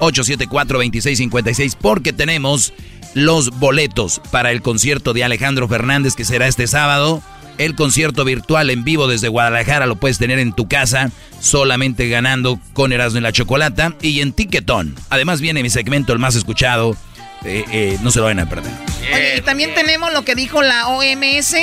[0.00, 2.72] 874-2656 porque tenemos
[3.14, 7.22] los boletos para el concierto de Alejandro Fernández que será este sábado
[7.58, 12.58] El concierto virtual en vivo desde Guadalajara lo puedes tener en tu casa, solamente ganando
[12.72, 14.96] con Erasmo y la Chocolata y en Ticketón.
[15.08, 16.96] Además viene mi segmento, el más escuchado.
[17.44, 18.72] Eh, eh, no se lo van a perder.
[19.12, 21.54] Oye, y también tenemos lo que dijo la OMS.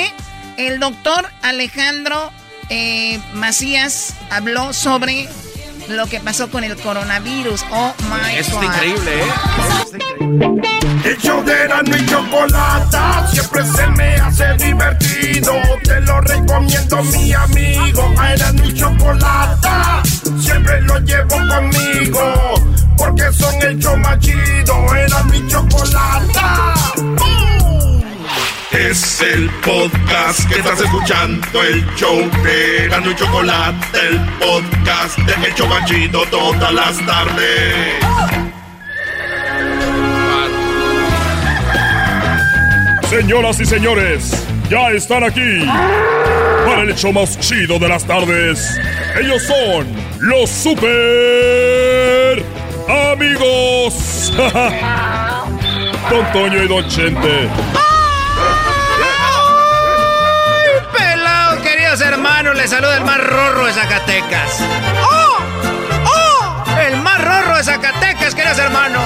[0.56, 2.30] El doctor Alejandro
[2.70, 5.28] eh, Macías habló sobre
[5.96, 7.64] lo que pasó con el coronavirus.
[7.70, 8.64] Oh my Eso God.
[8.64, 9.26] está increíble, ¿eh?
[9.58, 10.62] Eso está increíble.
[11.04, 15.52] El show de Erasmo y Chocolata siempre se me hace divertido.
[15.82, 18.14] Te lo recomiendo, mi amigo.
[18.18, 20.02] A Erasmo y Chocolata
[20.40, 22.54] siempre lo llevo conmigo.
[22.96, 24.94] Porque son el show más chido.
[24.94, 26.74] Erasmo y Chocolata.
[28.72, 35.46] Es el podcast que estás escuchando, el show de Erasmo y Chocolata, el podcast de
[35.46, 38.02] El Chobachito todas las tardes.
[43.10, 45.66] Señoras y señores, ya están aquí
[46.64, 48.80] para el hecho más chido de las tardes.
[49.20, 49.86] Ellos son
[50.20, 52.42] los super
[53.12, 54.32] amigos.
[56.10, 57.50] Don Toño y Don Chente.
[62.62, 64.60] Les saluda el más rorro de Zacatecas.
[65.02, 65.36] ¡Oh!
[66.06, 66.64] ¡Oh!
[66.78, 69.02] El más rorro de Zacatecas, queridos hermanos.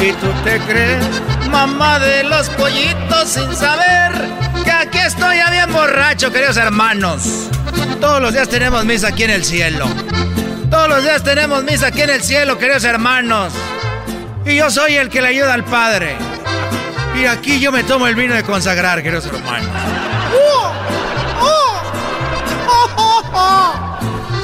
[0.00, 1.04] ¿Y tú te crees,
[1.50, 4.12] mamá de los pollitos, sin saber
[4.64, 7.48] que aquí estoy ya bien borracho, queridos hermanos?
[8.00, 9.88] Todos los días tenemos misa aquí en el cielo.
[10.70, 13.52] Todos los días tenemos misa aquí en el cielo, queridos hermanos.
[14.44, 16.16] Y yo soy el que le ayuda al Padre.
[17.20, 19.70] Y aquí yo me tomo el vino de consagrar, queridos hermanos.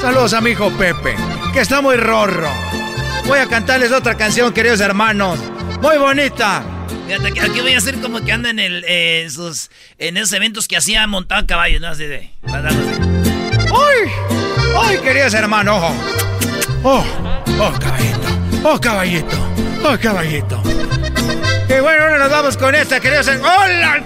[0.01, 1.15] Saludos a mi hijo Pepe,
[1.53, 2.49] que está muy rorro.
[3.25, 5.39] Voy a cantarles otra canción, queridos hermanos.
[5.81, 6.63] Muy bonita.
[7.07, 9.27] Fíjate que aquí voy a hacer como que anda en, el, eh,
[9.97, 11.87] en, esos eventos que hacía montado a caballo, ¿no?
[11.87, 12.31] Así de.
[12.47, 14.11] ¡Ay!
[14.77, 15.81] ¡Ay, queridos hermanos!
[15.81, 15.93] ¡Oh!
[16.83, 17.03] ¡Oh!
[17.59, 18.27] ¡Oh, caballito!
[18.63, 19.53] ¡Oh, caballito!
[19.83, 20.63] ¡Oh, caballito!
[21.69, 23.57] Y bueno, ahora nos vamos con esta, queridos hermanos.
[23.57, 24.03] ¡Hola,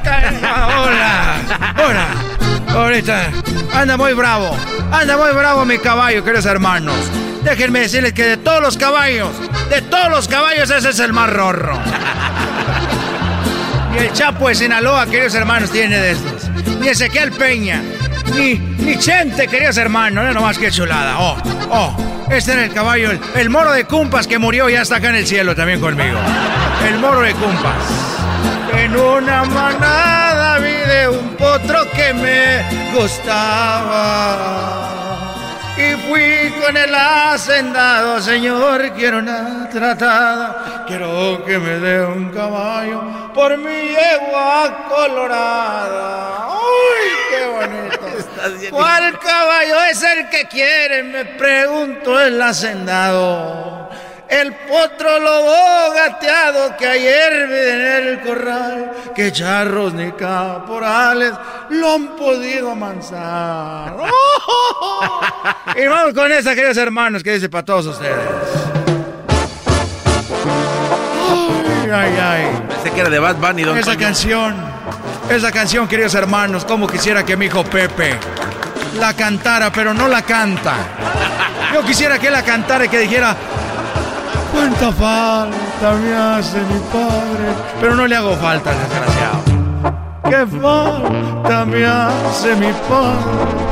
[0.78, 1.74] ¡Hola!
[1.78, 2.47] ¡Hola!
[2.78, 3.32] Ahorita
[3.74, 4.56] anda muy bravo.
[4.92, 6.96] Anda muy bravo mi caballo, queridos hermanos.
[7.44, 9.30] Déjenme decirles que de todos los caballos,
[9.70, 11.78] de todos los caballos, ese es el más rorro.
[13.96, 16.50] Y el Chapo de Sinaloa, queridos hermanos, tiene de estos.
[16.80, 17.82] Ni Ezequiel Peña,
[18.36, 20.26] ni, ni Chente, queridos hermanos.
[20.26, 21.20] No nomás que chulada.
[21.20, 21.38] Oh,
[21.70, 21.98] oh.
[22.30, 25.26] Este era el caballo, el, moro de Cumpas que murió ya está acá en el
[25.26, 26.20] cielo también conmigo.
[26.86, 28.18] El moro de Cumpas.
[28.74, 32.64] En una manada vi de un potro que me
[32.94, 34.88] gustaba.
[35.78, 40.84] Y fui con el hacendado, señor, quiero una tratada.
[40.88, 46.50] Quiero que me dé un caballo por mi yegua colorada.
[46.50, 48.17] ¡Uy, qué bonito!
[48.72, 51.04] ¿Cuál caballo es el que quiere?
[51.04, 53.90] Me preguntó el hacendado.
[54.30, 61.32] El potro lobo gateado que ayer vi en el corral, que charros ni caporales
[61.70, 63.96] lo han podido amansar.
[65.76, 68.16] Y vamos con esa, queridos hermanos, que dice para todos ustedes.
[71.84, 72.62] Ay, ay, ay.
[72.68, 74.56] Pensé que era de Bad Bunny, Don Esa canción,
[75.30, 78.18] esa canción, queridos hermanos, como quisiera que mi hijo Pepe
[78.98, 80.76] la cantara, pero no la canta.
[81.74, 83.36] Yo quisiera que la cantara y que dijera,
[84.54, 89.44] cuánta falta me hace mi padre, pero no le hago falta al desgraciado.
[90.30, 93.68] Qué falta me hace mi padre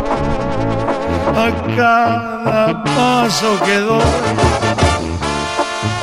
[1.37, 4.01] a cada paso que doy.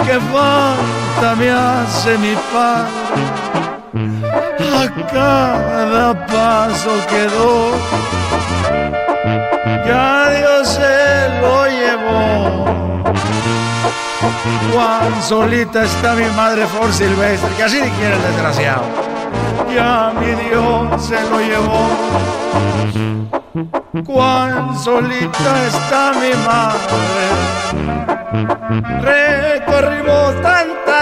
[0.05, 4.42] Qué falta me hace mi padre
[5.13, 7.79] cada paso que doy.
[9.87, 12.65] Ya Dios se lo llevó.
[14.73, 18.85] Cuán solita está mi madre por silvestre, que así quiere el desgraciado.
[19.75, 21.89] Ya mi Dios se lo llevó.
[24.05, 27.25] Cuán solita está mi madre.
[29.01, 30.43] Recorrimos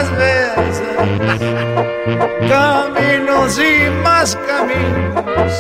[0.09, 0.83] tantas
[2.49, 5.53] caminos y más caminos.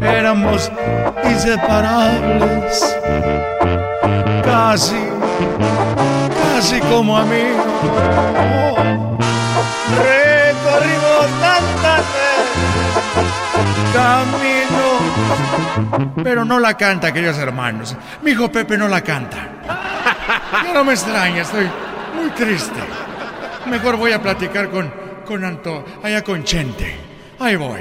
[0.00, 0.70] Éramos
[1.24, 2.96] inseparables,
[4.44, 4.96] casi,
[6.54, 7.66] casi como amigos.
[9.98, 13.32] Recorrimos tantas veces
[13.92, 15.00] caminos,
[16.24, 17.96] pero no la canta, queridos hermanos.
[18.22, 19.38] Mi hijo Pepe no la canta.
[20.64, 21.68] Ya no me extraña, estoy
[22.14, 22.80] muy triste.
[23.66, 24.92] Mejor voy a platicar con,
[25.24, 26.96] con Anto, allá con Chente.
[27.38, 27.80] Ahí voy.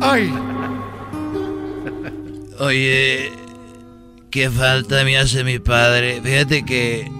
[0.00, 0.32] Ay.
[2.58, 3.32] Oye,
[4.30, 6.20] qué falta me hace mi padre.
[6.22, 7.10] Fíjate que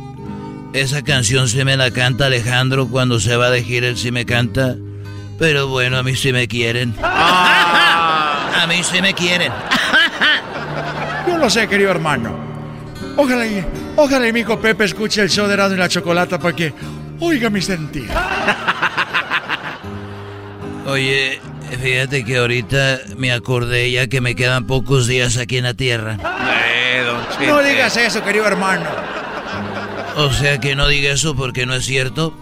[0.73, 4.25] esa canción se me la canta Alejandro cuando se va de gira, él sí me
[4.27, 4.77] canta.
[5.39, 6.95] Pero bueno, a mí sí me quieren.
[7.03, 9.53] A mí sí me quieren.
[11.27, 12.50] Yo lo sé, querido hermano.
[13.23, 13.63] Ojalá y,
[13.97, 16.73] ojalá y mi hijo Pepe escuche el show de Erasmo y la Chocolata para que
[17.21, 18.09] oiga mi sentir.
[20.87, 21.39] Oye,
[21.83, 26.17] fíjate que ahorita me acordé ya que me quedan pocos días aquí en la tierra.
[27.47, 28.89] No digas eso, querido hermano.
[30.17, 32.35] O sea que no diga eso porque no es cierto.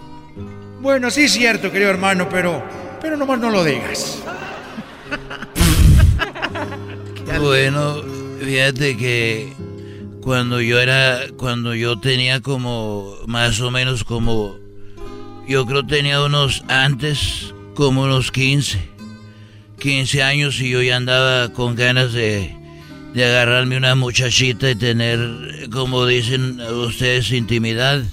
[0.79, 2.63] Bueno, sí es cierto, querido hermano, pero,
[3.01, 4.19] pero nomás no lo digas.
[7.37, 8.01] Bueno,
[8.39, 9.53] fíjate que
[10.29, 14.59] cuando yo era, cuando yo tenía como, más o menos como,
[15.47, 18.77] yo creo tenía unos antes, como unos 15,
[19.79, 22.55] 15 años y yo ya andaba con ganas de,
[23.15, 28.03] de agarrarme una muchachita y tener, como dicen ustedes, intimidad.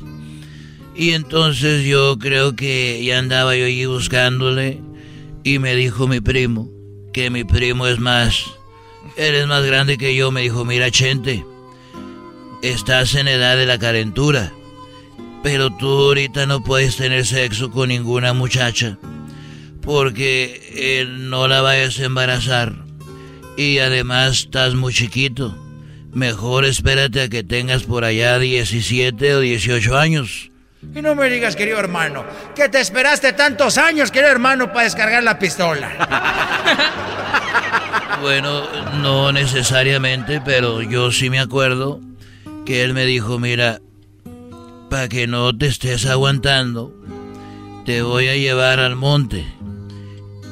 [0.94, 4.80] Y entonces yo creo que ya andaba yo allí buscándole
[5.44, 6.70] y me dijo mi primo,
[7.12, 8.42] que mi primo es más,
[9.18, 11.44] él es más grande que yo, me dijo, mira Chente,
[12.70, 14.52] estás en edad de la calentura,
[15.42, 18.98] pero tú ahorita no puedes tener sexo con ninguna muchacha,
[19.82, 22.74] porque eh, no la vayas a embarazar
[23.56, 25.56] y además estás muy chiquito.
[26.12, 30.50] Mejor espérate a que tengas por allá 17 o 18 años.
[30.94, 35.22] Y no me digas, querido hermano, que te esperaste tantos años, querido hermano, para descargar
[35.22, 36.92] la pistola.
[38.22, 38.62] Bueno,
[39.02, 42.00] no necesariamente, pero yo sí me acuerdo
[42.66, 43.80] que él me dijo, mira,
[44.90, 46.92] para que no te estés aguantando,
[47.86, 49.46] te voy a llevar al monte.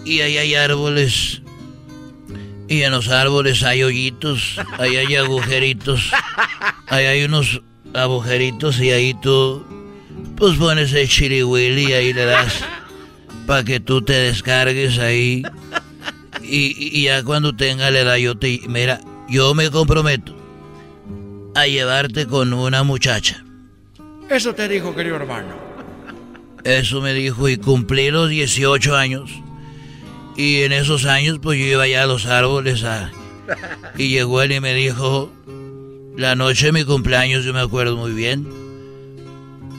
[0.04, 1.42] Y ahí hay árboles.
[2.68, 6.10] Y en los árboles hay hoyitos, ahí hay agujeritos,
[6.86, 7.60] ahí hay unos
[7.92, 9.64] agujeritos y ahí tú
[10.36, 12.64] pues pones el chirihuili y ahí le das
[13.46, 15.42] para que tú te descargues ahí.
[16.42, 18.60] Y, y ya cuando tenga la edad yo te...
[18.68, 20.43] Mira, yo me comprometo
[21.54, 23.44] a llevarte con una muchacha.
[24.28, 25.54] Eso te dijo, querido hermano.
[26.64, 29.30] Eso me dijo y cumplí los 18 años.
[30.36, 33.10] Y en esos años pues yo iba ya a los árboles a...
[33.98, 35.30] Y llegó él y me dijo,
[36.16, 38.48] la noche de mi cumpleaños, yo me acuerdo muy bien,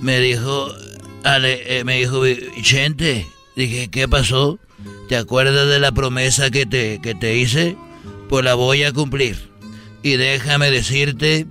[0.02, 0.72] me dijo,
[1.24, 2.22] Ale, eh, me dijo,
[2.62, 4.60] Chente, dije, ¿qué pasó?
[5.10, 7.76] ¿Te acuerdas de la promesa que te, que te hice?
[8.30, 9.50] Pues la voy a cumplir.
[10.04, 11.48] Y déjame decirte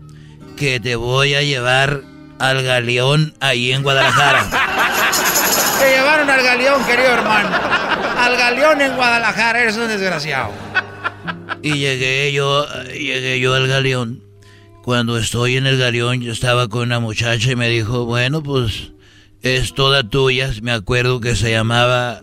[0.57, 2.03] que te voy a llevar
[2.39, 4.47] al galeón ahí en Guadalajara.
[5.81, 7.51] Te llevaron al galeón, querido hermano.
[8.19, 10.51] Al galeón en Guadalajara, eres un desgraciado.
[11.63, 14.23] Y llegué yo, llegué yo al galeón.
[14.83, 18.93] Cuando estoy en el galeón, yo estaba con una muchacha y me dijo, bueno, pues
[19.43, 20.51] es toda tuya.
[20.63, 22.21] Me acuerdo que se llamaba,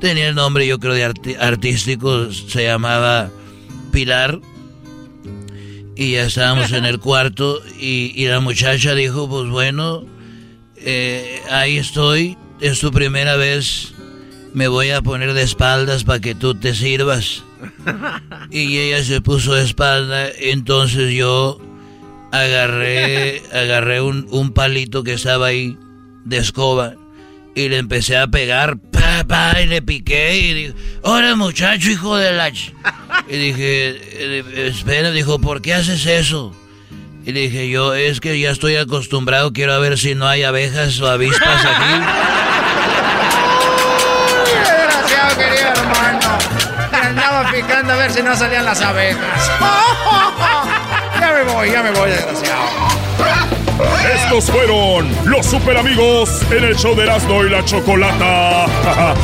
[0.00, 3.28] tenía el nombre yo creo de arti- artístico, se llamaba
[3.92, 4.38] Pilar.
[6.00, 10.06] Y ya estábamos en el cuarto y, y la muchacha dijo, pues bueno,
[10.76, 13.92] eh, ahí estoy, es tu primera vez,
[14.54, 17.44] me voy a poner de espaldas para que tú te sirvas.
[18.50, 21.60] Y ella se puso de espalda, entonces yo
[22.32, 25.76] agarré, agarré un, un palito que estaba ahí
[26.24, 26.94] de escoba
[27.54, 28.78] y le empecé a pegar,
[29.24, 32.50] pa, pa, y le piqué y dije, hola muchacho, hijo de la...
[32.50, 32.72] ch-".
[33.28, 36.54] Y dije, eh, espera, dijo, ¿por qué haces eso?
[37.24, 41.08] Y dije, yo es que ya estoy acostumbrado, quiero ver si no hay abejas o
[41.08, 42.04] avispas aquí.
[44.46, 46.38] ¡Qué desgraciado, querido hermano!
[46.92, 49.50] Andaba picando a ver si no salían las abejas.
[51.20, 52.89] Ya me voy, ya me voy, desgraciado.
[54.14, 58.66] Estos fueron los super amigos en el show de Erasmo y la Chocolata.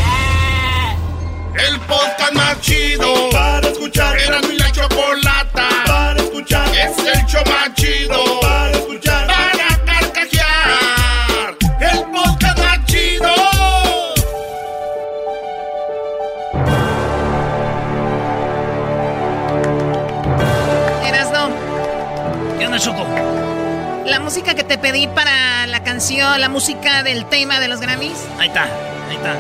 [1.57, 4.19] El podcast más chido para escuchar.
[4.19, 6.69] Era mi la chocolata para escuchar.
[6.69, 9.27] Es el show más chido para escuchar.
[9.27, 11.57] Para carcajear.
[11.81, 13.33] El podcast más chido.
[21.07, 21.49] Erasno,
[22.59, 23.07] ¿Qué onda, Choco?
[24.17, 28.17] La música que te pedí para la canción, la música del tema de los Grammys.
[28.39, 28.63] Ahí está,
[29.11, 29.35] ahí está.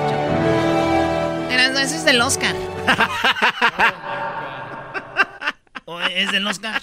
[1.50, 2.54] Erasno, ese es del Oscar.
[5.86, 6.82] ¿O es del Oscar?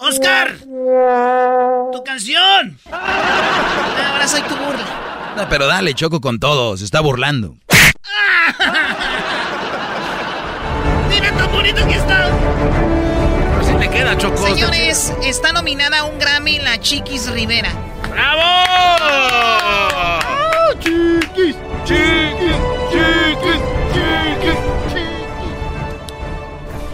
[0.00, 0.56] ¡Oscar!
[1.92, 2.76] ¡Tu canción!
[2.90, 4.84] Ahora soy tu burla.
[5.36, 7.54] No, pero dale, Choco con todo, se está burlando.
[11.08, 12.28] Mira tan bonito que está.
[13.90, 14.36] Queda, Choco.
[14.36, 17.70] Señores, está nominada a un Grammy la Chiquis Rivera.
[18.10, 18.48] ¡Bravo!
[20.80, 22.56] chiquis, chiquis,
[22.90, 23.60] chiquis,
[23.92, 24.58] chiquis,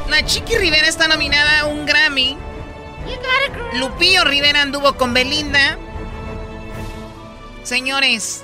[0.08, 2.38] La Chiquis Rivera está nominada a un Grammy.
[3.74, 5.78] Lupillo Rivera anduvo con Belinda.
[7.64, 8.43] Señores,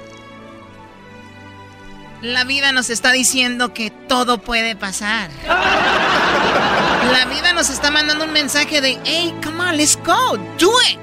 [2.22, 5.30] la vida nos está diciendo que todo puede pasar.
[5.46, 11.00] La vida nos está mandando un mensaje de, hey, come on, let's go, do it.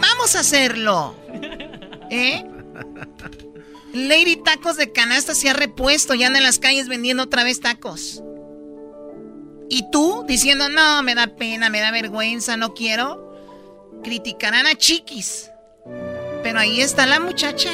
[0.00, 1.16] Vamos a hacerlo.
[2.10, 2.44] ¿Eh?
[3.94, 7.60] Lady Tacos de Canasta se ha repuesto y anda en las calles vendiendo otra vez
[7.60, 8.22] tacos.
[9.68, 13.32] Y tú diciendo, no, me da pena, me da vergüenza, no quiero.
[14.02, 15.50] Criticarán a Chiquis.
[16.42, 17.70] Pero ahí está la muchacha.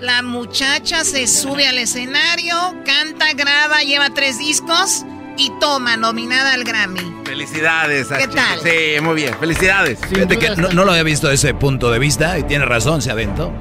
[0.00, 5.04] La muchacha se sube al escenario, canta, graba, lleva tres discos
[5.36, 7.00] y toma nominada al Grammy.
[7.24, 8.10] Felicidades.
[8.10, 8.60] a ¿Qué tal?
[8.62, 9.36] Sí, muy bien.
[9.38, 9.98] Felicidades.
[10.08, 13.02] Fíjate que no, no lo había visto desde ese punto de vista y tiene razón,
[13.02, 13.52] se aventó.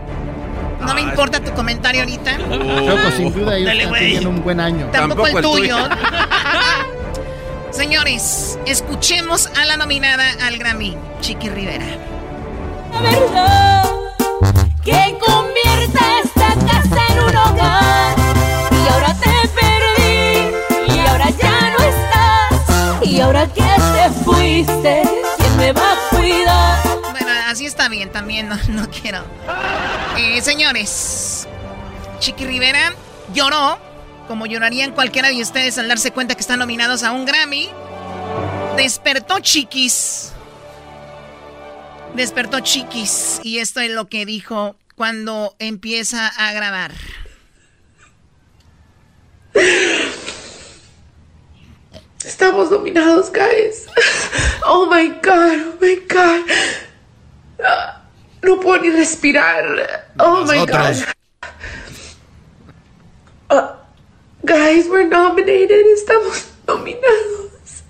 [0.85, 2.37] No me importa tu comentario ahorita.
[2.37, 4.87] Choco, sin duda ellos Dale, están un buen año.
[4.91, 5.77] Tampoco, el tuyo.
[7.71, 11.85] Señores, escuchemos a la nominada al Grammy, Chiqui Rivera.
[13.01, 13.95] verdad
[14.85, 18.15] que convierta esta casa en un hogar.
[18.71, 23.07] Y ahora te perdí, y ahora ya no estás.
[23.07, 25.01] Y ahora que te fuiste,
[25.37, 27.01] ¿quién me va a cuidar?
[27.11, 29.23] Bueno, así está bien también, no, quiero.
[30.17, 31.47] Eh, señores,
[32.19, 32.93] Chiqui Rivera
[33.33, 33.79] lloró,
[34.27, 37.69] como llorarían cualquiera de ustedes al darse cuenta que están nominados a un Grammy.
[38.77, 40.34] Despertó Chiquis.
[42.15, 43.39] Despertó Chiquis.
[43.43, 46.91] Y esto es lo que dijo cuando empieza a grabar.
[52.23, 53.87] Estamos dominados, guys.
[54.65, 56.41] Oh my god, oh my god.
[58.41, 60.07] No puedo ni respirar.
[60.19, 61.05] Oh my Nosotros.
[61.05, 61.49] god.
[63.49, 63.75] Ah,
[64.43, 65.85] guys, we're nominated.
[65.93, 67.83] Estamos nominados.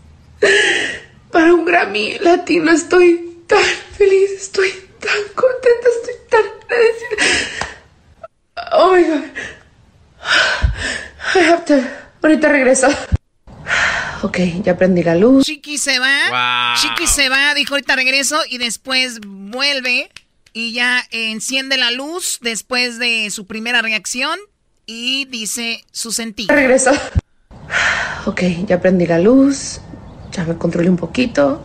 [1.31, 3.63] Para un Grammy latino estoy tan
[3.97, 4.69] feliz, estoy
[4.99, 7.15] tan contenta, estoy tan agradecida.
[8.73, 9.23] Oh my god.
[11.35, 11.81] I have to.
[12.21, 12.87] Ahorita regreso.
[14.21, 15.45] Ok, ya prendí la luz.
[15.45, 16.29] Chiqui se va.
[16.29, 16.81] Wow.
[16.81, 20.09] Chiqui se va, dijo ahorita regreso y después vuelve
[20.53, 24.39] y ya enciende la luz después de su primera reacción
[24.85, 26.49] y dice su sentir.
[26.49, 26.91] Regreso.
[28.25, 29.81] Ok, ya prendí la luz.
[30.31, 31.63] Ya me controlé un poquito.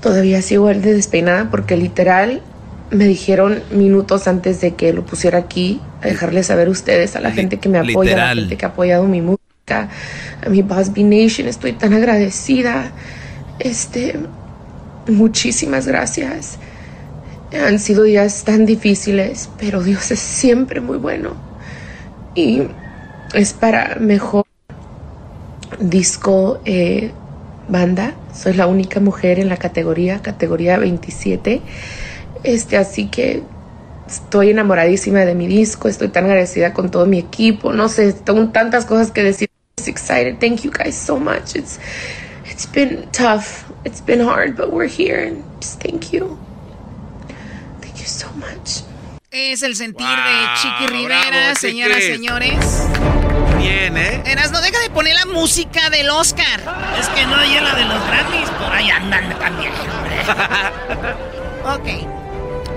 [0.00, 2.42] Todavía sigo igual de despeinada porque literal
[2.90, 7.20] me dijeron minutos antes de que lo pusiera aquí a dejarles saber a ustedes, a
[7.20, 9.88] la gente que me apoya, a la gente que ha apoyado mi música,
[10.44, 11.48] a mi Boss B Nation.
[11.48, 12.92] Estoy tan agradecida.
[13.58, 14.18] Este,
[15.08, 16.58] muchísimas gracias.
[17.52, 21.34] Han sido días tan difíciles, pero Dios es siempre muy bueno.
[22.34, 22.62] Y
[23.34, 24.44] es para mejor
[25.80, 27.12] disco eh,
[27.68, 28.14] banda.
[28.34, 31.60] Soy la única mujer en la categoría, categoría 27.
[32.44, 33.42] Este, así que
[34.06, 37.72] estoy enamoradísima de mi disco, estoy tan agradecida con todo mi equipo.
[37.72, 39.48] No sé, tengo tantas cosas que decir.
[39.78, 40.40] I'm excited.
[40.40, 41.54] Thank you guys so much.
[41.54, 41.78] It's
[42.44, 43.70] it's been tough.
[43.84, 46.36] It's been hard, but we're here and just thank you.
[47.80, 48.82] Thank you so much.
[49.30, 53.47] Es el sentir de Chiqui Rivera, bravo, señoras, señores.
[53.58, 54.22] Bien, ¿eh?
[54.24, 56.60] Eras, no deja de poner la música del Oscar.
[56.98, 59.72] Es que no hay la de los Grammys, por ahí andan también,
[61.64, 62.08] Ok.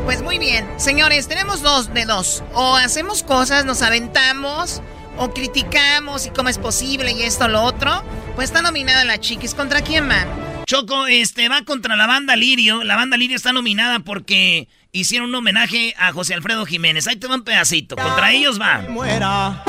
[0.06, 0.68] Pues muy bien.
[0.78, 2.44] Señores, tenemos dos de dos.
[2.54, 4.82] O hacemos cosas, nos aventamos,
[5.18, 8.04] o criticamos y cómo es posible y esto o lo otro.
[8.36, 9.54] Pues está nominada la Chiquis.
[9.54, 10.26] ¿Contra quién va?
[10.72, 12.86] Choco, este, va contra la banda Lirio.
[12.86, 17.08] La banda Lirio está nominada porque hicieron un homenaje a José Alfredo Jiménez.
[17.08, 17.98] Ahí te va un pedacito.
[17.98, 18.80] Contra ellos va.
[18.88, 19.66] Muera,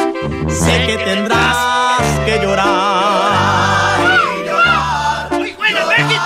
[0.49, 1.57] sé que tendrás
[2.25, 4.11] que llorar.
[5.33, 6.23] ¡Muy bueno, México!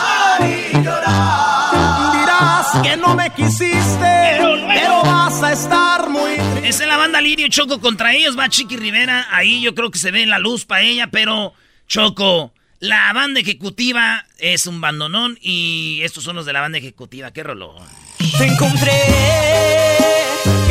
[2.12, 4.36] Dirás que no me quisiste,
[4.74, 6.32] pero vas a estar muy
[6.64, 7.80] Esa es la banda Lirio, Choco.
[7.80, 9.26] Contra ellos va Chiqui Rivera.
[9.30, 11.54] Ahí yo creo que se ve la luz para ella, pero
[11.88, 17.32] Choco, la banda ejecutiva es un bandonón y estos son los de la banda ejecutiva.
[17.32, 17.76] ¡Qué rolón!
[18.38, 18.92] Te encontré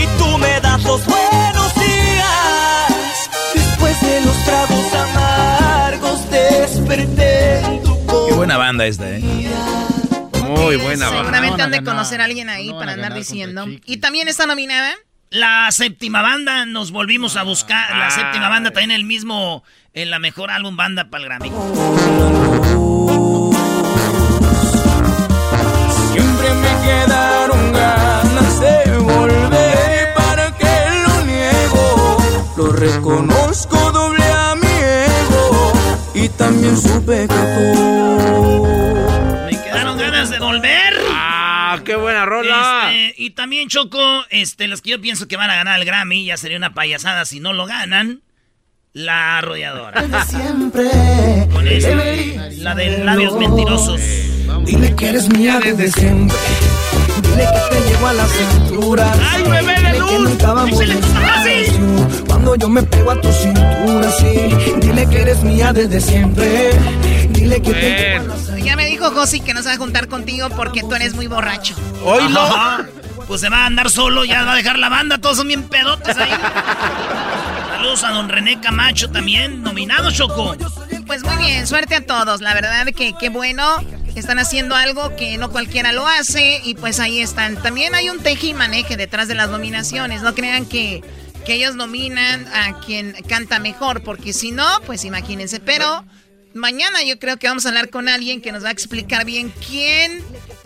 [0.01, 3.29] y tú me das los buenos días.
[3.55, 9.21] Después de los tragos amargos desperté en tu Qué buena banda esta, ¿eh?
[10.47, 11.23] Muy buena banda.
[11.23, 13.65] Seguramente han de conocer a alguien ahí para andar diciendo.
[13.85, 14.95] Y también está nominada
[15.35, 17.93] La séptima banda, nos volvimos a buscar.
[17.97, 21.49] La séptima banda también el mismo, en la mejor álbum banda para el Grammy.
[26.13, 30.13] Siempre me quedaron ganas de volver.
[30.15, 32.17] ¿Para que lo niego?
[32.55, 35.73] Lo reconozco doble a mi ego.
[36.13, 38.67] Y también supe que tú.
[39.47, 40.93] Me quedaron ganas de volver.
[41.11, 42.74] ¡Ah, qué buena rola!
[43.17, 46.37] Y también, Choco, este, los que yo pienso que van a ganar el Grammy, ya
[46.37, 48.21] sería una payasada si no lo ganan.
[48.93, 50.25] La arrolladora.
[50.25, 50.85] Siempre.
[51.51, 51.89] Con esa,
[52.59, 53.99] la de labios mentirosos.
[54.63, 56.37] Dile que eres mía desde siempre.
[57.35, 59.13] Dile que te llevo a la cintura.
[59.29, 60.29] ¡Ay, bebé de Dile que luz!
[60.29, 62.25] nunca vamos ¡Dísele despacio.
[62.27, 64.73] Cuando yo me pego a tu cintura, sí.
[64.79, 66.71] Dile que eres mía desde siempre.
[67.31, 69.77] Dile que te llevo a la Ya me dijo Josi que no se va a
[69.77, 71.75] juntar contigo porque tú eres muy borracho.
[72.05, 72.39] ¡Oílo!
[73.27, 75.63] Pues se va a andar solo, ya va a dejar la banda, todos son bien
[75.63, 76.31] pedotes ahí.
[77.71, 80.55] Saludos a don René Camacho también, nominado Choco.
[81.05, 82.39] Pues muy bien, suerte a todos.
[82.39, 83.63] La verdad que qué bueno.
[84.15, 87.61] Están haciendo algo que no cualquiera lo hace y pues ahí están.
[87.61, 90.21] También hay un teje y maneje detrás de las nominaciones.
[90.21, 91.03] No crean que,
[91.45, 95.59] que ellos nominan a quien canta mejor, porque si no, pues imagínense.
[95.59, 96.05] Pero
[96.53, 99.53] mañana yo creo que vamos a hablar con alguien que nos va a explicar bien
[99.67, 100.23] quién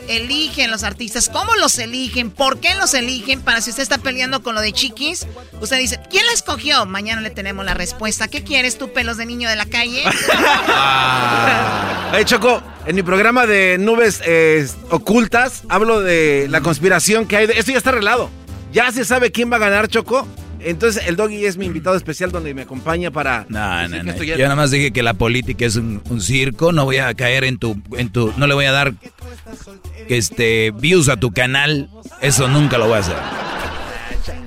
[0.08, 4.42] eligen los artistas, cómo los eligen, por qué los eligen, para si usted está peleando
[4.42, 5.28] con lo de Chiquis,
[5.62, 6.86] usted dice, ¿quién la escogió?
[6.86, 8.28] Mañana le tenemos la respuesta.
[8.28, 10.04] ¿Qué quieres tú, pelos de niño de la calle?
[12.12, 17.46] Hey, Choco, en mi programa de nubes eh, ocultas hablo de la conspiración que hay.
[17.46, 17.54] De...
[17.54, 18.32] Esto ya está arreglado.
[18.74, 20.28] Ya se sabe quién va a ganar, Choco.
[20.62, 23.46] Entonces, el Doggy es mi invitado especial donde me acompaña para...
[23.50, 24.24] No, no, no.
[24.24, 26.72] ya- Yo nada más dije que la política es un, un circo.
[26.72, 28.34] No voy a caer en tu, en tu.
[28.38, 28.94] No le voy a dar
[30.10, 31.90] este views a tu canal.
[32.22, 33.16] Eso nunca lo voy a hacer.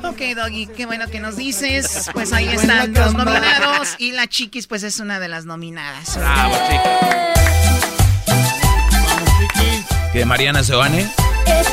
[0.05, 2.11] ok, Doggy, qué bueno que nos dices.
[2.13, 6.17] Pues ahí están los nominados y la Chiquis pues es una de las nominadas.
[6.19, 6.55] Bravo,
[10.13, 11.11] Que Mariana Seoane,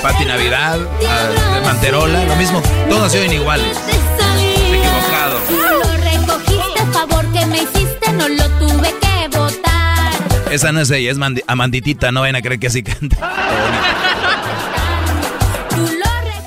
[0.01, 2.61] Pati Navidad, ah, de Manterola, lo mismo.
[2.89, 3.77] Todos se oyen iguales.
[6.99, 10.11] Favor que me hiciste, no lo tuve que votar.
[10.51, 12.11] Esa no es ella, es Mandi- Amanditita.
[12.11, 13.15] No vayan a creer que así canta.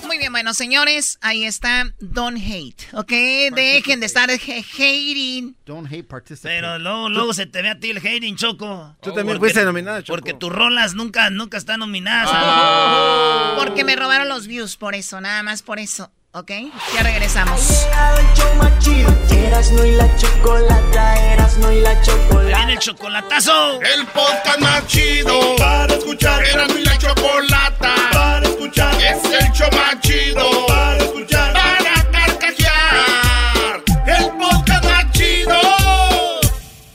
[0.07, 3.11] Muy bien, bueno, señores, ahí está Don't Hate, ¿ok?
[3.55, 5.57] Dejen de estar hating.
[5.65, 6.57] Don't hate, participate.
[6.57, 8.95] Pero luego, luego se te ve a ti el hating, Choco.
[9.01, 10.19] Tú también Porque- fuiste nominada, Choco.
[10.19, 12.29] Porque tus rolas nunca, nunca están nominadas.
[13.57, 16.51] Porque me robaron los views, por eso, nada más por eso, ¿ok?
[16.95, 17.87] Ya regresamos.
[19.53, 22.57] Erasno y la chocolata, Erasno y la chocolata.
[22.57, 23.81] Viene el chocolatazo.
[23.83, 26.45] El podcast más chido para escuchar.
[26.45, 28.95] Era mi la chocolata para escuchar.
[29.01, 31.62] Es el show más chido para escuchar.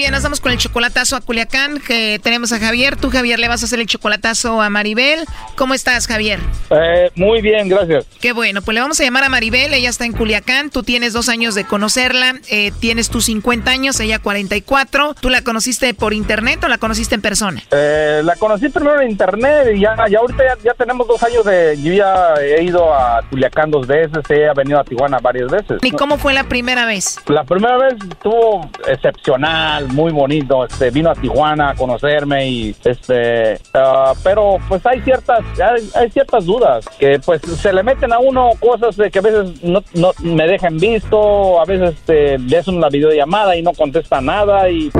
[0.00, 2.96] bien, nos vamos con el chocolatazo a Culiacán, que tenemos a Javier.
[2.96, 5.26] Tú, Javier, le vas a hacer el chocolatazo a Maribel.
[5.56, 6.40] ¿Cómo estás, Javier?
[6.70, 8.06] Eh, muy bien, gracias.
[8.18, 11.12] Qué bueno, pues le vamos a llamar a Maribel, ella está en Culiacán, tú tienes
[11.12, 16.14] dos años de conocerla, eh, tienes tus 50 años, ella 44, ¿tú la conociste por
[16.14, 17.62] internet o la conociste en persona?
[17.70, 21.44] Eh, la conocí primero en internet y ya, ya ahorita ya, ya tenemos dos años
[21.44, 21.76] de...
[21.82, 25.78] Yo ya he ido a Culiacán dos veces, he venido a Tijuana varias veces.
[25.82, 27.18] ¿Y cómo fue la primera vez?
[27.26, 30.64] La primera vez estuvo excepcional, muy bonito.
[30.64, 36.10] Este, vino a Tijuana a conocerme y este, ah, pero pues hay ciertas, hay, hay
[36.10, 39.82] ciertas dudas que pues se le meten a uno cosas de que a veces no,
[39.94, 44.70] no me dejan visto, a veces este, le hacen una videollamada y no contesta nada
[44.70, 44.90] y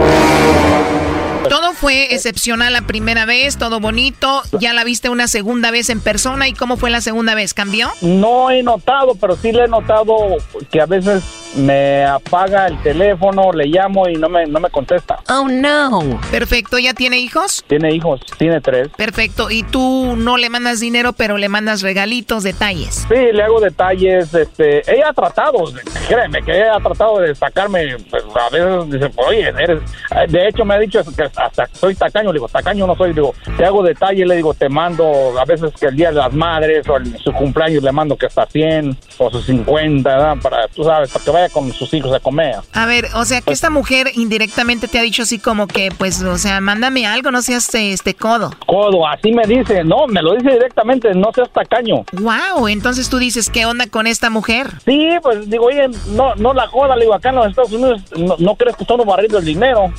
[1.48, 6.00] Todo fue excepcional la primera vez, todo bonito, ya la viste una segunda vez en
[6.00, 7.88] persona y cómo fue la segunda vez, ¿cambió?
[8.02, 10.36] No he notado, pero sí le he notado
[10.70, 11.22] que a veces
[11.54, 15.18] me apaga el teléfono, le llamo y no me, no me contesta.
[15.28, 16.20] Oh, no.
[16.30, 17.64] Perfecto, ¿ya tiene hijos?
[17.66, 18.88] Tiene hijos, tiene tres.
[18.96, 23.06] Perfecto, y tú no le mandas dinero, pero le mandas regalitos, detalles.
[23.08, 25.64] Sí, le hago detalles, este, ella ha tratado,
[26.08, 29.80] créeme, que ella ha tratado de sacarme, pues, a veces dice, oye, eres,
[30.28, 33.14] de hecho me ha dicho que hasta soy tacaño, le digo, tacaño no soy, le
[33.14, 36.32] digo, te hago detalles, le digo, te mando, a veces que el día de las
[36.32, 40.36] madres o el, su cumpleaños le mando que hasta 100 o sus 50, ¿verdad?
[40.42, 42.56] Para, tú sabes, para que vaya con sus hijos a comer.
[42.72, 46.22] A ver, o sea, que esta mujer indirectamente te ha dicho así como que, pues,
[46.22, 48.50] o sea, mándame algo, no seas este codo.
[48.66, 52.04] Codo, así me dice, no, me lo dice directamente, no seas tacaño.
[52.12, 54.68] Wow, entonces tú dices, ¿qué onda con esta mujer?
[54.84, 58.02] Sí, pues digo, oye, no, no la joda, le digo, acá en los Estados Unidos
[58.16, 59.92] no, no crees que estamos barriendo el dinero.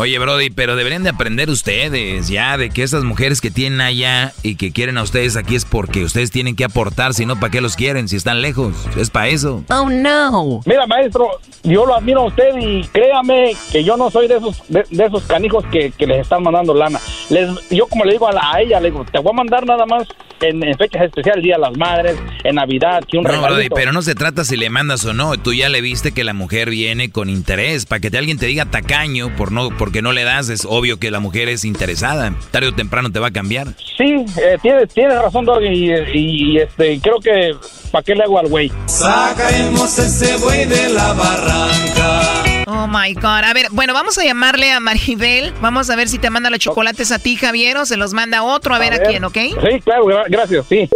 [0.00, 4.32] Oye, Brody, pero deberían de aprender ustedes ya de que esas mujeres que tienen allá
[4.44, 7.50] y que quieren a ustedes aquí es porque ustedes tienen que aportar, si no, ¿para
[7.50, 8.06] qué los quieren?
[8.06, 9.64] Si están lejos, es para eso.
[9.68, 10.60] Oh, no.
[10.66, 14.62] Mira, maestro, yo lo admiro a usted y créame que yo no soy de esos
[14.68, 17.00] de, de esos canijos que, que, les están mandando lana.
[17.28, 19.66] Les, yo como le digo a, la, a, ella, le digo, te voy a mandar
[19.66, 20.06] nada más
[20.42, 23.54] en, en fechas especiales, Día de las Madres, en Navidad, que un No, regalito.
[23.54, 25.36] Brody, pero no se trata si le mandas o no.
[25.38, 27.86] Tú ya le viste que la mujer viene con interés.
[27.86, 30.98] Para que te, alguien te diga tacaño por no, porque no le das, es obvio
[30.98, 32.32] que la mujer es interesada.
[32.50, 33.68] Tarde o temprano te va a cambiar.
[33.96, 37.52] Sí, eh, tienes, tienes razón, Doggy, y, y, y, este, creo que,
[37.90, 38.70] ¿para qué le hago al güey?
[38.86, 42.44] Sacaremos ese güey de la barranca.
[42.66, 43.44] Oh my God.
[43.44, 45.52] A ver, bueno, vamos a llamarle a Maribel.
[45.60, 48.42] Vamos a ver si te manda los chocolates a ti, Javier, o se los manda
[48.42, 49.36] otro, a, ver, a ver, a quién, ¿ok?
[49.36, 50.88] Sí, claro, gracias, sí.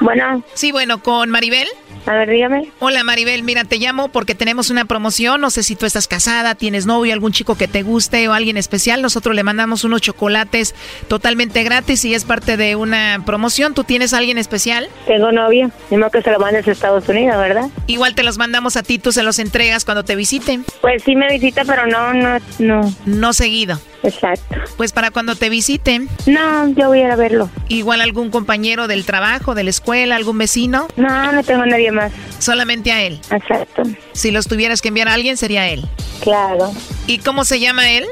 [0.00, 0.42] Bueno.
[0.54, 1.68] Sí, bueno, con Maribel.
[2.08, 2.72] A ver, dígame.
[2.78, 5.42] Hola Maribel, mira, te llamo porque tenemos una promoción.
[5.42, 8.56] No sé si tú estás casada, tienes novio, algún chico que te guste o alguien
[8.56, 9.02] especial.
[9.02, 10.74] Nosotros le mandamos unos chocolates
[11.08, 13.74] totalmente gratis y es parte de una promoción.
[13.74, 14.88] ¿Tú tienes alguien especial?
[15.06, 15.70] Tengo novio.
[15.90, 17.68] Dime que se lo mandes a Estados Unidos, ¿verdad?
[17.86, 20.64] Igual te los mandamos a ti, tú se los entregas cuando te visiten.
[20.80, 22.94] Pues sí me visita, pero no, no, no.
[23.04, 23.78] No seguido.
[24.02, 24.54] Exacto.
[24.76, 26.08] Pues para cuando te visiten.
[26.26, 27.50] No, yo voy a ir a verlo.
[27.68, 30.88] Igual algún compañero del trabajo, de la escuela, algún vecino.
[30.96, 31.97] No, no tengo nadie más.
[32.38, 33.20] Solamente a él.
[33.30, 33.82] Exacto.
[34.12, 35.86] Si los tuvieras que enviar a alguien, sería él.
[36.20, 36.72] Claro.
[37.06, 38.06] ¿Y cómo se llama él?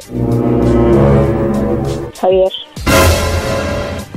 [2.21, 2.53] Javier.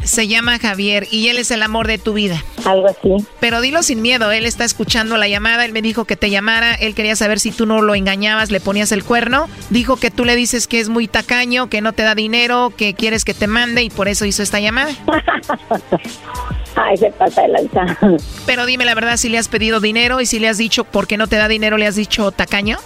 [0.04, 2.44] Se llama Javier y él es el amor de tu vida.
[2.66, 3.26] Algo así.
[3.40, 6.74] Pero dilo sin miedo, él está escuchando la llamada, él me dijo que te llamara,
[6.76, 9.48] él quería saber si tú no lo engañabas, le ponías el cuerno.
[9.70, 12.94] Dijo que tú le dices que es muy tacaño, que no te da dinero, que
[12.94, 14.92] quieres que te mande y por eso hizo esta llamada.
[16.76, 17.98] Ay, se pasa de lanza.
[18.46, 21.08] Pero dime la verdad, si le has pedido dinero y si le has dicho por
[21.08, 22.78] qué no te da dinero, le has dicho tacaño.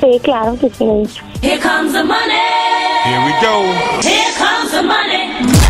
[0.00, 0.84] Sí, claro que sí.
[1.42, 2.34] Here comes the money.
[3.04, 3.62] Here we go.
[4.02, 5.61] Here comes the money.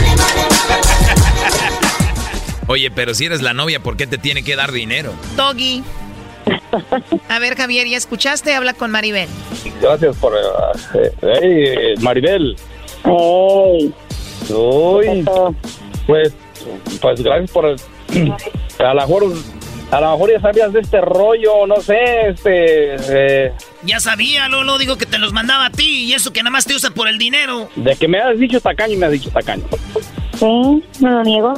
[2.68, 5.12] Oye, pero si eres la novia, ¿por qué te tiene que dar dinero?
[5.36, 5.82] Doggy.
[7.28, 8.54] A ver, Javier, ¿ya escuchaste?
[8.54, 9.28] Habla con Maribel.
[9.80, 10.32] Gracias por...
[10.32, 12.56] Uh, hey, Maribel.
[13.04, 13.92] Hey.
[14.48, 15.24] Uy,
[16.06, 16.32] pues,
[17.00, 17.66] pues gracias por...
[17.66, 19.34] A lo mejor...
[19.92, 22.94] A lo mejor ya sabías de este rollo, no sé, este...
[23.10, 26.50] Eh, ya sabía, Lolo, digo que te los mandaba a ti y eso que nada
[26.50, 27.68] más te usan por el dinero.
[27.76, 29.64] De que me has dicho tacaño y me has dicho tacaño.
[30.38, 31.52] Sí, no lo niego.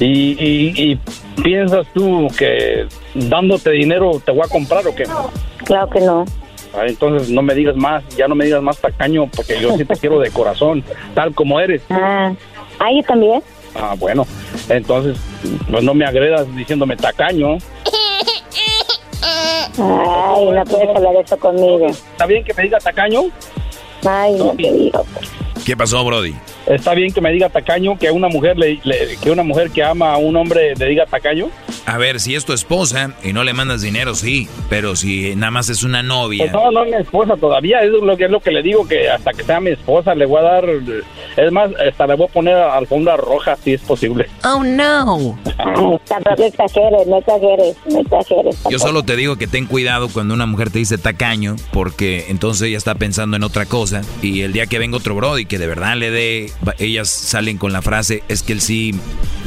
[0.00, 1.00] ¿Y, y, y
[1.42, 5.04] piensas tú que dándote dinero te voy a comprar o qué?
[5.66, 6.24] Claro que no.
[6.72, 9.84] Ah, entonces no me digas más, ya no me digas más tacaño porque yo sí
[9.84, 10.82] te quiero de corazón,
[11.14, 11.82] tal como eres.
[11.90, 12.32] Ah,
[12.78, 13.42] ¿ah yo también?
[13.74, 14.26] Ah, bueno,
[14.70, 15.18] entonces
[15.70, 17.58] pues no me agredas diciéndome tacaño.
[19.78, 21.86] Ay, no puedes hablar eso conmigo.
[21.86, 23.24] ¿Está bien que me diga tacaño?
[24.06, 25.04] Ay, no te digo.
[25.64, 26.34] ¿Qué pasó, Brody?
[26.66, 29.70] Está bien que me diga tacaño, que a una mujer le, le, que una mujer
[29.70, 31.48] que ama a un hombre le diga tacaño.
[31.86, 35.52] A ver, si es tu esposa y no le mandas dinero, sí, pero si nada
[35.52, 36.44] más es una novia.
[36.44, 38.86] Pues no, no es mi esposa todavía, es lo que es lo que le digo
[38.88, 40.64] que hasta que sea mi esposa le voy a dar
[41.36, 44.28] es más, hasta le voy a poner alfombra roja si es posible.
[44.44, 45.38] Oh no.
[46.08, 48.62] Tampoco exageres, no exageres, no exageres.
[48.70, 52.68] Yo solo te digo que ten cuidado cuando una mujer te dice tacaño, porque entonces
[52.68, 55.66] ella está pensando en otra cosa y el día que venga otro brody que de
[55.66, 58.92] verdad le dé ellas salen con la frase es que él sí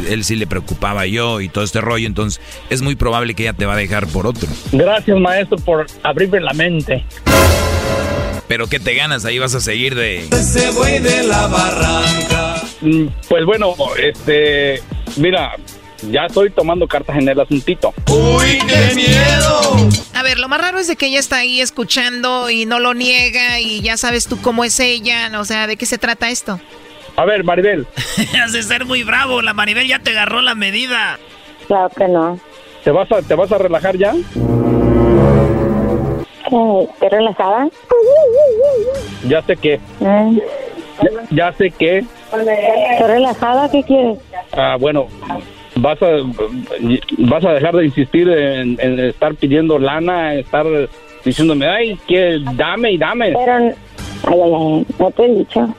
[0.08, 3.54] él sí le preocupaba yo y todo este rollo, entonces es muy probable que ella
[3.54, 4.48] te va a dejar por otro.
[4.72, 7.04] Gracias, maestro, por abrirme la mente.
[8.48, 9.26] Pero ¿qué te ganas?
[9.26, 10.26] Ahí vas a seguir de...
[10.32, 12.56] Ese güey de la barranca.
[13.28, 14.82] Pues bueno, este...
[15.18, 15.56] Mira,
[16.10, 17.94] ya estoy tomando cartas en el asuntito.
[18.08, 19.90] ¡Uy, qué miedo!
[20.14, 22.94] A ver, lo más raro es de que ella está ahí escuchando y no lo
[22.94, 26.60] niega y ya sabes tú cómo es ella, o sea, ¿de qué se trata esto?
[27.20, 27.86] A ver, Maribel.
[28.42, 31.20] Has de ser muy bravo, la Maribel ya te agarró la medida.
[31.68, 32.40] Claro que no.
[32.82, 34.14] ¿Te vas a, te vas a relajar ya?
[37.00, 37.68] ¿Te relajada?
[39.28, 39.74] Ya sé que.
[39.74, 40.42] Eh,
[41.02, 42.06] Ya, ya sé que.
[42.32, 43.70] ¿Te relajada?
[43.70, 44.18] ¿Qué quieres?
[44.54, 45.08] Ah, bueno,
[45.76, 46.08] vas a
[47.18, 50.66] vas a dejar de insistir en, en estar pidiendo lana, estar
[51.26, 53.34] diciéndome, ay, que dame y dame.
[53.34, 53.74] Pero, ay,
[54.24, 55.76] ay, ay, no te he dicho.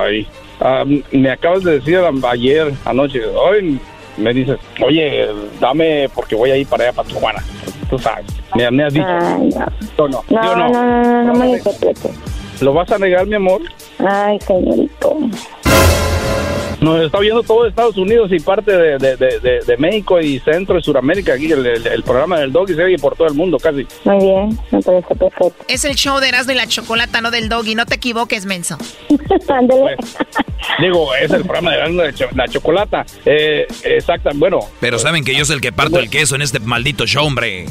[0.00, 0.26] Ay,
[0.60, 1.98] ah, me acabas de decir
[2.28, 3.80] ayer, anoche, hoy
[4.16, 5.28] me dices, oye,
[5.60, 7.42] dame porque voy a ir para allá, para Tijuana.
[7.88, 9.06] Tú sabes, me, me has dicho.
[9.08, 9.50] Ay,
[9.96, 10.08] ¿O no?
[10.08, 11.64] No, ¿Sí o no, no, no, no, no me lo.
[12.60, 13.62] ¿Lo vas a negar, mi amor?
[13.98, 15.16] Ay, señorito.
[16.80, 20.38] Nos está viendo todo Estados Unidos y parte de, de, de, de- de México y
[20.40, 21.32] Centro y Suramérica.
[21.34, 23.86] Aquí el, el- el programa del Doggy se oye por todo el mundo casi.
[24.04, 25.64] Muy bien, me parece perfecto.
[25.66, 27.74] Es el show de Erasmo y la Chocolata, no del Doggy.
[27.74, 28.78] No te equivoques, menso.
[29.48, 29.96] Ándale.
[30.80, 33.04] Digo, es el programa de la, cho- la chocolata.
[33.26, 34.60] Eh, exacta, bueno.
[34.80, 37.66] Pero saben que yo soy el que parto el queso en este maldito show, hombre.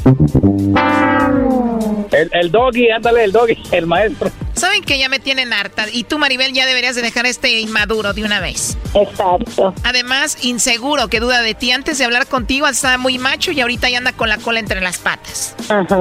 [2.12, 4.30] El, el Doggy, ándale, el Doggy, el maestro.
[4.58, 5.86] Saben que ya me tienen harta.
[5.92, 8.76] Y tú, Maribel, ya deberías de dejar este inmaduro de una vez.
[8.94, 9.72] Exacto.
[9.84, 11.70] Además, inseguro, que duda de ti.
[11.70, 14.80] Antes de hablar contigo estaba muy macho y ahorita ya anda con la cola entre
[14.80, 15.54] las patas.
[15.68, 15.96] Ajá.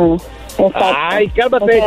[0.57, 0.95] Exacto.
[1.11, 1.83] Ay, cálmate.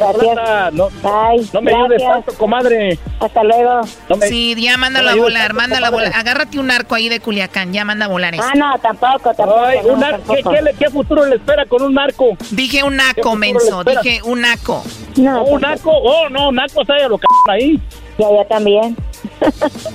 [0.72, 2.98] No, Ay, no me ayudes tanto, comadre.
[3.20, 3.80] Hasta luego.
[4.08, 6.12] No me- Sí, ya mándalo no a volar, mándalo a volar.
[6.14, 8.44] Agárrate un arco ahí de Culiacán, ya manda a volar eso.
[8.44, 9.60] Ah, no, tampoco, tampoco.
[9.60, 10.50] Ay, un ar- ¿qué, tampoco.
[10.50, 12.36] qué qué futuro le espera con un narco?
[12.50, 14.82] Dije un ¿Qué naco, menso, dije un naco.
[15.16, 17.80] No, Oh, un naco, oh, no, naco, se lo c ahí.
[18.20, 18.96] Ya, ya también.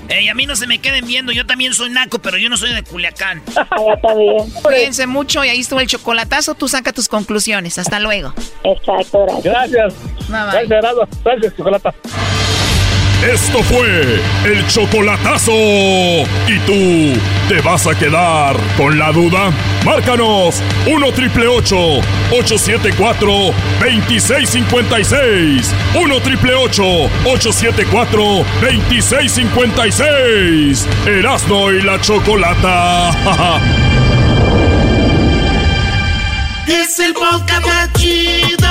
[0.10, 2.58] Ey, a mí no se me queden viendo, yo también soy naco, pero yo no
[2.58, 3.42] soy de Culiacán.
[3.56, 4.50] Ya también.
[4.64, 6.56] Cuídense mucho y ahí estuvo el chocolatazo.
[6.56, 7.78] Tú saca tus conclusiones.
[7.78, 8.34] Hasta luego.
[8.64, 9.44] Exacto, gracias.
[9.44, 9.94] Gracias.
[10.28, 10.28] Bye, bye.
[10.28, 11.08] Gracias, Gerardo.
[11.24, 11.94] Gracias, chocolata.
[13.24, 15.51] Esto fue el chocolatazo.
[15.51, 17.13] ¿Y tú
[17.47, 19.51] te vas a quedar con la duda?
[19.84, 23.28] Márcanos 1 triple 874
[23.80, 25.74] 2656.
[25.95, 30.88] 1 triple 874 2656.
[31.07, 33.11] Erasno y la chocolata.
[36.68, 38.68] Es el podcast chido.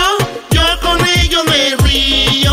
[0.51, 2.44] Yo con ello me río.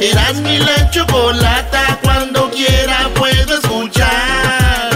[0.00, 1.98] Eras mi la chocolata.
[2.02, 4.90] Cuando quiera puedo escuchar.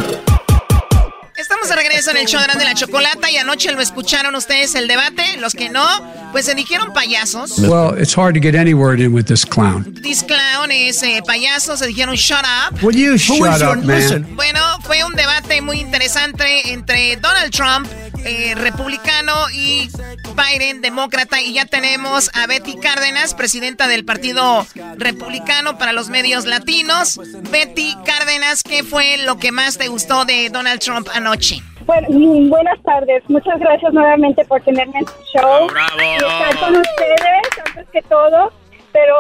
[1.37, 4.75] Estamos de regreso en el show de y la Chocolata y anoche lo escucharon ustedes
[4.77, 5.37] el debate.
[5.39, 5.87] Los que no,
[6.33, 7.59] pues se dijeron payasos.
[7.59, 9.93] Well, it's hard to get any word in with this clown.
[10.03, 12.83] This clown es eh, payaso, se dijeron shut up.
[12.83, 14.27] Will you shut up, man?
[14.37, 17.89] Bueno, fue un debate muy interesante entre Donald Trump,
[18.25, 19.89] eh, republicano, y
[20.35, 21.41] Biden, demócrata.
[21.41, 27.21] Y ya tenemos a Betty Cárdenas, presidenta del Partido Republicano para los medios latinos.
[27.51, 31.57] Betty Cárdenas, ¿qué fue lo que más te gustó de Donald Trump anoche?
[31.87, 33.23] Bueno, mm, buenas tardes.
[33.29, 35.67] Muchas gracias nuevamente por tenerme en su show.
[35.69, 36.01] Bravo.
[36.01, 38.53] Y estar con ustedes, antes que todo.
[38.93, 39.17] Pero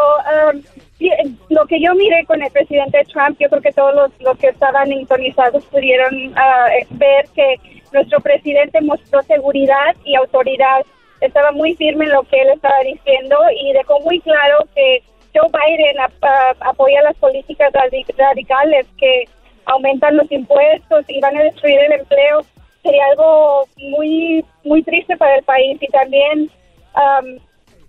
[0.53, 0.63] um,
[0.99, 1.11] sí,
[1.51, 4.49] lo que yo miré con el presidente Trump, yo creo que todos los, los que
[4.49, 7.57] estaban sintonizados pudieron eh, ver que
[7.95, 10.85] nuestro presidente mostró seguridad y autoridad.
[11.21, 15.03] Estaba muy firme en lo que él estaba diciendo y dejó muy claro que
[15.35, 19.25] Joe Biden ap- apoya las políticas radi- radicales que
[19.67, 22.43] aumentan los impuestos y van a destruir el empleo
[22.83, 26.51] sería algo muy muy triste para el país y también
[26.93, 27.39] am,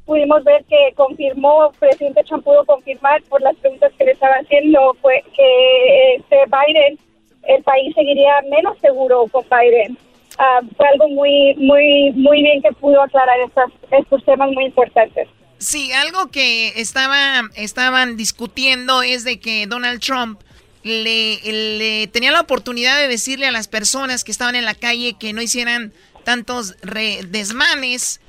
[0.06, 4.93] pudimos ver que confirmó presidente Trump pudo confirmar por las preguntas que le estaba haciendo
[5.01, 6.97] fue que este Biden
[7.47, 9.97] el país seguiría menos seguro con Biden.
[10.37, 15.27] Ah, fue algo muy muy muy bien que pudo aclarar estas, estos temas muy importantes.
[15.57, 20.41] Sí, algo que estaba, estaban discutiendo es de que Donald Trump
[20.83, 25.33] le, tenía la oportunidad de decirle a las personas que estaban en la calle que
[25.33, 25.93] no hicieran
[26.23, 28.19] tantos re- desmanes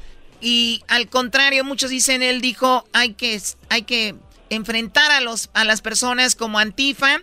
[0.41, 3.39] y al contrario muchos dicen él dijo hay que
[3.71, 4.15] hay que
[4.51, 7.21] enfrentar a los a las personas como Antifa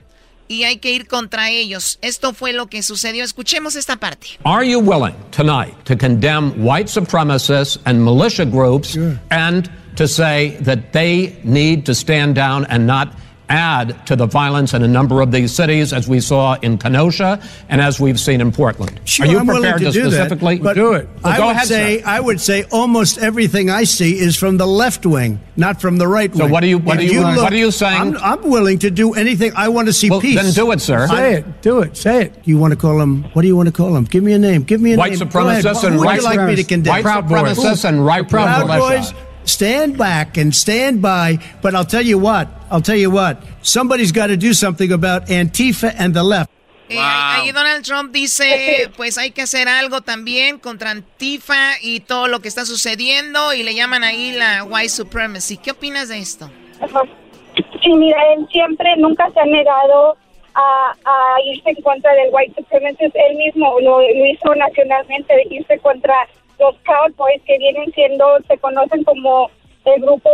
[0.47, 1.97] y hay que ir contra ellos.
[2.01, 3.23] Esto fue lo que sucedió.
[3.23, 4.27] Escuchemos esta parte.
[4.43, 8.97] Are you willing tonight to condemn white supremacists and militia groups
[9.29, 13.09] and to say that they need to stand down and not
[13.53, 17.39] add to the violence in a number of these cities, as we saw in Kenosha
[17.69, 18.99] and as we've seen in Portland?
[19.05, 21.07] Sure, Are you I'm prepared to, to, do specifically that, but do it?
[21.23, 22.07] Well, I go would ahead, say sir.
[22.07, 26.07] I would say almost everything I see is from the left wing, not from the
[26.07, 26.39] right wing.
[26.47, 28.17] So what are you- what If are you- what are you saying?
[28.17, 29.51] I'm, I'm willing to do anything.
[29.55, 30.41] I want to see Well, peace.
[30.41, 31.07] then do it, sir.
[31.07, 31.61] Say Say it.
[31.61, 31.95] Do it.
[31.95, 32.33] Say it.
[32.43, 33.23] You want to call them?
[33.33, 34.05] What do you want to call them?
[34.05, 34.63] Give me a name.
[34.63, 35.29] Give me a White name.
[35.29, 35.63] Go ahead.
[35.63, 36.91] supremacists Who and would right you like me to condemn?
[36.95, 37.57] White Proud Boys.
[37.57, 39.11] supremacists and right Proud militia.
[39.13, 39.13] Boys.
[39.45, 41.37] Stand back and stand by.
[41.61, 42.47] But I'll tell you what.
[42.73, 46.49] I'll tell you what, somebody's got to do something about Antifa and the left.
[46.89, 52.27] Eh, ahí Donald Trump dice, pues hay que hacer algo también contra Antifa y todo
[52.27, 55.57] lo que está sucediendo y le llaman ahí la white supremacy.
[55.57, 56.49] ¿Qué opinas de esto?
[57.83, 60.17] Sí, mira, él siempre, nunca se ha negado
[60.55, 63.03] a, a irse en contra del white supremacy.
[63.03, 66.15] Él mismo lo, lo hizo nacionalmente, de irse contra
[66.59, 69.51] los Cowboys que vienen siendo, se conocen como
[69.85, 70.29] el grupo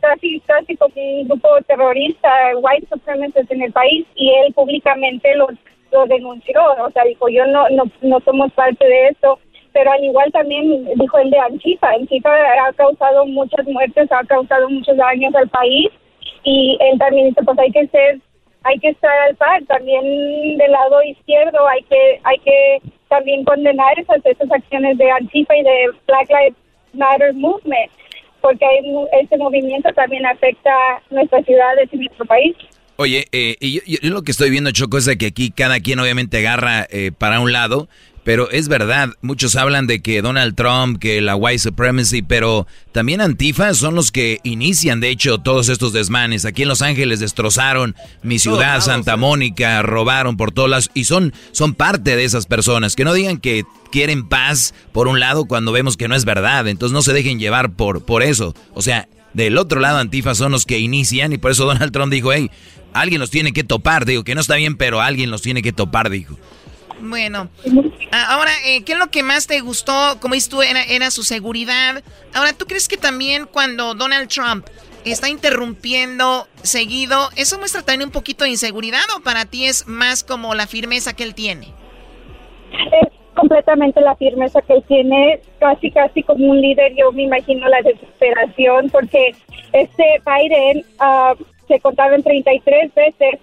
[0.00, 5.50] casi casi como un grupo terrorista, white supremacist en el país y él públicamente los
[5.92, 9.38] lo denunció, o sea, dijo, yo no, no, no somos parte de eso,
[9.72, 14.68] pero al igual también dijo el de Antifa, Antifa ha causado muchas muertes, ha causado
[14.68, 15.88] muchos daños al país
[16.44, 18.18] y él también dice, pues hay que ser,
[18.64, 23.98] hay que estar al par, también del lado izquierdo hay que, hay que también condenar
[23.98, 26.56] esas, esas acciones de Antifa y de Black Lives
[26.92, 27.90] Matter Movement,
[28.40, 28.66] porque
[29.20, 30.70] ese movimiento también afecta
[31.10, 32.56] nuestras ciudades y nuestro país.
[32.96, 36.84] Oye, eh, yo, lo que estoy viendo, Choco, es que aquí cada quien obviamente agarra
[36.90, 37.88] eh, para un lado,
[38.28, 43.22] pero es verdad, muchos hablan de que Donald Trump, que la white supremacy, pero también
[43.22, 46.44] Antifa son los que inician, de hecho, todos estos desmanes.
[46.44, 50.90] Aquí en Los Ángeles destrozaron mi ciudad, Santa Mónica, robaron por todas las...
[50.92, 52.96] Y son, son parte de esas personas.
[52.96, 56.68] Que no digan que quieren paz por un lado cuando vemos que no es verdad.
[56.68, 58.54] Entonces no se dejen llevar por, por eso.
[58.74, 62.12] O sea, del otro lado Antifa son los que inician y por eso Donald Trump
[62.12, 62.50] dijo, hey,
[62.94, 65.72] Alguien los tiene que topar, digo, que no está bien, pero alguien los tiene que
[65.72, 66.38] topar, dijo.
[67.00, 67.48] Bueno,
[68.12, 70.18] ah, ahora, eh, ¿qué es lo que más te gustó?
[70.20, 72.02] Como dices tú, era, su seguridad.
[72.34, 74.66] Ahora, ¿tú crees que también cuando Donald Trump
[75.04, 80.24] está interrumpiendo seguido, eso muestra también un poquito de inseguridad o para ti es más
[80.24, 81.68] como la firmeza que él tiene?
[82.72, 87.68] Es completamente la firmeza que él tiene, casi casi como un líder, yo me imagino
[87.68, 89.34] la desesperación, porque
[89.72, 90.84] este Biden...
[91.00, 93.40] Uh, se contaban 33 veces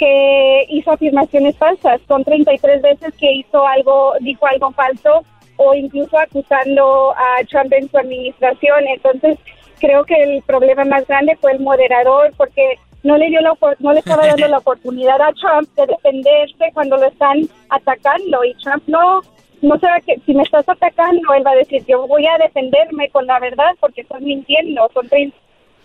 [0.00, 6.18] que hizo afirmaciones falsas, son 33 veces que hizo algo, dijo algo falso o incluso
[6.18, 8.88] acusando a Trump en su administración.
[8.88, 9.38] Entonces,
[9.78, 13.92] creo que el problema más grande fue el moderador porque no le dio la no
[13.92, 18.42] le estaba dando la oportunidad a Trump de defenderse cuando lo están atacando.
[18.42, 19.20] Y Trump no
[19.60, 23.10] no sabe que si me estás atacando él va a decir yo voy a defenderme
[23.10, 25.06] con la verdad porque estás mintiendo son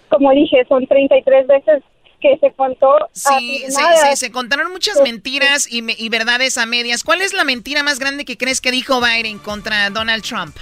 [0.07, 1.83] como dije, son 33 veces
[2.19, 2.95] que se contó.
[3.13, 7.03] Sí, se, se, contaron muchas mentiras y, y, verdades a medias.
[7.03, 10.55] ¿Cuál es la mentira más grande que crees que dijo Biden contra Donald Trump?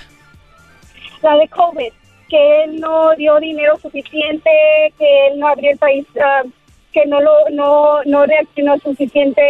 [1.22, 1.92] La de COVID,
[2.30, 4.50] que él no dio dinero suficiente,
[4.98, 6.44] que él no abrió el país, ah,
[6.92, 9.42] que no, lo, no, no reaccionó suficiente,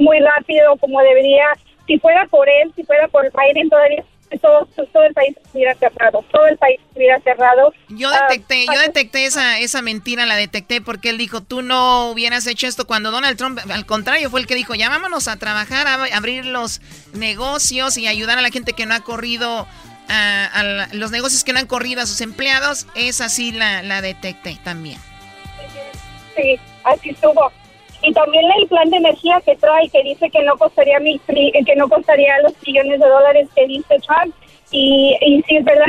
[0.00, 1.46] muy rápido como debería.
[1.86, 4.04] Si fuera por él, si fuera por Biden, todavía
[4.38, 7.72] todo, todo el país estuviera cerrado, todo el país estuviera cerrado.
[7.88, 12.10] Yo ah, detecté, yo detecté esa, esa mentira, la detecté porque él dijo, tú no
[12.10, 15.36] hubieras hecho esto cuando Donald Trump, al contrario, fue el que dijo, ya vámonos a
[15.36, 16.80] trabajar, a abrir los
[17.12, 19.66] negocios y ayudar a la gente que no ha corrido,
[20.08, 24.58] a, los negocios que no han corrido a sus empleados, esa sí la, la detecté
[24.62, 24.98] también.
[26.36, 27.52] Sí, así estuvo
[28.02, 31.76] y también el plan de energía que trae que dice que no costaría mil que
[31.76, 34.34] no costaría los trillones de dólares que dice Trump.
[34.74, 35.84] Y, y sí es verdad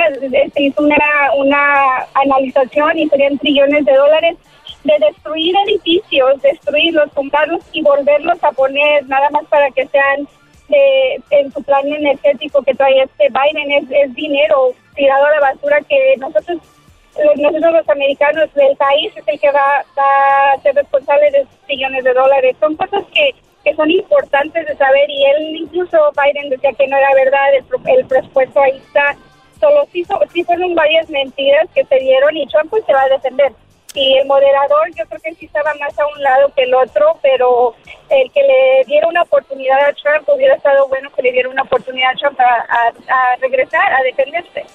[0.53, 0.97] se hizo una
[1.37, 4.37] una analización y serían trillones de dólares
[4.83, 10.27] de destruir edificios destruirlos comprarlos y volverlos a poner nada más para que sean
[10.69, 13.85] de, en su plan energético que trae este Biden.
[13.89, 16.59] Es dinero tirado a la basura que nosotros
[17.15, 22.13] nosotros los americanos del país es el que va, a ser responsable de millones de
[22.13, 22.55] dólares.
[22.59, 26.97] Son cosas que, que son importantes de saber y él, incluso Biden decía que no
[26.97, 29.15] era verdad, el, presupuesto ahí está.
[29.59, 30.03] Solo sí,
[30.33, 33.53] sí fueron varias mentiras que se dieron y Trump pues se va a defender.
[33.95, 37.19] Y el moderador yo creo que sí estaba más a un lado que el otro,
[37.21, 37.75] pero
[38.09, 41.61] el que le diera una oportunidad a Trump hubiera estado bueno que le diera una
[41.61, 44.65] oportunidad a Trump a regresar, a defenderse.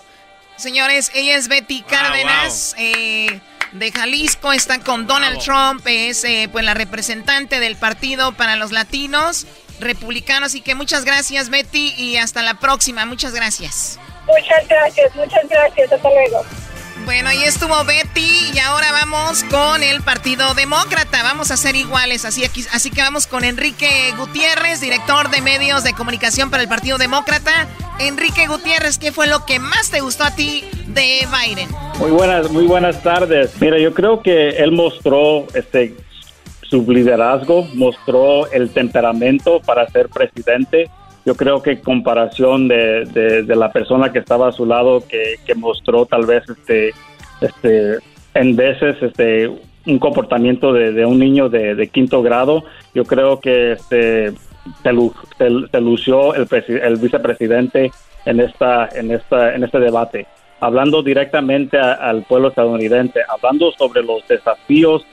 [0.59, 2.75] Señores, ella es Betty ah, Cárdenas.
[2.79, 3.41] Eh,
[3.73, 8.73] de Jalisco está con Donald Trump, es eh, pues la representante del partido para los
[8.73, 9.47] latinos
[9.79, 10.55] republicanos.
[10.55, 13.07] Y que muchas gracias, Betty, y hasta la próxima.
[13.07, 13.99] Muchas gracias.
[14.27, 15.93] Muchas gracias, muchas gracias.
[15.93, 16.45] Hasta luego.
[17.09, 21.23] Bueno, ahí estuvo Betty y ahora vamos con el Partido Demócrata.
[21.23, 25.95] Vamos a ser iguales, así, así que vamos con Enrique Gutiérrez, director de medios de
[25.95, 27.67] comunicación para el Partido Demócrata.
[27.99, 31.71] Enrique Gutiérrez, ¿qué fue lo que más te gustó a ti de Biden?
[31.99, 33.59] Muy buenas, muy buenas tardes.
[33.59, 35.97] Mira, yo creo que él mostró este
[36.61, 40.91] su liderazgo, mostró el temperamento para ser presidente
[41.29, 45.35] yo creo que en comparación de, de, la persona que estaba a su lado que,
[45.45, 46.95] que mostró tal vez este
[47.43, 47.99] este
[48.33, 49.51] en veces este
[49.85, 52.65] un comportamiento de, un niño de, quinto grado.
[52.95, 54.33] Yo creo que este
[54.83, 54.91] se,
[55.39, 57.91] se- lució el, presi- el vicepresidente
[58.25, 60.27] en esta en esta en este debate
[60.61, 65.05] hablando directamente al pueblo estadounidense hablando sobre los desafíos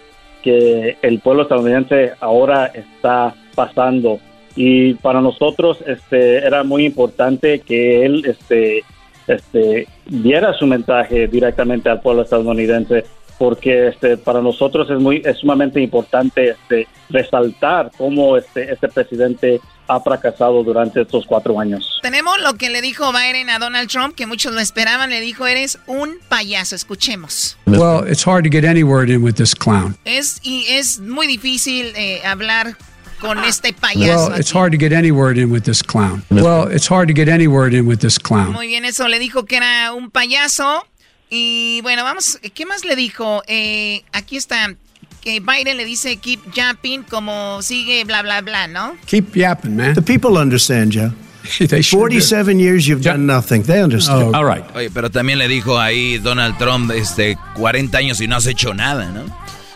[0.44, 4.20] que el pueblo estadounidense ahora está pasando
[4.56, 8.84] y para nosotros este era muy importante que él este
[9.27, 13.06] este diera su mensaje directamente al pueblo estadounidense
[13.38, 19.60] porque este para nosotros es muy es sumamente importante este resaltar cómo este este presidente
[19.88, 21.99] ha fracasado durante estos cuatro años.
[22.02, 25.10] Tenemos lo que le dijo Biden a Donald Trump, que muchos lo esperaban.
[25.10, 26.76] Le dijo, eres un payaso.
[26.76, 27.57] Escuchemos.
[27.68, 29.95] Well, it's hard to get any word in with this clown.
[30.06, 32.77] Es, y es muy difícil eh, hablar
[33.26, 34.30] con este payaso.
[34.30, 36.24] Well, it's hard to get any word in with this clown.
[36.30, 38.54] Well, it's hard to get any word in with this clown.
[38.54, 40.86] Muy bien, eso le dijo que era un payaso.
[41.30, 43.42] Y bueno, vamos, ¿qué más le dijo?
[43.48, 44.76] Eh, aquí está,
[45.22, 48.96] que Biden le dice keep yapping como sigue bla bla bla, ¿no?
[49.08, 49.96] Keep yapping, man.
[49.96, 51.12] The people understand, Joe.
[51.60, 52.20] They sure do.
[52.20, 53.64] 47 years you've done nothing.
[53.64, 54.36] They understand.
[54.36, 54.64] All right.
[54.76, 58.74] Oye, pero también le dijo ahí Donald Trump, este, 40 años y no has hecho
[58.74, 59.26] nada, ¿no?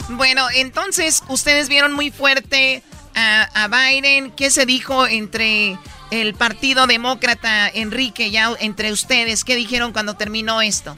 [0.10, 2.84] Bueno, entonces ustedes vieron muy fuerte
[3.16, 4.32] a, a Biden.
[4.32, 5.78] ¿Qué se dijo entre
[6.12, 9.44] el Partido Demócrata, Enrique, ya entre ustedes?
[9.44, 10.96] ¿Qué dijeron cuando terminó esto?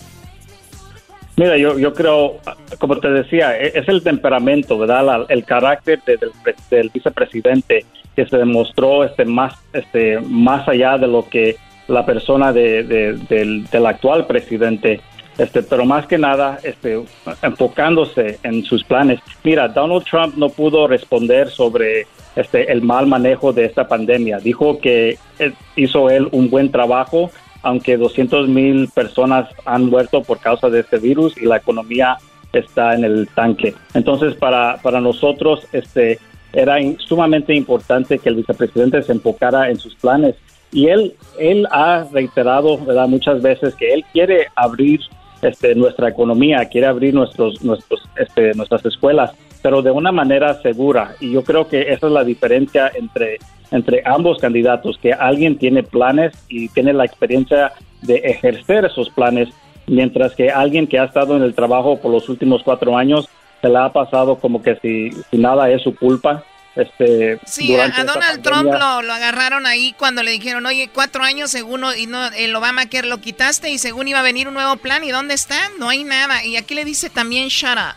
[1.38, 2.40] Mira, yo, yo creo,
[2.80, 5.06] como te decía, e- es el temperamento, ¿verdad?
[5.06, 6.32] La- el carácter de- del,
[6.70, 7.86] del vicepresidente
[8.16, 11.56] que se demostró este más, este, más allá de lo que
[11.88, 15.02] la persona de- de- del, del actual presidente.
[15.38, 17.04] Este, pero más que nada, este,
[17.42, 19.20] enfocándose en sus planes.
[19.44, 22.06] Mira, Donald Trump no pudo responder sobre
[22.36, 24.40] este, el mal manejo de esta pandemia.
[24.40, 27.32] Dijo que eh, hizo él un buen trabajo,
[27.64, 32.18] aunque 200 mil personas han muerto por causa de este virus y la economía
[32.54, 33.74] está en el tanque.
[33.94, 36.20] Entonces, para, para nosotros, este,
[36.54, 40.36] era sumamente importante que el vicepresidente se enfocara en sus planes.
[40.74, 43.08] Y él, él ha reiterado, ¿verdad?
[43.08, 45.02] Muchas veces que él quiere abrir
[45.42, 49.32] este, nuestra economía, quiere abrir nuestros, nuestros, este, nuestras escuelas,
[49.62, 51.16] pero de una manera segura.
[51.20, 53.40] Y yo creo que esa es la diferencia entre,
[53.72, 59.50] entre ambos candidatos, que alguien tiene planes y tiene la experiencia de ejercer esos planes,
[59.88, 63.28] mientras que alguien que ha estado en el trabajo por los últimos cuatro años
[63.62, 66.44] se le ha pasado como que si, si nada es su culpa.
[66.76, 70.66] Este, Sí, a, durante a esta Donald Trump lo, lo agarraron ahí cuando le dijeron,
[70.66, 74.48] oye, cuatro años según y no, el Obamacare lo quitaste y según iba a venir
[74.48, 75.04] un nuevo plan.
[75.04, 75.60] ¿Y dónde está?
[75.80, 76.46] No hay nada.
[76.46, 77.96] Y aquí le dice también, shut up.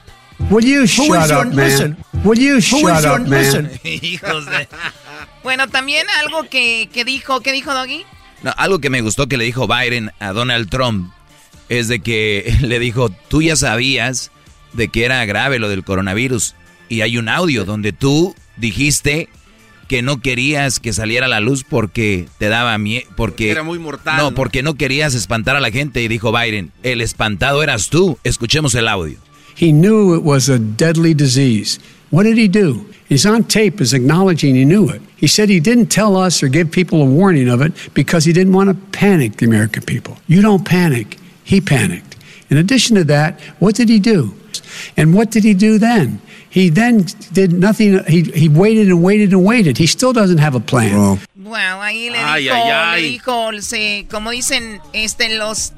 [0.50, 1.56] Will you Who shut is your- up, man?
[1.68, 1.96] listen.
[2.24, 3.70] Will you Who shut is your- up, man?
[3.84, 4.68] Hijos de...
[5.42, 8.04] Bueno, también algo que, que dijo, ¿qué dijo Doggy?
[8.42, 11.12] No, algo que me gustó que le dijo Biden a Donald Trump
[11.68, 14.30] es de que le dijo, tú ya sabías
[14.72, 16.54] de que era grave lo del coronavirus
[16.88, 19.28] y hay un audio donde tú dijiste
[19.88, 23.78] que no querías que saliera a la luz porque te daba miedo, porque Era muy
[23.78, 24.34] mortal, No, ¿no?
[24.34, 28.18] porque no querías espantar a la gente y dijo Biden, el espantado eras tú.
[28.24, 29.18] Escuchemos el audio.
[29.60, 31.78] He knew it was a deadly disease.
[32.10, 32.86] What did he do?
[33.08, 35.02] He's on tape as acknowledging he knew it.
[35.20, 38.32] He said he didn't tell us or give people a warning of it because he
[38.32, 40.16] didn't want to panic the American people.
[40.26, 41.18] You don't panic.
[41.44, 42.16] He panicked.
[42.50, 44.32] In addition to that, what did he do?
[44.96, 46.20] And what did he do then?
[46.54, 48.00] He then did nothing.
[48.06, 49.76] He, he waited and waited and waited.
[49.76, 51.18] He still doesn't have a plan.
[51.34, 53.02] Bueno, ahí le Ay, dijo, ay, ay.
[53.02, 55.72] le dijo, se, como dicen, este, los,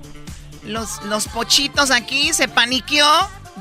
[0.66, 3.06] los, los pochitos aquí, se paniqueó.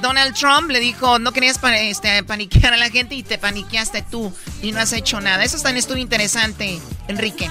[0.01, 4.03] Donald Trump le dijo, no querías pa- este, paniquear a la gente y te paniqueaste
[4.11, 4.29] tú
[4.61, 5.41] y no has hecho nada.
[5.45, 7.49] Eso también estuvo interesante, Enrique.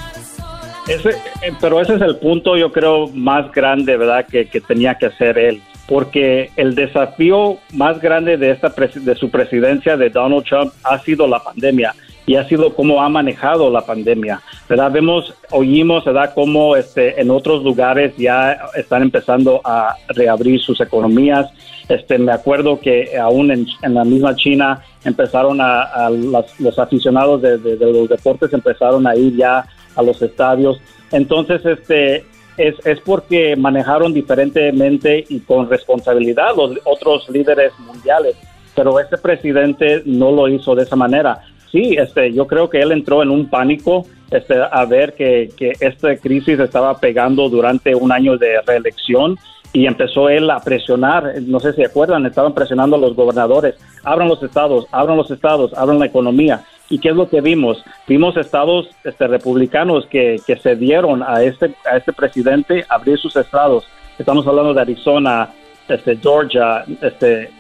[0.87, 1.09] Ese,
[1.41, 5.07] eh, pero ese es el punto, yo creo, más grande, ¿verdad?, que, que tenía que
[5.07, 5.63] hacer él.
[5.89, 11.27] Porque el desafío más grande de, esta de su presidencia de Donald Trump ha sido
[11.27, 11.95] la pandemia
[12.27, 14.41] y ha sido cómo ha manejado la pandemia.
[14.67, 14.91] ¿verdad?
[14.91, 21.51] Vemos, oímos, ¿verdad?, cómo este, en otros lugares ya están empezando a reabrir sus economías.
[21.87, 27.59] Este, me acuerdo que aún en, la misma China empezaron a, las- los aficionados de,
[27.59, 30.81] de- de los deportes empezaron a ir ya a los estadios.
[31.13, 32.25] Entonces, este
[32.57, 38.37] es, es porque manejaron diferentemente y con responsabilidad los otros líderes mundiales.
[38.75, 41.43] Pero este presidente no lo hizo de esa manera.
[41.71, 45.73] Sí, este, yo creo que él entró en un pánico este, a ver que, que
[45.81, 49.37] esta crisis estaba pegando durante un año de reelección
[49.73, 53.75] y empezó él a presionar, no sé si acuerdan, estaban presionando a los gobernadores,
[54.05, 56.65] abran los estados, abran los estados, abran la economía.
[56.95, 57.83] ¿Y qué es lo que vimos?
[58.07, 63.85] Vimos estados este, republicanos que, que cedieron a este, a este presidente abrir sus estados.
[64.17, 65.49] Estamos hablando de Arizona,
[65.89, 67.51] este, Georgia, este,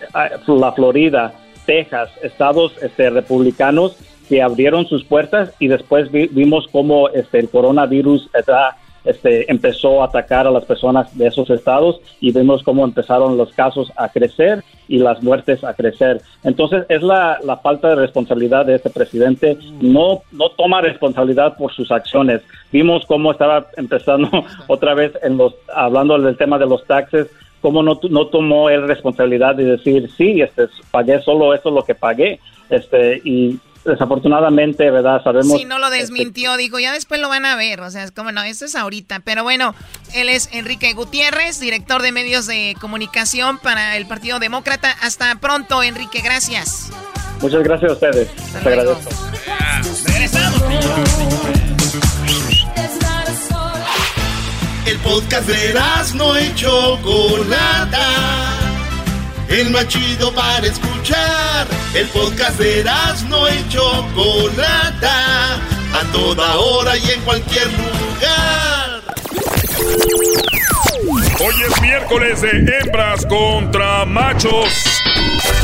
[0.47, 1.33] la Florida.
[1.67, 3.97] Texas, estados este, republicanos
[4.29, 10.03] que abrieron sus puertas y después vi- vimos cómo este, el coronavirus está, este, empezó
[10.03, 14.09] a atacar a las personas de esos estados y vimos cómo empezaron los casos a
[14.09, 16.21] crecer y las muertes a crecer.
[16.43, 21.73] Entonces es la, la falta de responsabilidad de este presidente, no, no toma responsabilidad por
[21.73, 22.43] sus acciones.
[22.73, 24.29] Vimos cómo estaba empezando
[24.67, 27.29] otra vez en los, hablando del tema de los taxes,
[27.61, 31.95] cómo no, no tomó él responsabilidad de decir, sí, este, pagué solo esto lo que
[31.95, 35.23] pagué, este, y desafortunadamente, ¿verdad?
[35.23, 35.59] Sabemos...
[35.59, 37.81] Si no lo desmintió, dijo, ya después lo van a ver.
[37.81, 39.21] O sea, es como, no, esto es ahorita.
[39.21, 39.75] Pero bueno,
[40.15, 44.95] él es Enrique Gutiérrez, director de medios de comunicación para el Partido Demócrata.
[45.03, 46.91] Hasta pronto, Enrique, gracias.
[47.41, 48.29] Muchas gracias a ustedes.
[48.55, 49.11] Les agradezco.
[54.87, 55.75] El podcast de
[56.15, 58.64] no y Chocolata.
[59.55, 61.69] El más chido para escuchar.
[61.95, 62.85] El podcast de
[63.29, 65.55] no y Chocolata.
[65.95, 69.01] A toda hora y en cualquier lugar.
[71.39, 74.94] Hoy es miércoles de hembras contra machos.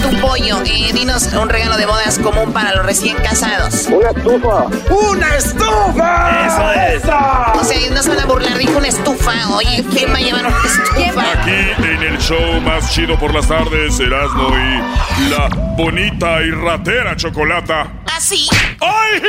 [0.03, 3.87] Tu pollo, eh, dinos un regalo de bodas común para los recién casados.
[3.87, 4.65] Una estufa.
[4.91, 6.47] ¡Una estufa!
[6.47, 7.05] Eso es.
[7.05, 9.33] O sea, no se van a burlar, dijo una estufa.
[9.55, 11.33] Oye, ¿quién va a llevar una estufa?
[11.33, 17.15] Aquí en el show más chido por las tardes, Erasmo y la bonita y ratera
[17.17, 17.87] chocolata.
[18.17, 18.49] ¿Así?
[18.81, 19.21] ¡Ay!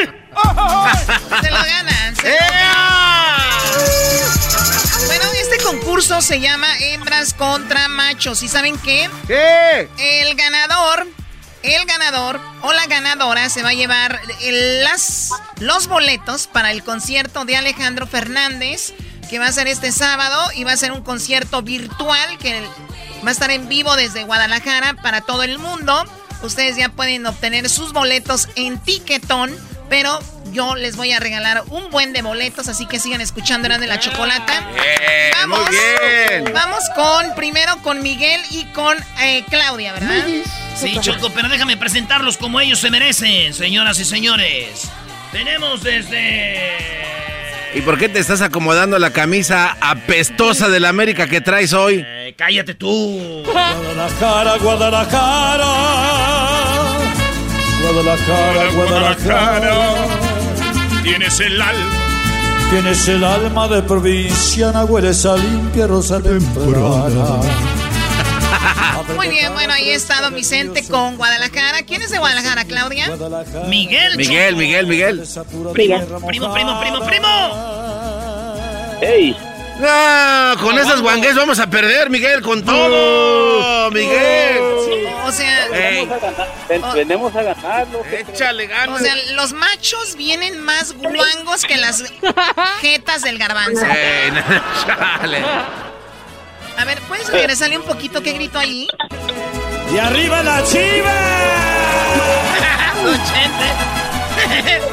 [1.41, 2.15] Se lo ganan.
[2.15, 2.35] se lo
[5.11, 8.43] Bueno, este concurso se llama Hembras contra Machos.
[8.43, 9.09] ¿Y saben qué?
[9.27, 9.89] ¿Qué?
[9.97, 11.05] El ganador,
[11.63, 16.81] el ganador o la ganadora se va a llevar el- las, los boletos para el
[16.85, 18.93] concierto de Alejandro Fernández,
[19.29, 22.61] que va a ser este sábado y va a ser un concierto virtual que
[23.25, 26.05] va a estar en vivo desde Guadalajara para todo el mundo.
[26.41, 29.53] Ustedes ya pueden obtener sus boletos en Tiquetón,
[29.89, 30.21] pero
[30.51, 33.87] yo les voy a regalar un buen de boletos, así que sigan escuchando Eran de
[33.87, 34.67] la Chocolata.
[34.73, 36.53] Bien, muy bien.
[36.53, 40.25] Vamos con, primero con Miguel y con eh, Claudia, ¿verdad?
[40.75, 44.89] Sí, Choco, pero déjame presentarlos como ellos se merecen, señoras y señores.
[45.31, 47.01] Tenemos desde...
[47.73, 52.03] ¿Y por qué te estás acomodando la camisa apestosa de la América que traes hoy?
[52.05, 53.43] Eh, cállate tú.
[53.45, 55.65] Guadalajara, Guadalajara.
[57.81, 60.30] Guadalajara, Guadalajara.
[61.03, 61.75] Tienes el al.
[62.69, 67.41] Tienes el alma de provinciana, hueles a limpia rosa temprana.
[69.15, 71.83] Muy bien, bueno, ahí está Don Vicente con Guadalajara.
[71.83, 73.09] ¿Quién es de Guadalajara, Claudia?
[73.67, 74.15] Miguel.
[74.15, 75.23] Miguel, Miguel, Miguel.
[75.73, 77.27] Primo, primo, primo, primo.
[79.01, 79.35] ¡Ey!
[79.81, 83.89] No, con esas guangues vamos a perder, Miguel, con todo.
[83.89, 84.59] Miguel.
[85.25, 85.67] O sea.
[86.93, 88.03] Venimos a ganarlo.
[88.05, 89.01] Échale o ganas.
[89.01, 92.03] sea, los machos vienen más guangos que las
[92.79, 93.83] jetas del garbanzo.
[93.85, 94.41] Ey, no,
[94.85, 95.43] chale.
[96.77, 98.87] A ver, ¿puedes regresarle un poquito qué grito ahí?
[99.91, 101.11] ¡Y arriba la chiva!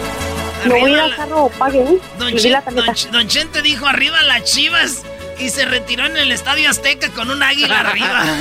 [0.75, 1.85] Arriba la- carro, pague.
[2.19, 2.93] Don, la Chen- don, tarjeta.
[2.93, 5.03] Ch- Don Chente dijo arriba las chivas
[5.39, 8.25] y se retiró en el Estadio Azteca con un águila arriba.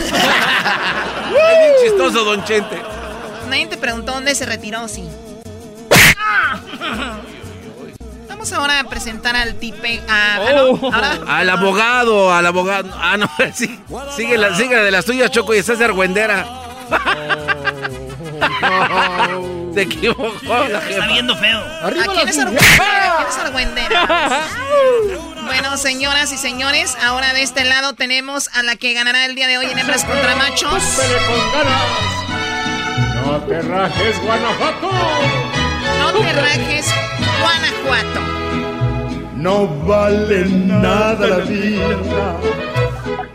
[1.27, 2.81] Es bien chistoso, Don Chente.
[3.49, 5.03] Nadie te preguntó dónde se retiró, sí.
[8.29, 10.01] Vamos ahora a presentar al tipe.
[10.07, 12.89] A, ah, no, ahora- Al abogado, al abogado.
[12.99, 13.77] Ah, no, sí.
[14.15, 16.45] Sigue la, sigue de las tuyas, Choco, y estás de argüendera.
[19.77, 20.33] Se equivocó
[20.71, 21.59] la Está viendo feo.
[21.83, 23.11] ¿A quién es argüendera?
[23.11, 24.41] ¿A quién es argüendera?
[25.45, 29.45] Bueno, señoras y señores, ahora de este lado tenemos a la que ganará el día
[29.45, 30.83] de hoy en Hembras contra Machos.
[33.23, 34.91] No te rajes, Guanajuato.
[35.99, 36.93] No te rajes,
[37.39, 38.19] Guanajuato.
[39.35, 42.35] No vale nada la vida.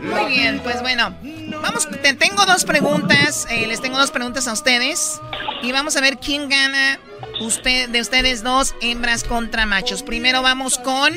[0.01, 1.15] Muy bien, pues bueno,
[1.63, 5.19] vamos, te tengo dos preguntas, eh, les tengo dos preguntas a ustedes
[5.63, 6.99] y vamos a ver quién gana
[7.39, 10.03] usted, de ustedes dos, hembras contra machos.
[10.03, 11.13] Primero vamos con,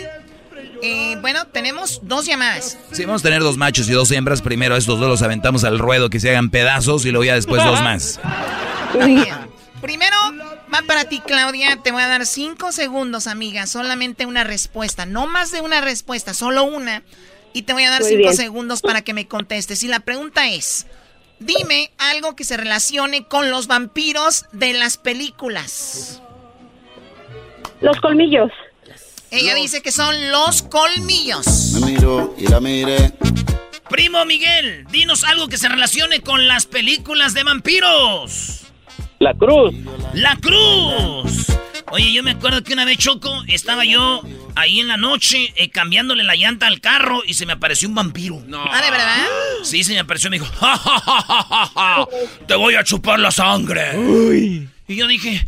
[0.82, 2.78] eh, bueno, tenemos dos llamadas.
[2.92, 4.40] Sí, vamos a tener dos machos y dos hembras.
[4.40, 7.62] Primero estos dos los aventamos al ruedo que se hagan pedazos y luego ya después
[7.62, 8.20] dos más.
[9.04, 9.34] Bien.
[9.82, 10.16] Primero
[10.72, 11.76] va para ti, Claudia.
[11.82, 13.66] Te voy a dar cinco segundos, amiga.
[13.66, 15.06] Solamente una respuesta.
[15.06, 17.02] No más de una respuesta, solo una.
[17.56, 18.36] Y te voy a dar Muy cinco bien.
[18.36, 19.82] segundos para que me contestes.
[19.82, 20.86] Y la pregunta es:
[21.38, 26.20] dime algo que se relacione con los vampiros de las películas.
[27.80, 28.50] Los colmillos.
[29.30, 31.72] Ella dice que son los colmillos.
[31.80, 33.14] Me miro y la miré.
[33.88, 38.64] Primo Miguel, dinos algo que se relacione con las películas de vampiros.
[39.18, 39.74] La cruz.
[40.12, 41.46] ¡La cruz!
[41.92, 44.22] Oye, yo me acuerdo que una vez, Choco, estaba yo
[44.56, 47.94] ahí en la noche eh, cambiándole la llanta al carro y se me apareció un
[47.94, 48.42] vampiro.
[48.46, 48.64] No.
[48.70, 49.26] ¿Ah, de verdad?
[49.62, 52.06] Sí, se me apareció y me dijo, ¡Ja, ja, ja, ja, ja, ja!
[52.46, 53.92] te voy a chupar la sangre.
[54.88, 55.44] Y yo dije,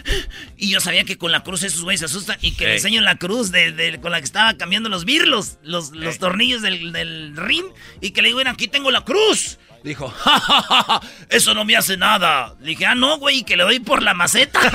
[0.58, 2.76] y yo sabía que con la cruz esos güeyes se asustan y que le Ey.
[2.76, 6.60] enseño la cruz de, de- con la que estaba cambiando los birlos, los, los tornillos
[6.62, 7.64] del, del rim,
[8.02, 9.58] y que le digo, bueno, aquí tengo la cruz.
[9.84, 12.54] Dijo, ja, ja, ja, ja, eso no me hace nada.
[12.60, 14.58] Le dije, ah, no, güey, que le doy por la maceta.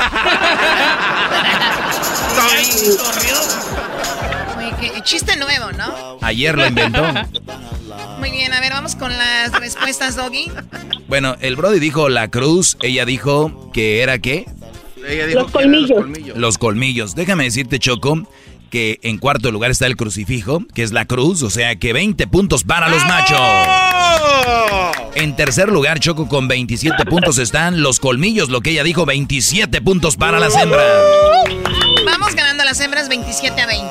[2.39, 2.65] Ay,
[2.97, 3.35] corrió.
[4.57, 6.19] Oye, que- chiste nuevo, ¿no?
[6.21, 7.03] Ayer lo inventó.
[8.19, 10.51] Muy bien, a ver, vamos con las respuestas, Doggy.
[11.07, 14.45] Bueno, el Brody dijo la cruz, ella dijo que era qué?
[15.07, 16.37] Ella dijo Los los colmillos.
[16.37, 17.15] Los colmillos.
[17.15, 18.27] Déjame decirte, Choco,
[18.69, 22.27] que en cuarto lugar está el crucifijo, que es la cruz, o sea que 20
[22.27, 23.39] puntos para los machos.
[25.15, 29.81] En tercer lugar, Choco, con 27 puntos están los colmillos, lo que ella dijo, 27
[29.81, 30.85] puntos para las hembras.
[32.05, 33.87] Vamos ganando las hembras 27 a 20.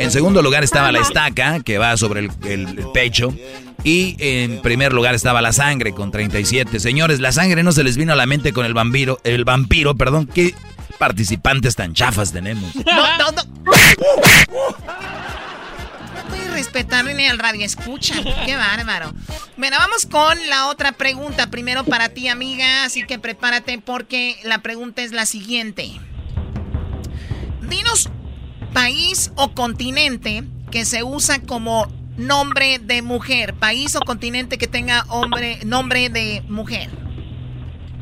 [0.00, 3.32] En segundo lugar estaba la estaca, que va sobre el, el- el pecho.
[3.84, 6.80] Y en primer lugar estaba la sangre con 37.
[6.80, 9.94] Señores, la sangre no se les vino a la mente con el vampiro, el vampiro,
[9.94, 10.54] perdón, qué
[10.96, 12.74] participantes tan chafas tenemos.
[12.86, 13.42] No, no, no.
[16.30, 18.14] Voy a respetar ni al radio escucha.
[18.44, 19.12] Qué bárbaro.
[19.56, 21.48] Bueno, vamos con la otra pregunta.
[21.50, 22.84] Primero para ti, amiga.
[22.84, 25.90] Así que prepárate porque la pregunta es la siguiente.
[27.68, 28.10] Dinos
[28.72, 31.86] país o continente que se usa como
[32.16, 33.54] nombre de mujer.
[33.54, 36.88] País o continente que tenga hombre, nombre de mujer.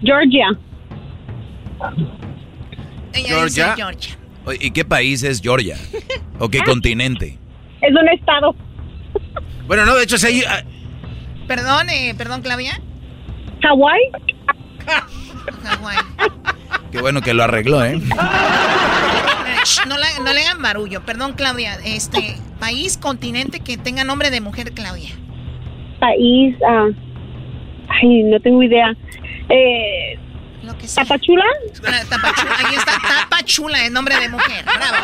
[0.02, 0.58] Georgia.
[3.14, 3.64] Ella Georgia.
[3.70, 4.16] dice Georgia.
[4.60, 5.76] ¿Y qué país es Georgia?
[6.38, 7.38] ¿O qué continente?
[7.80, 8.54] Es un estado.
[9.66, 10.42] Bueno, no, de hecho, si hay...
[10.48, 10.62] ah,
[11.46, 12.80] Perdón, eh, perdón, Claudia.
[13.62, 14.00] Hawái.
[15.64, 15.96] Hawái.
[16.92, 17.98] Qué bueno que lo arregló, ¿eh?
[19.88, 21.02] No, la- no le hagan barullo.
[21.04, 21.76] Perdón, Claudia.
[21.84, 25.10] Este, país, continente que tenga nombre de mujer, Claudia.
[26.00, 26.54] País.
[26.68, 26.88] ah,
[27.88, 28.94] ay, no tengo idea.
[29.48, 30.03] Eh,
[30.86, 30.94] que.
[30.94, 31.44] ¿Tapachula?
[31.86, 32.56] Ah, Tapachula.
[32.58, 34.64] Ahí está, Tapachula, el nombre de mujer.
[34.64, 34.96] Bravo.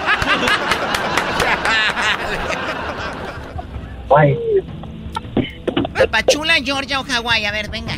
[5.95, 7.45] Tapachula, Georgia o Hawái.
[7.45, 7.95] A ver, venga.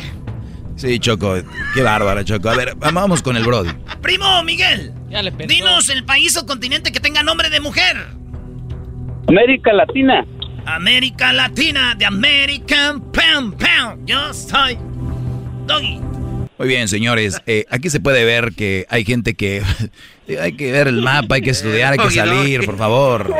[0.75, 1.35] Sí, Choco,
[1.73, 2.49] qué bárbara, Choco.
[2.49, 3.71] A ver, vamos con el Brody.
[4.01, 4.93] Primo Miguel,
[5.47, 7.95] dinos el país o continente que tenga nombre de mujer.
[9.27, 10.25] América Latina.
[10.65, 14.05] América Latina, de American Pam Pam.
[14.05, 14.77] Yo soy
[15.67, 16.12] Doggy.
[16.57, 17.41] Muy bien, señores.
[17.47, 19.63] eh, aquí se puede ver que hay gente que...
[20.41, 23.33] hay que ver el mapa, hay que estudiar, hay que salir, por favor.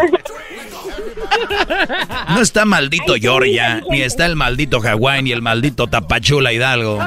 [2.29, 6.99] No está maldito Georgia, ni está el maldito Hawái, ni el maldito Tapachula Hidalgo.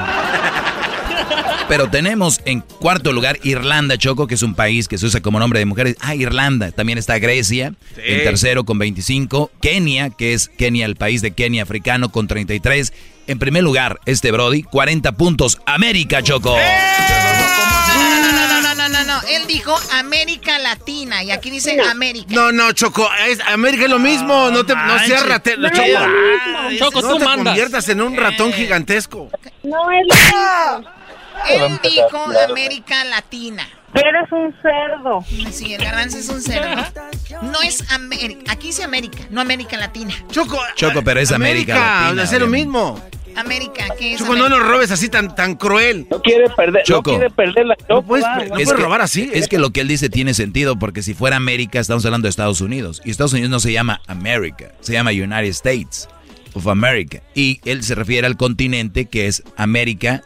[1.69, 5.41] Pero tenemos en cuarto lugar Irlanda, Choco, que es un país que se usa como
[5.41, 5.97] nombre de mujeres.
[6.01, 6.71] Ah, Irlanda.
[6.71, 9.51] También está Grecia, en tercero con 25.
[9.61, 12.93] Kenia, que es Kenia, el país de Kenia africano, con 33.
[13.27, 15.59] En primer lugar, este Brody, 40 puntos.
[15.67, 16.57] América, Choco.
[16.57, 19.21] No, no, no, no, no, no, no.
[19.29, 22.29] Él dijo América Latina y aquí dice América.
[22.33, 25.83] No, no, Choco, es- América es lo mismo, no te no seas ratero, No, Choco.
[25.83, 26.09] es lo
[26.71, 26.79] mismo.
[26.79, 27.47] Choco, no tú te mandas.
[27.55, 29.31] conviertas en un ratón gigantesco.
[29.65, 30.91] No es lo mismo.
[31.51, 32.19] Él dijo
[32.49, 33.67] América Latina.
[33.95, 35.25] Eres un cerdo.
[35.51, 36.83] Sí, el garbanzo es un cerdo.
[37.43, 38.53] No es América.
[38.53, 40.13] Aquí dice América, no América Latina.
[40.31, 43.01] Choco, Choco, pero es América, Latina, es lo mismo.
[43.37, 44.61] América, ¿qué es Choco, no América?
[44.63, 46.07] nos robes así tan, tan cruel.
[46.11, 47.13] No quiere perder, Choco.
[47.13, 49.31] no quiere perder la No puedes, no Es puedes que- robar así.
[49.33, 52.31] Es que lo que él dice tiene sentido porque si fuera América estamos hablando de
[52.31, 56.09] Estados Unidos y Estados Unidos no se llama América, se llama United States
[56.55, 60.23] of America y él se refiere al continente que es América,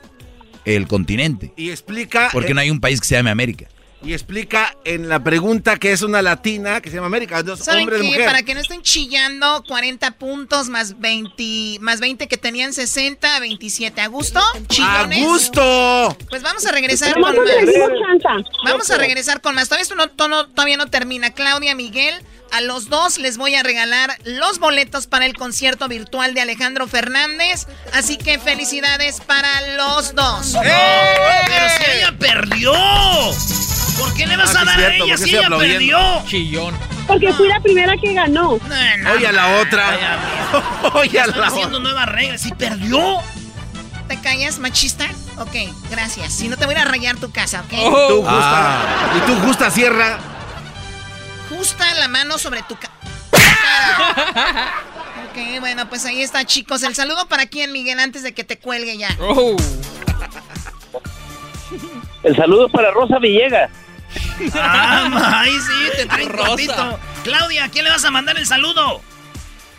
[0.77, 2.31] el continente, Y explica.
[2.33, 3.67] porque eh, no hay un país que se llame América.
[4.03, 7.43] Y explica en la pregunta que es una latina que se llama América.
[7.43, 8.11] Dos ¿Saben hombres de qué?
[8.13, 8.25] mujer.
[8.27, 14.01] Para que no estén chillando, 40 puntos más 20, más 20 que tenían 60, 27.
[14.01, 14.41] ¿A gusto?
[14.81, 16.17] ¡A gusto!
[16.31, 18.45] Pues vamos a regresar Pero con vamos a más.
[18.65, 19.69] Vamos a regresar con más.
[19.69, 21.33] Todavía esto no, todavía no termina.
[21.35, 22.15] Claudia, Miguel,
[22.53, 26.87] a los dos les voy a regalar los boletos para el concierto virtual de Alejandro
[26.89, 27.67] Fernández.
[27.95, 30.57] Así que felicidades para los dos.
[30.61, 32.73] Pero si ella perdió.
[33.99, 36.23] ¿Por qué le vas Ah, a dar cierto, a ella ¿por qué si ella perdió?
[36.27, 36.75] Chillón.
[37.07, 38.59] Porque fui la primera que ganó.
[39.15, 40.19] Oye a la otra.
[40.95, 41.91] Oye a Están la haciendo otra.
[41.91, 42.41] nuevas reglas.
[42.41, 43.19] Si perdió.
[44.09, 45.07] ¿Te callas, machista?
[45.39, 45.55] Ok,
[45.91, 46.33] gracias.
[46.33, 47.73] Si no te voy a rayar tu casa, ¿ok?
[47.73, 47.77] Y
[48.09, 49.15] tú, justa, Ah.
[49.17, 50.19] y tú, justa sierra.
[51.51, 52.95] Justa la mano sobre tu cara.
[55.31, 56.83] ok, bueno, pues ahí está, chicos.
[56.85, 59.09] El saludo para quién, Miguel, antes de que te cuelgue ya.
[59.21, 59.57] Oh.
[62.23, 63.71] El saludo para Rosa Villegas.
[64.55, 66.99] Ah, ay, sí, te traen cortito.
[67.25, 69.01] Claudia, ¿a quién le vas a mandar el saludo?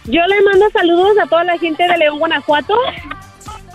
[0.06, 2.76] Yo le mando saludos a toda la gente de León, Guanajuato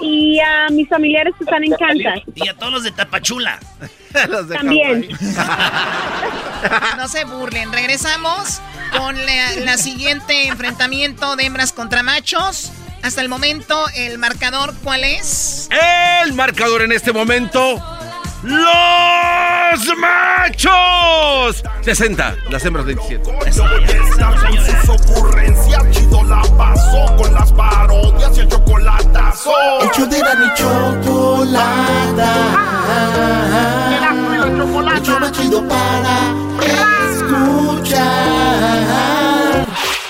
[0.00, 2.20] y a mis familiares que están en Kansas.
[2.34, 3.58] Y a todos los de Tapachula.
[4.52, 5.08] También.
[6.96, 7.70] No se burlen.
[7.72, 8.60] Regresamos
[8.96, 12.72] con la, la siguiente enfrentamiento de hembras contra machos.
[13.02, 15.68] Hasta el momento, el marcador, ¿cuál es?
[16.24, 17.80] El marcador en este momento.
[18.42, 21.62] ¡Los machos!
[21.82, 23.24] 60, las hembras 27.
[23.52, 25.82] sus ocurrencias,
[27.16, 29.50] con las parodias y el chocolatazo.
[29.80, 32.32] El show de la chocolata.
[34.96, 36.32] El show más chido para
[37.06, 38.06] escuchar.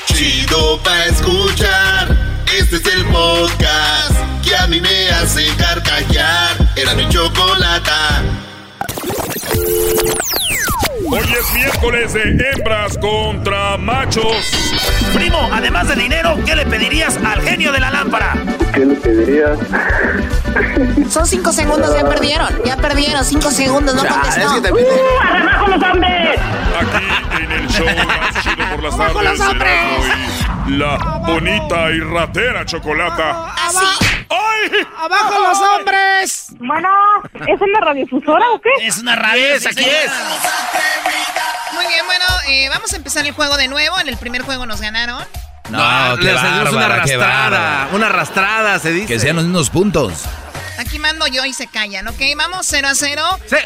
[0.07, 2.17] Chido para escuchar.
[2.57, 4.15] Este es el podcast
[4.45, 6.57] que a mí me hace carcajear.
[6.77, 8.23] Era mi chocolata.
[11.09, 14.37] Hoy es miércoles de hembras contra machos.
[15.15, 18.35] Primo, además de dinero, ¿qué le pedirías al genio de la lámpara?
[18.75, 19.59] ¿Qué le pedirías?
[21.09, 22.49] Son cinco segundos, ya perdieron.
[22.65, 24.41] Ya perdieron, cinco segundos, no contestó.
[25.23, 26.41] ¡Abajo los hombres!
[26.81, 29.39] Aquí en el show más chido por las ¡Abajo tardes.
[29.39, 29.77] los hombres!
[30.69, 30.97] La
[31.27, 33.55] bonita y ratera chocolata.
[34.29, 34.87] ¡Ay!
[34.99, 36.47] ¡Abajo los hombres!
[36.59, 36.89] Bueno,
[37.47, 38.71] ¿es en la radiofusora o qué?
[38.87, 39.45] Es una radio.
[39.45, 40.11] Aquí es, aquí es.
[41.87, 43.97] Muy bien, bueno, eh, vamos a empezar el juego de nuevo.
[44.01, 45.25] En el primer juego nos ganaron.
[45.71, 47.89] No, qué les hacemos una bárbara, qué arrastrada.
[47.93, 49.07] Una arrastrada, se dice.
[49.07, 50.13] Que sean los mismos puntos.
[50.79, 52.21] Aquí mando yo y se callan, ¿ok?
[52.37, 53.23] Vamos 0 a 0.
[53.49, 53.57] Sí.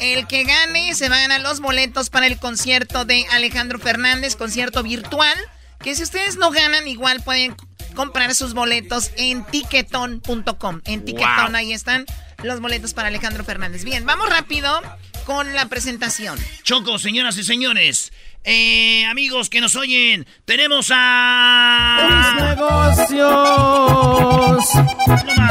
[0.00, 4.34] El que gane se va a ganar los boletos para el concierto de Alejandro Fernández,
[4.34, 5.36] concierto virtual.
[5.80, 7.54] Que si ustedes no ganan, igual pueden
[7.94, 10.80] comprar sus boletos en tiquetón.com.
[10.84, 11.56] En Tiquetón, Wow.
[11.56, 12.06] ahí están
[12.42, 13.84] los boletos para Alejandro Fernández.
[13.84, 14.80] Bien, vamos rápido
[15.24, 16.38] con la presentación.
[16.62, 18.12] Choco, señoras y señores.
[18.44, 22.54] Eh, amigos que nos oyen, tenemos a...
[22.54, 23.18] negocios.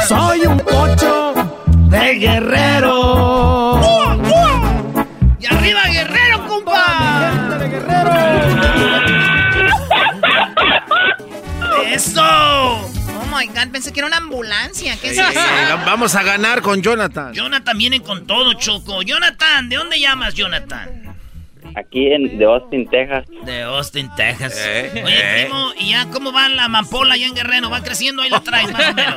[0.08, 1.34] Soy un cocho
[1.90, 3.80] de guerrero.
[5.40, 7.40] ¡Y arriba, Guerrero, compa!
[11.92, 12.97] ¡Eso!
[13.30, 14.96] Oh my god, pensé que era una ambulancia.
[15.00, 15.78] ¿Qué es Sí, eso?
[15.84, 17.32] Vamos a ganar con Jonathan.
[17.34, 19.02] Jonathan viene con todo, Choco.
[19.02, 21.16] Jonathan, ¿de dónde llamas, Jonathan?
[21.76, 23.26] Aquí en de Austin, Texas.
[23.44, 24.54] De Austin, Texas.
[24.58, 25.44] Eh, Oye, eh.
[25.44, 27.68] primo, ¿y ya cómo va la amapola allá en Guerrero?
[27.70, 28.22] ¿Va creciendo?
[28.22, 29.14] Ahí la traes, más o menos.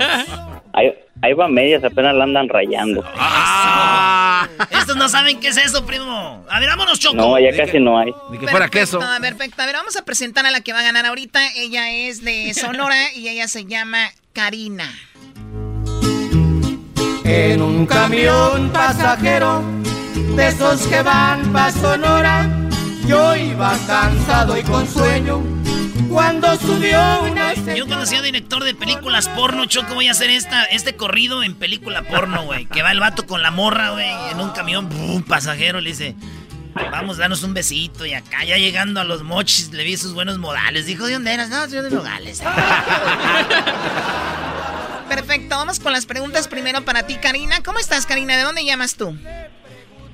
[0.73, 3.03] Ahí, ahí va medias, apenas la andan rayando.
[3.15, 4.47] Ah.
[4.71, 6.45] Estos no saben qué es eso, primo.
[6.49, 7.15] A ver, vámonos, Choco.
[7.15, 8.11] No, ya casi no hay.
[8.31, 9.01] Ni que fuera Perfecto, queso.
[9.01, 9.61] A ver, perfecto.
[9.61, 11.39] A ver, vamos a presentar a la que va a ganar ahorita.
[11.55, 14.91] Ella es de Sonora y ella se llama Karina.
[17.23, 19.63] En un camión pasajero
[20.35, 22.49] de esos que van pa' Sonora,
[23.07, 25.41] yo iba cansado y con sueño
[26.11, 30.63] cuando subió una Yo cuando sea director de películas porno, Choco, voy a hacer esta,
[30.65, 32.65] este corrido en película porno, güey.
[32.65, 36.15] Que va el vato con la morra, güey, en un camión, un pasajero, le dice,
[36.91, 38.05] vamos, danos un besito.
[38.05, 40.85] Y acá ya llegando a los mochis, le vi sus buenos modales.
[40.85, 41.49] Dijo, ¿de dónde eras?
[41.49, 42.41] No, yo de Nogales.
[45.09, 47.61] Perfecto, vamos con las preguntas primero para ti, Karina.
[47.63, 48.37] ¿Cómo estás, Karina?
[48.37, 49.17] ¿De dónde llamas tú?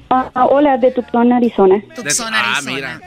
[0.09, 1.81] Ah, hola, de Tucson, Arizona.
[1.95, 2.71] Tucson, Ah, Arizona.
[2.75, 3.01] mira.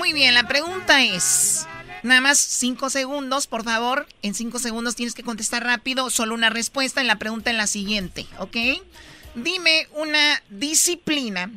[0.00, 1.68] Muy bien, la pregunta es,
[2.02, 4.06] nada más cinco segundos, por favor.
[4.22, 7.66] En cinco segundos tienes que contestar rápido, solo una respuesta en la pregunta en la
[7.66, 8.56] siguiente, ¿ok?
[9.34, 11.50] Dime una disciplina,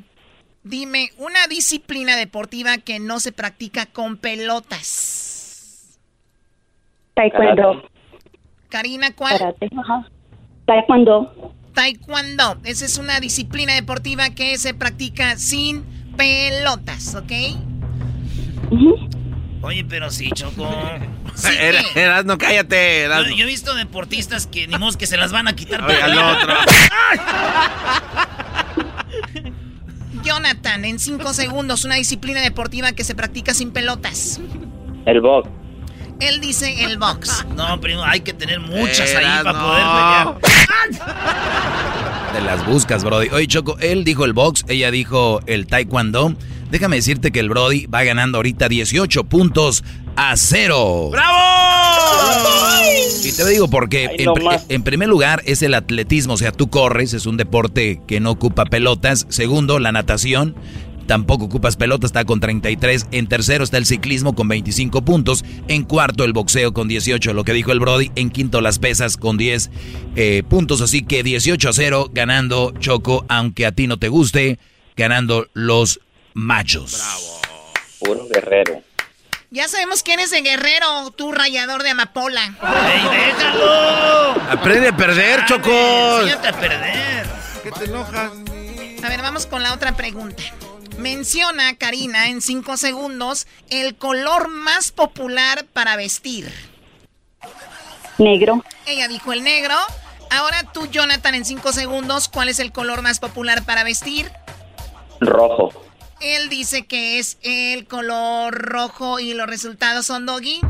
[0.62, 5.98] dime una disciplina deportiva que no se practica con pelotas.
[7.14, 7.90] Taekwondo.
[8.68, 9.38] Karina, ¿cuál?
[9.38, 9.70] Karate.
[9.78, 10.10] Ajá.
[10.66, 11.54] Taekwondo.
[11.74, 12.58] Taekwondo.
[12.66, 15.86] Esa es una disciplina deportiva que se practica sin
[16.18, 17.32] pelotas, ¿ok?
[19.62, 20.68] Oye, pero sí, Choco.
[21.60, 23.08] Era, Eras, no cállate.
[23.36, 25.84] Yo, he visto deportistas que ni modo que se las van a quitar.
[25.84, 26.54] Oye, al otro.
[30.24, 34.40] Jonathan, en cinco segundos, una disciplina deportiva que se practica sin pelotas.
[35.06, 35.50] El box.
[36.20, 37.46] Él dice el box.
[37.56, 40.40] No, primo, hay que tener muchas ahí para no.
[40.40, 41.04] poder pelear.
[42.34, 43.30] Te las buscas, Brody.
[43.30, 46.36] Oye, Choco, él dijo el box, ella dijo el taekwondo.
[46.74, 49.84] Déjame decirte que el Brody va ganando ahorita 18 puntos
[50.16, 51.10] a cero.
[51.12, 51.38] ¡Bravo!
[53.24, 54.32] Y te digo porque, en,
[54.70, 58.32] en primer lugar, es el atletismo, o sea, tú corres, es un deporte que no
[58.32, 59.28] ocupa pelotas.
[59.30, 60.56] Segundo, la natación.
[61.06, 63.06] tampoco ocupas pelota, está con 33.
[63.12, 65.46] En tercero está el ciclismo con 25 puntos.
[65.68, 68.12] En cuarto el boxeo con 18, lo que dijo el Brody.
[68.16, 69.70] En quinto las pesas con 10
[70.16, 70.82] eh, puntos.
[70.82, 74.58] Así que 18 a 0 ganando Choco, aunque a ti no te guste,
[74.96, 76.00] ganando los
[76.34, 76.98] machos.
[76.98, 77.42] Bravo.
[78.00, 78.82] Puro guerrero.
[79.50, 82.56] Ya sabemos quién es el guerrero, tú rayador de amapola.
[82.92, 84.32] ¡Ey, déjalo!
[84.50, 85.70] Aprende a perder, Choco.
[86.22, 87.28] Enséñate a perder.
[87.62, 88.32] ¿Qué te enojas?
[89.04, 90.42] A ver, vamos con la otra pregunta.
[90.98, 96.52] Menciona, Karina, en cinco segundos, el color más popular para vestir.
[98.18, 98.64] Negro.
[98.86, 99.76] Ella dijo el negro.
[100.32, 104.32] Ahora tú, Jonathan, en cinco segundos, ¿cuál es el color más popular para vestir?
[105.20, 105.72] Rojo.
[106.24, 110.62] Él dice que es el color rojo y los resultados son doggy.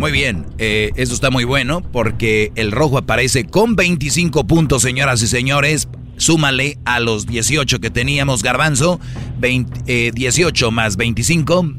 [0.00, 5.22] Muy bien, eh, eso está muy bueno porque el rojo aparece con 25 puntos, señoras
[5.22, 5.86] y señores.
[6.16, 8.98] Súmale a los 18 que teníamos, Garbanzo.
[9.38, 11.74] 20, 18 más 25.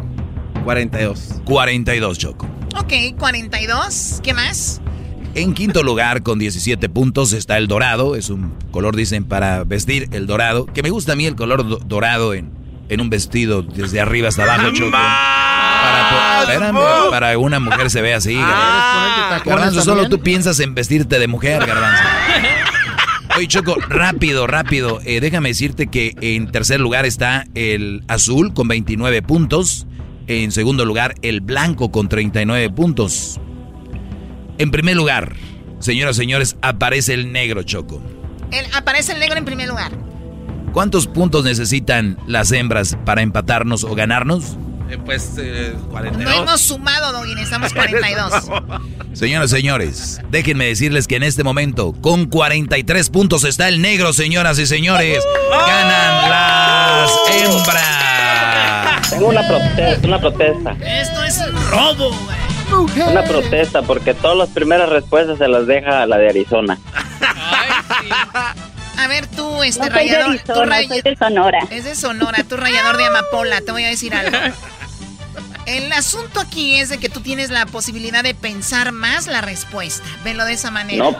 [0.63, 1.41] 42.
[1.43, 2.47] 42, Choco.
[2.77, 4.21] Ok, 42.
[4.23, 4.79] ¿Qué más?
[5.35, 8.15] En quinto lugar, con 17 puntos, está el dorado.
[8.15, 10.67] Es un color, dicen, para vestir el dorado.
[10.67, 12.62] Que me gusta a mí el color dorado en,
[12.93, 14.91] en un vestido desde arriba hasta abajo, Choco.
[14.91, 16.77] Para, espérame,
[17.09, 19.49] para una mujer se ve así, Ah, Garbanzo.
[19.49, 22.03] Garbanzo, solo tú piensas en vestirte de mujer, Garbanzo.
[23.37, 24.99] Oye, Choco, rápido, rápido.
[25.05, 29.87] Eh, déjame decirte que en tercer lugar está el azul con 29 puntos.
[30.27, 33.39] En segundo lugar, el blanco con 39 puntos.
[34.59, 35.33] En primer lugar,
[35.79, 38.01] señoras y señores, aparece el negro, Choco.
[38.51, 39.91] El- aparece el negro en primer lugar.
[40.73, 44.57] ¿Cuántos puntos necesitan las hembras para empatarnos o ganarnos?
[44.89, 46.35] Eh, pues eh, No 42.
[46.35, 48.33] hemos sumado, Doggy, necesitamos 42.
[49.13, 54.13] Señoras y señores, déjenme decirles que en este momento, con 43 puntos está el negro,
[54.13, 55.23] señoras y señores.
[55.51, 59.09] Ganan las hembras.
[59.11, 60.71] Tengo una protesta, una protesta.
[60.81, 62.43] Esto es un robo, güey.
[63.11, 66.79] Una protesta porque todas las primeras respuestas se las deja la de Arizona.
[68.97, 70.25] A ver, tú, este No soy de rayador.
[70.45, 71.59] tú Arizona, ray- soy de Sonora.
[71.71, 74.37] Es de Sonora, tú rayador de amapola, te voy a decir algo.
[75.65, 80.03] El asunto aquí es de que tú tienes la posibilidad de pensar más la respuesta.
[80.23, 81.03] Velo de esa manera.
[81.05, 81.15] No,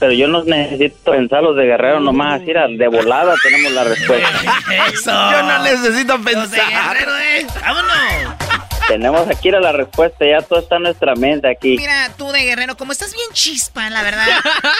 [0.00, 4.28] pero yo no necesito pensar los de Guerrero nomás, así de volada tenemos la respuesta.
[4.92, 5.10] Eso.
[5.10, 6.94] Yo no necesito Los de pensar.
[6.96, 7.46] Guerrero, eh.
[7.60, 8.47] Vámonos.
[8.88, 11.76] Tenemos aquí la respuesta, ya todo está en nuestra mente aquí.
[11.76, 14.26] Mira, tú de guerrero, como estás bien chispa, la verdad.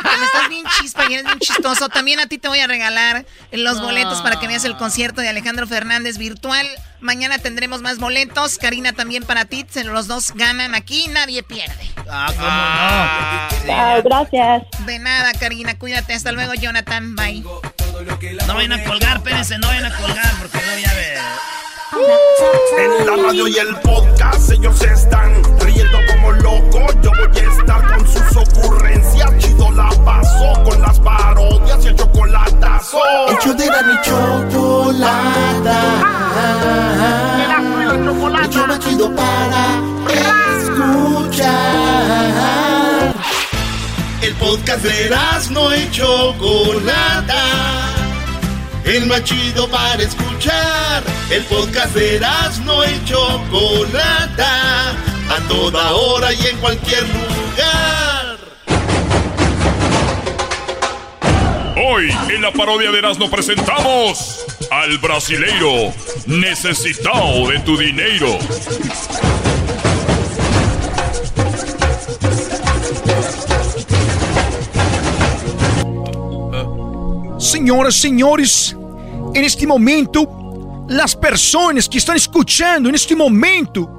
[0.03, 3.27] Como estás bien chispa y eres bien chistoso, también a ti te voy a regalar
[3.53, 6.67] los boletos para que veas el concierto de Alejandro Fernández virtual.
[7.01, 8.59] Mañana tendremos más boletos.
[8.59, 9.67] Karina también para ti.
[9.85, 11.91] Los dos ganan aquí, nadie pierde.
[12.09, 13.67] Ah, cómo no.
[13.67, 14.87] Chao, gracias.
[14.87, 15.79] De nada, Karina.
[15.79, 16.15] Cuídate.
[16.15, 17.15] Hasta luego, Jonathan.
[17.15, 17.45] Bye.
[18.47, 21.19] No vayan a colgar, espérense, no vayan a colgar porque voy a ver.
[21.91, 26.95] En la radio y el podcast ellos están riendo como locos.
[27.03, 29.31] Yo voy a estar con sus ocurrencias.
[29.39, 32.99] Chido la paso con las parodias y el chocolatazo.
[33.31, 35.79] Hecho de la ni chocolata.
[38.45, 39.81] El show más chido para
[40.61, 41.49] escuchar.
[44.21, 45.11] El podcast de
[45.51, 47.98] no y Chocolata.
[48.89, 51.03] El más chido para escuchar.
[51.31, 52.19] El podcast de
[52.65, 54.93] no y Chocolata.
[55.29, 58.39] A toda hora y en cualquier lugar.
[61.77, 65.93] Hoy en la parodia de Erasmo presentamos al brasileiro
[66.27, 68.39] necesitado de tu dinero.
[77.59, 78.77] Senhoras senhores,
[79.35, 80.29] neste momento,
[81.03, 83.91] as pessoas que estão escutando neste momento,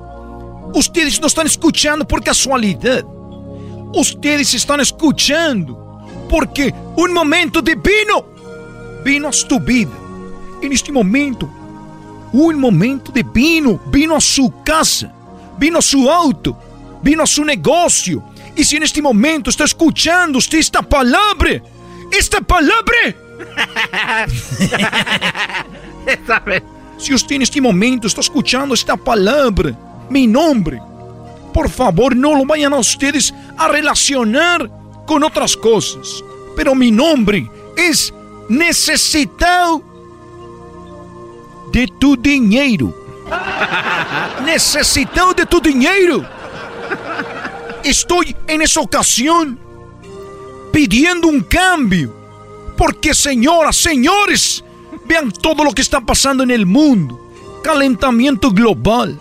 [0.73, 3.05] ustedes não estão escutando por casualidade.
[3.93, 5.77] Ustedes estão escutando
[6.29, 8.23] porque um momento divino
[9.03, 9.91] vino a tu vida.
[10.61, 11.51] E neste momento,
[12.33, 15.11] um momento divino vino a sua casa,
[15.57, 16.55] vino a seu auto,
[17.03, 18.23] vino a seu negócio.
[18.55, 21.61] E se neste momento está escutando esta palavra,
[22.09, 23.27] esta palavra
[26.97, 29.77] Se usted en este momento está escuchando esta palabra,
[30.09, 30.81] mi nombre,
[31.53, 34.69] por favor no lo vayan a ustedes a relacionar
[35.05, 36.23] con otras cosas.
[36.55, 38.13] Pero mi nombre es
[38.49, 39.81] necesitado
[41.71, 42.95] de tu dinheiro.
[44.45, 46.25] Necesitado de tu dinheiro.
[47.83, 49.59] Estoy en esa ocasión
[50.71, 52.18] pidiendo un cambio.
[52.79, 54.63] Porque, señoras, señores,
[55.09, 57.19] Vean todo lo que está pasando en el mundo.
[57.63, 59.19] Calentamiento global.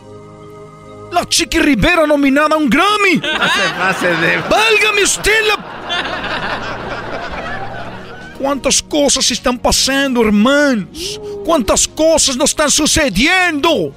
[1.10, 3.20] La Chiqui Rivera nominada a un Grammy.
[4.50, 5.32] ¡Válgame usted
[8.38, 11.18] ¿Cuántas cosas están pasando, hermanos?
[11.44, 13.92] ¿Cuántas cosas nos están sucediendo?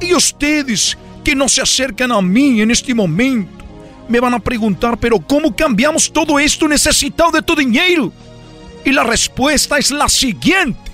[0.00, 3.64] Y ustedes que no se acercan a mí en este momento,
[4.08, 8.12] me van a preguntar, pero ¿cómo cambiamos todo esto necesitado de tu dinero?
[8.84, 10.90] Y la respuesta es la siguiente.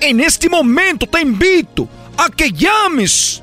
[0.00, 3.42] En este momento te invito a que llames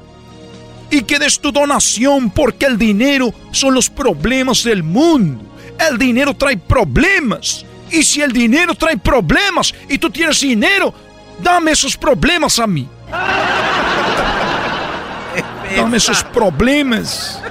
[0.89, 5.43] y que des tu donación porque el dinero son los problemas del mundo.
[5.79, 7.65] El dinero trae problemas.
[7.91, 10.93] Y si el dinero trae problemas y tú tienes dinero,
[11.41, 12.87] dame esos problemas a mí.
[15.75, 17.41] Dame esos problemas.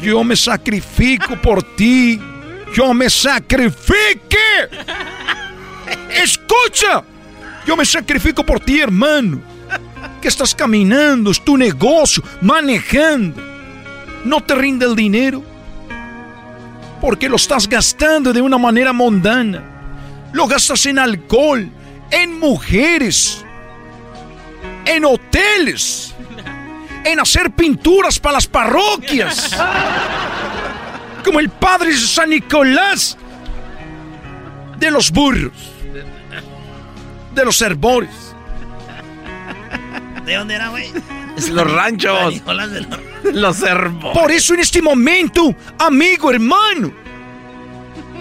[0.00, 2.20] Yo me sacrifico por ti.
[2.74, 4.38] Yo me sacrifique.
[6.10, 7.02] Escucha.
[7.66, 9.40] Yo me sacrifico por ti, hermano.
[10.20, 13.40] Que estás caminando, es tu negocio, manejando.
[14.24, 15.42] No te rinde el dinero.
[17.00, 19.62] Porque lo estás gastando de una manera mundana.
[20.32, 21.68] Lo gastas en alcohol,
[22.10, 23.44] en mujeres,
[24.86, 26.14] en hoteles,
[27.04, 29.56] en hacer pinturas para las parroquias.
[31.24, 33.16] Como el padre San Nicolás
[34.78, 35.52] de los burros,
[37.34, 38.34] de los herbores.
[40.26, 40.90] ¿De dónde era, güey?
[41.50, 42.42] Los ranchos.
[43.32, 44.18] Los herbores.
[44.18, 46.92] Por eso en este momento, amigo, hermano,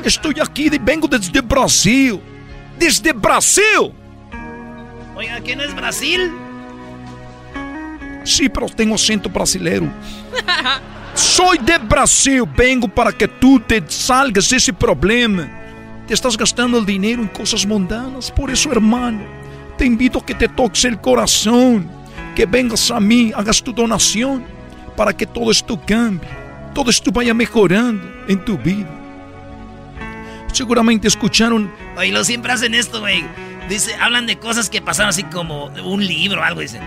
[0.03, 2.19] estoy aquí, vengo desde Brasil.
[2.77, 3.93] Desde Brasil.
[5.15, 6.31] Oiga, ¿quién es Brasil?
[8.23, 9.87] Sí, pero tengo acento brasileiro.
[11.13, 15.49] Soy de Brasil, vengo para que tú te salgas de ese problema.
[16.07, 18.31] Te estás gastando el dinero en cosas mundanas.
[18.31, 19.23] Por eso, hermano,
[19.77, 21.89] te invito a que te toques el corazón,
[22.35, 24.43] que vengas a mí, hagas tu donación,
[24.95, 26.29] para que todo esto cambie,
[26.73, 28.89] todo esto vaya mejorando en tu vida.
[30.51, 31.71] Seguramente escucharon.
[31.97, 33.23] Oye, lo siempre hacen esto, güey.
[33.69, 36.81] Dice, hablan de cosas que pasaron así como un libro o algo, dicen.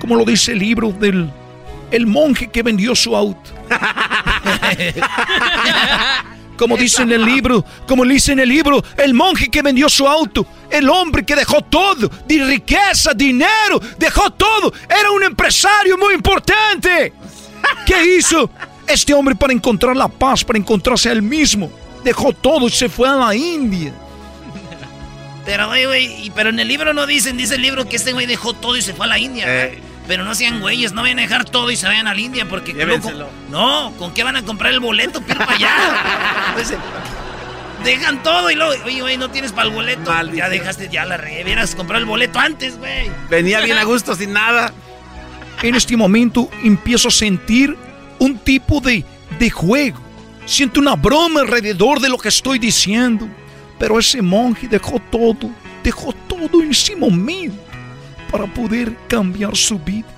[0.00, 1.30] Como lo dice el libro del
[1.94, 3.50] el monje que vendió su auto.
[6.56, 10.06] Como dice en el libro, como dice en el libro, el monje que vendió su
[10.06, 16.14] auto, el hombre que dejó todo, de riqueza, dinero, dejó todo, era un empresario muy
[16.14, 17.12] importante.
[17.84, 18.50] ¿Qué hizo?
[18.86, 21.72] Este hombre para encontrar la paz, para encontrarse a él mismo,
[22.04, 23.92] dejó todo y se fue a la India.
[25.44, 28.54] Pero, güey, pero en el libro no dicen, dice el libro que este güey dejó
[28.54, 29.44] todo y se fue a la India.
[29.46, 29.82] Eh.
[30.06, 32.46] Pero no sean güeyes, no vayan a dejar todo y se vayan a la India
[32.46, 32.74] porque...
[33.50, 36.52] no, ¿con qué van a comprar el boleto para allá?
[36.54, 36.74] Pues,
[37.84, 40.10] dejan todo y luego, oye, güey, no tienes para el boleto.
[40.34, 43.10] Ya dejaste, ya la re, hubieras comprado el boleto antes, güey.
[43.30, 44.72] Venía bien a gusto, sin nada.
[45.62, 47.76] En este momento empiezo a sentir
[48.18, 49.04] un tipo de,
[49.38, 50.00] de juego.
[50.44, 53.26] Siento una broma alrededor de lo que estoy diciendo.
[53.78, 55.50] Pero ese monje dejó todo,
[55.82, 57.73] dejó todo en ese momento
[58.34, 60.08] para poder cambiar su vida.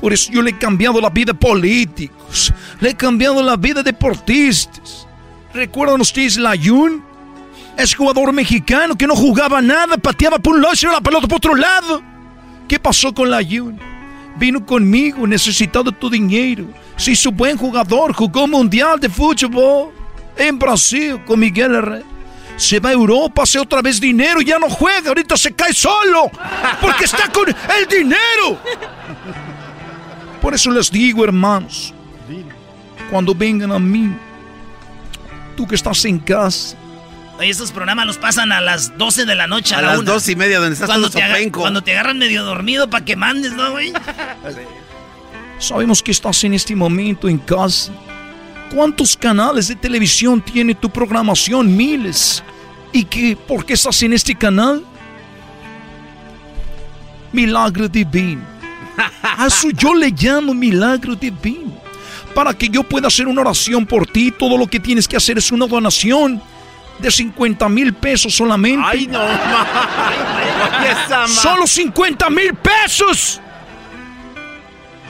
[0.00, 3.78] Por eso yo le he cambiado la vida a políticos, le he cambiado la vida
[3.78, 5.06] a deportistas.
[5.54, 7.00] ¿Recuerdan ustedes la Yun?
[7.78, 11.36] Es jugador mexicano que no jugaba nada, pateaba por un lado y la pelota por
[11.36, 12.02] otro lado.
[12.66, 13.78] ¿Qué pasó con la Yun?
[14.36, 16.64] Vino conmigo, necesitado tu dinero.
[16.96, 19.92] Se hizo buen jugador, jugó mundial de fútbol
[20.36, 22.12] en Brasil con Miguel Herrera
[22.56, 26.30] se va a Europa, hace otra vez dinero, ya no juega, ahorita se cae solo,
[26.80, 28.60] porque está con el dinero.
[30.40, 31.94] Por eso les digo, hermanos,
[33.10, 34.14] cuando vengan a mí,
[35.56, 36.76] tú que estás en casa,
[37.38, 39.74] Oye, estos programas los pasan a las 12 de la noche.
[39.74, 42.88] A, a las 12 y media, donde estás cuando te, cuando te agarran medio dormido
[42.88, 43.92] para que mandes, ¿no, güey?
[45.58, 47.92] Sabemos que estás en este momento en casa.
[48.72, 51.76] ¿Cuántos canales de televisión tiene tu programación?
[51.76, 52.42] Miles.
[52.90, 53.36] ¿Y qué?
[53.36, 54.82] ¿Por qué estás en este canal?
[57.32, 58.40] Milagro divino.
[59.22, 61.72] A eso yo le llamo milagro divino.
[62.34, 65.36] Para que yo pueda hacer una oración por ti, todo lo que tienes que hacer
[65.36, 66.42] es una donación
[66.98, 68.82] de 50 mil pesos solamente.
[68.86, 69.20] ¡Ay, no!
[71.28, 73.38] ¡Solo 50 mil pesos!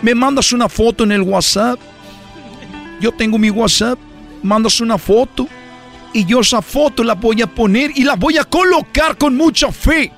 [0.01, 1.79] Me mandas una foto en el WhatsApp.
[3.03, 3.99] Yo tengo mi WhatsApp.
[4.43, 5.47] Mandas una foto
[6.12, 9.70] y yo esa foto la voy a poner y la voy a colocar con mucha
[9.70, 10.11] fe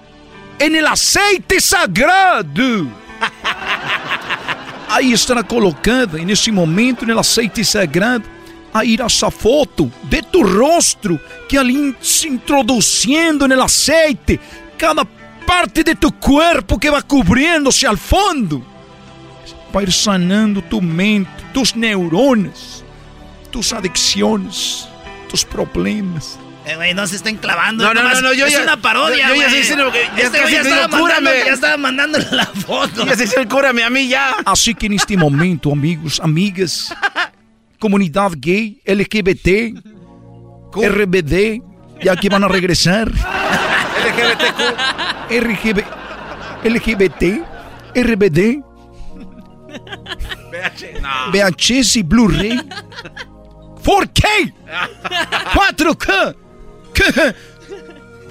[0.59, 2.87] en el aceite sagrado.
[4.89, 8.23] Ahí estará colocada en ese momento en el aceite sagrado.
[8.73, 13.61] a ir a esa foto de tu rostro que al in- se introduciendo en el
[13.61, 14.41] aceite,
[14.77, 15.05] cada
[15.47, 18.65] parte de tu cuerpo que va cubriéndose al fondo,
[19.91, 22.85] sanando tu mente, tus neuronas,
[23.51, 24.89] tus adicciones,
[25.29, 26.39] tus problemas.
[26.67, 27.85] Eh, güey, no se estén clavando.
[27.85, 30.23] No, no, no, no, yo es ya- una parodia, yo- yo ya diciendo que ya
[30.25, 33.05] este casi güey ya te digo, estaba mandando, la foto.
[33.05, 34.35] Ya se hizo el cúrame a mí ya.
[34.47, 36.95] Así que en este momento, amigos, amigas,
[37.79, 39.75] comunidad gay, LGBT,
[40.75, 41.61] RBD,
[42.03, 43.13] ya que van a regresar.
[45.31, 45.85] RGB,
[46.65, 47.43] LGBT,
[47.95, 48.63] RBD,
[51.33, 52.61] VHS y Blu-ray,
[53.83, 54.55] 4K,
[55.53, 56.37] 4K,
[56.95, 57.35] ¿qué?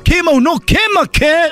[0.04, 1.50] ¿Quema o no quema qué?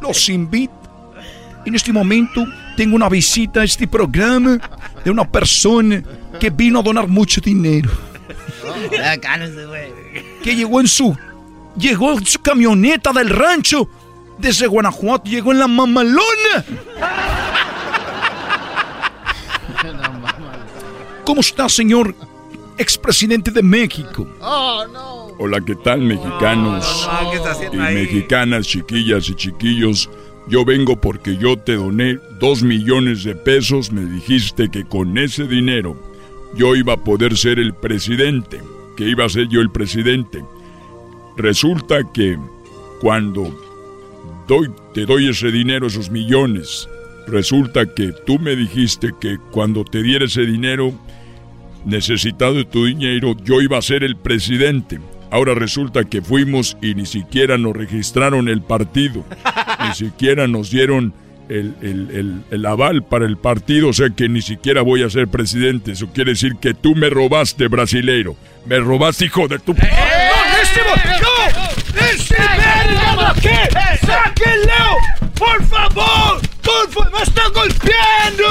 [0.00, 0.74] Los invito.
[1.64, 2.44] En este momento
[2.76, 4.58] tengo una visita a este programa
[5.04, 6.02] de una persona
[6.38, 7.90] que vino a donar mucho dinero.
[9.66, 9.92] Güey.
[10.42, 11.16] Que llegó en su.
[11.76, 13.88] Llegó en su camioneta del rancho
[14.38, 15.28] desde Guanajuato.
[15.30, 16.64] Llegó en la mamalona.
[21.24, 22.14] ¿Cómo está, señor
[22.78, 24.26] expresidente de México?
[24.40, 25.26] Oh, no.
[25.38, 27.08] Hola, ¿qué tal, mexicanos?
[27.22, 27.94] No, ¿qué está haciendo y ahí?
[27.94, 30.10] mexicanas, chiquillas y chiquillos.
[30.48, 33.90] Yo vengo porque yo te doné dos millones de pesos.
[33.92, 35.96] Me dijiste que con ese dinero
[36.54, 38.62] yo iba a poder ser el presidente.
[38.96, 40.44] Que iba a ser yo el presidente.
[41.36, 42.38] Resulta que
[43.00, 43.52] cuando
[44.46, 46.88] doy, te doy ese dinero, esos millones,
[47.26, 50.92] resulta que tú me dijiste que cuando te diera ese dinero,
[51.84, 54.98] necesitado de tu dinero, yo iba a ser el presidente.
[55.30, 59.24] Ahora resulta que fuimos y ni siquiera nos registraron el partido,
[59.88, 61.12] ni siquiera nos dieron
[61.48, 65.10] el, el- el- el aval para el partido, o sea que ni siquiera voy a
[65.10, 65.92] ser presidente.
[65.92, 68.36] Eso quiere decir que tú me robaste, brasileiro.
[68.66, 69.72] Me robaste, hijo de tu...
[69.74, 71.65] ¡No, este va- ¡No!
[71.96, 73.68] ¡Ese verga qué!
[74.06, 74.98] ¡Sáquenlo!
[75.34, 76.40] ¡Por favor!
[76.62, 77.12] ¡Por favor!
[77.12, 78.46] ¡Me están golpeando!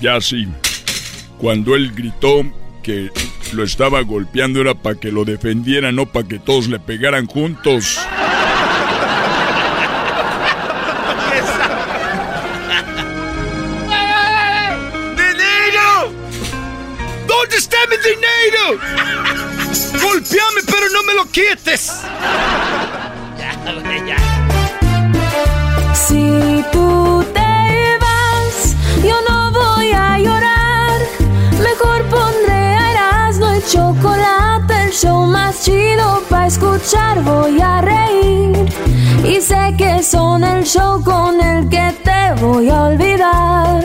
[0.00, 0.46] Ya sí.
[1.38, 2.44] Cuando él gritó
[2.82, 3.10] que
[3.52, 7.98] lo estaba golpeando era para que lo defendiera, no para que todos le pegaran juntos.
[20.26, 22.02] ¡Golpeame, pero no me lo quites!
[25.94, 31.00] Si tú te vas, yo no voy a llorar.
[31.60, 37.22] Mejor pondré a Erasmo y chocolate, el show más chido para escuchar.
[37.22, 38.72] Voy a reír
[39.24, 43.80] y sé que son el show con el que te voy a olvidar.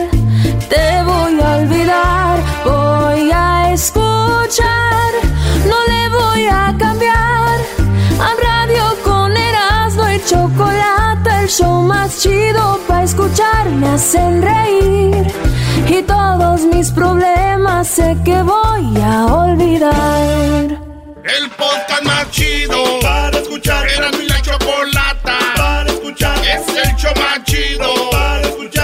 [0.68, 5.01] Te voy a olvidar, voy a escuchar,
[6.32, 7.60] voy a cambiar.
[8.20, 15.26] A radio con Erasmo y chocolate, el show más chido para escuchar, me hacen reír.
[15.88, 20.64] Y todos mis problemas sé que voy a olvidar.
[21.38, 23.86] El podcast más chido para escuchar.
[23.88, 26.38] Era mi la chocolata para escuchar.
[26.38, 28.81] Es el show más chido para escuchar.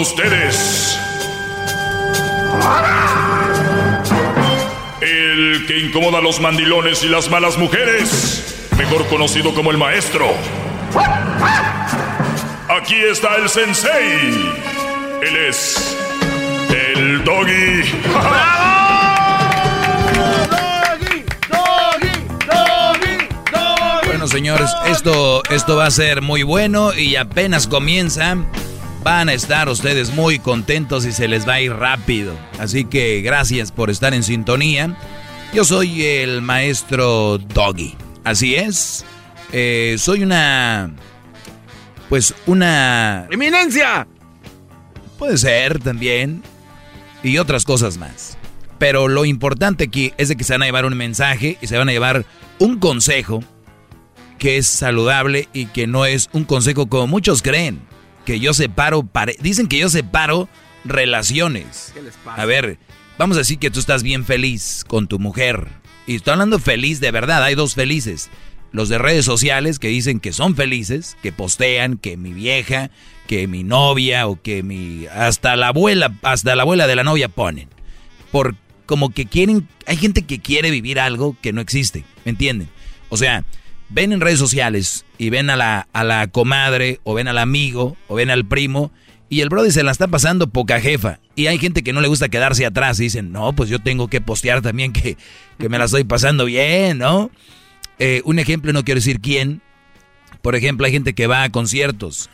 [0.00, 0.98] Ustedes.
[5.00, 8.68] El que incomoda a los mandilones y las malas mujeres.
[8.78, 10.26] Mejor conocido como el maestro.
[12.68, 14.54] Aquí está el sensei.
[15.22, 15.96] Él es
[16.70, 17.82] el doggy.
[24.06, 28.36] Bueno, señores, esto, esto va a ser muy bueno y apenas comienza.
[29.02, 32.34] Van a estar ustedes muy contentos y se les va a ir rápido.
[32.58, 34.94] Así que gracias por estar en sintonía.
[35.54, 37.96] Yo soy el maestro Doggy.
[38.24, 39.04] Así es.
[39.52, 40.92] Eh, soy una...
[42.10, 43.26] Pues una...
[43.30, 44.06] ¡Eminencia!
[45.18, 46.42] Puede ser también.
[47.22, 48.36] Y otras cosas más.
[48.78, 51.78] Pero lo importante aquí es de que se van a llevar un mensaje y se
[51.78, 52.26] van a llevar
[52.58, 53.42] un consejo
[54.38, 57.89] que es saludable y que no es un consejo como muchos creen.
[58.24, 60.48] Que yo separo, pare- dicen que yo separo
[60.84, 61.90] relaciones.
[61.94, 62.40] ¿Qué les pasa?
[62.42, 62.78] A ver,
[63.18, 65.68] vamos a decir que tú estás bien feliz con tu mujer.
[66.06, 68.30] Y estoy hablando feliz de verdad, hay dos felices.
[68.72, 72.90] Los de redes sociales que dicen que son felices, que postean que mi vieja,
[73.26, 77.28] que mi novia o que mi hasta la abuela, hasta la abuela de la novia
[77.28, 77.68] ponen.
[78.30, 78.54] Por
[78.86, 82.68] como que quieren, hay gente que quiere vivir algo que no existe, ¿me entienden?
[83.08, 83.44] O sea,
[83.90, 87.96] ven en redes sociales y ven a la, a la comadre o ven al amigo
[88.08, 88.92] o ven al primo
[89.28, 91.20] y el brother se la está pasando poca jefa.
[91.36, 94.08] Y hay gente que no le gusta quedarse atrás y dicen, no, pues yo tengo
[94.08, 95.16] que postear también que,
[95.58, 97.30] que me la estoy pasando bien, ¿no?
[98.00, 99.62] Eh, un ejemplo, no quiero decir quién.
[100.42, 102.30] Por ejemplo, hay gente que va a conciertos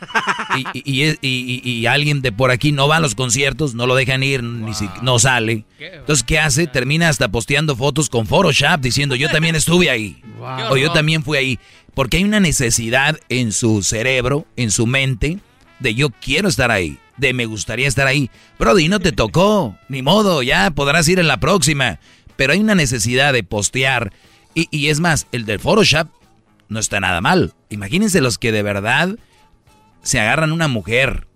[0.73, 4.23] y, y, y, alguien de por aquí no va a los conciertos, no lo dejan
[4.23, 5.65] ir, ni si, no sale.
[5.79, 6.67] Entonces, ¿qué hace?
[6.67, 10.21] Termina hasta posteando fotos con Photoshop diciendo, yo también estuve ahí.
[10.69, 11.59] O yo también fui ahí.
[11.93, 15.39] Porque hay una necesidad en su cerebro, en su mente,
[15.79, 18.29] de yo quiero estar ahí, de me gustaría estar ahí.
[18.59, 21.99] Brody, no te tocó, ni modo, ya podrás ir en la próxima.
[22.35, 24.13] Pero hay una necesidad de postear.
[24.53, 26.07] Y, y es más, el del Photoshop
[26.69, 27.53] no está nada mal.
[27.69, 29.17] Imagínense los que de verdad
[30.01, 31.27] se agarran una mujer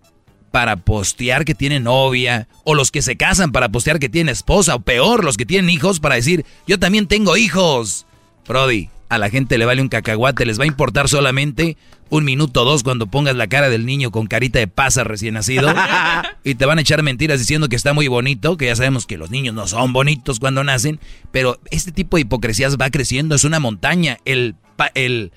[0.52, 4.76] para postear que tiene novia, o los que se casan para postear que tiene esposa,
[4.76, 8.06] o peor, los que tienen hijos para decir, yo también tengo hijos.
[8.48, 11.76] Brody, a la gente le vale un cacahuate, les va a importar solamente
[12.10, 15.34] un minuto o dos cuando pongas la cara del niño con carita de pasa recién
[15.34, 15.68] nacido
[16.46, 19.18] y te van a echar mentiras diciendo que está muy bonito, que ya sabemos que
[19.18, 23.44] los niños no son bonitos cuando nacen, pero este tipo de hipocresías va creciendo, es
[23.44, 24.56] una montaña, el
[24.96, 25.34] el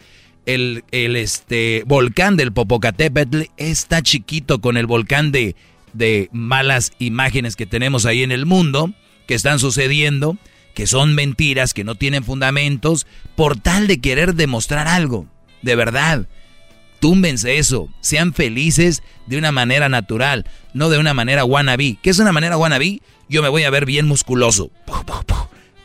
[0.46, 5.56] el, el este volcán del Popocatépetl está chiquito con el volcán de
[5.94, 8.94] de malas imágenes que tenemos ahí en el mundo
[9.26, 10.38] que están sucediendo
[10.74, 13.06] que son mentiras, que no tienen fundamentos,
[13.36, 15.26] por tal de querer demostrar algo.
[15.62, 16.28] De verdad,
[17.00, 21.98] túmbense eso, sean felices de una manera natural, no de una manera wannabe.
[22.02, 23.00] ¿Qué es una manera wannabe?
[23.28, 24.70] Yo me voy a ver bien musculoso,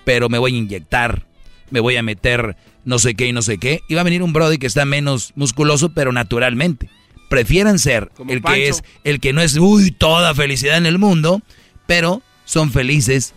[0.03, 1.25] pero me voy a inyectar,
[1.69, 4.23] me voy a meter no sé qué y no sé qué, y va a venir
[4.23, 6.89] un brody que está menos musculoso, pero naturalmente.
[7.29, 11.43] Prefieran ser el que es, el que no es, uy, toda felicidad en el mundo,
[11.85, 13.35] pero son felices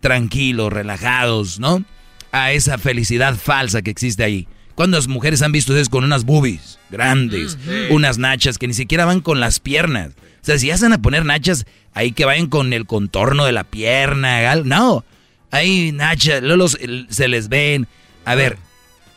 [0.00, 1.84] tranquilos, relajados, ¿no?
[2.32, 4.48] A esa felicidad falsa que existe ahí.
[4.74, 7.56] ¿Cuántas mujeres han visto ustedes con unas boobies grandes,
[7.90, 10.12] unas nachas que ni siquiera van con las piernas?
[10.42, 11.64] O sea, si hacen a poner nachas,
[11.94, 15.04] ahí que vayan con el contorno de la pierna, no.
[15.50, 17.88] Ahí nachas, luego se les ven.
[18.26, 18.58] A ver,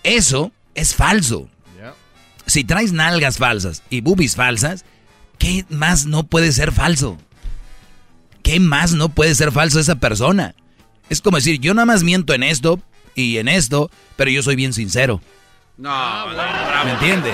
[0.04, 1.50] eso es falso.
[2.46, 4.86] Si traes nalgas falsas y boobies falsas,
[5.38, 7.18] ¿qué más no puede ser falso?
[8.50, 10.56] ¿Qué más no puede ser falso esa persona?
[11.10, 12.80] Es como decir, yo nada más miento en esto
[13.14, 15.22] y en esto, pero yo soy bien sincero.
[15.78, 17.32] No, bravo, ¿Me entiende?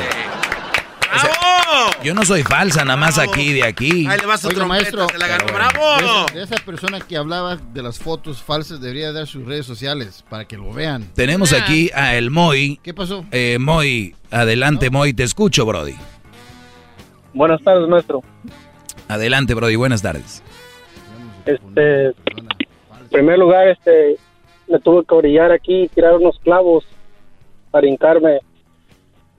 [2.03, 4.05] yo no soy falsa, nada más aquí de aquí.
[4.07, 5.07] Ahí le vas a otro maestro.
[5.09, 6.25] Se la ganó, ¡Bravo!
[6.33, 10.45] De, esa persona que hablaba de las fotos falsas debería dar sus redes sociales para
[10.45, 11.09] que lo vean.
[11.15, 12.79] Tenemos aquí a el Moy.
[12.83, 13.25] ¿Qué pasó?
[13.31, 15.95] Eh, Moy, adelante, Moy, te escucho, Brody.
[17.33, 18.21] Buenas tardes, maestro.
[19.07, 20.43] Adelante, Brody, buenas tardes.
[21.45, 24.17] Este, en primer lugar, este,
[24.67, 26.85] me tuve que orillar aquí y tirar unos clavos
[27.69, 28.39] para hincarme,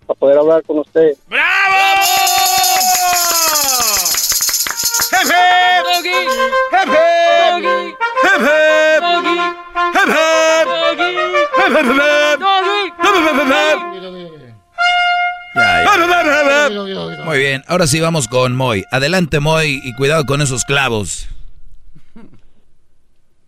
[0.06, 1.14] para poder hablar con usted.
[1.28, 1.42] ¡Bravo!
[17.24, 18.84] Muy bien, ahora sí vamos con Moy.
[18.92, 21.26] Adelante, Moy, y cuidado con esos clavos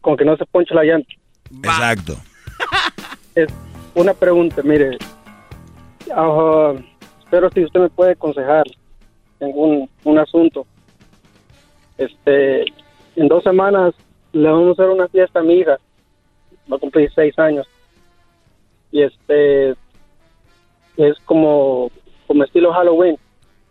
[0.01, 1.09] con que no se ponche la llanta.
[1.51, 2.15] Exacto.
[3.35, 3.53] Es
[3.95, 4.99] una pregunta, mire.
[7.21, 8.65] espero si usted me puede aconsejar
[9.39, 10.67] en un, un asunto.
[11.97, 12.65] Este,
[13.15, 13.95] en dos semanas
[14.33, 15.79] le vamos a hacer una fiesta a mi hija.
[16.71, 17.67] Va a cumplir seis años.
[18.91, 19.71] Y este,
[20.97, 21.91] es como,
[22.27, 23.17] como estilo Halloween.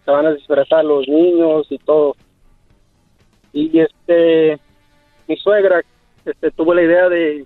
[0.05, 2.15] Se van a disfrazar los niños y todo.
[3.53, 4.59] Y este,
[5.27, 5.81] mi suegra
[6.27, 7.45] este, tuvo la idea de,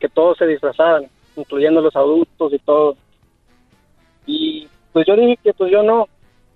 [0.00, 1.04] que todos se disfrazaran,
[1.36, 2.96] incluyendo los adultos y todo.
[4.26, 6.08] Y pues yo dije que pues yo no,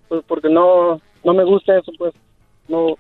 [0.09, 2.15] pues porque no, no me gusta eso, pues
[2.67, 2.97] no,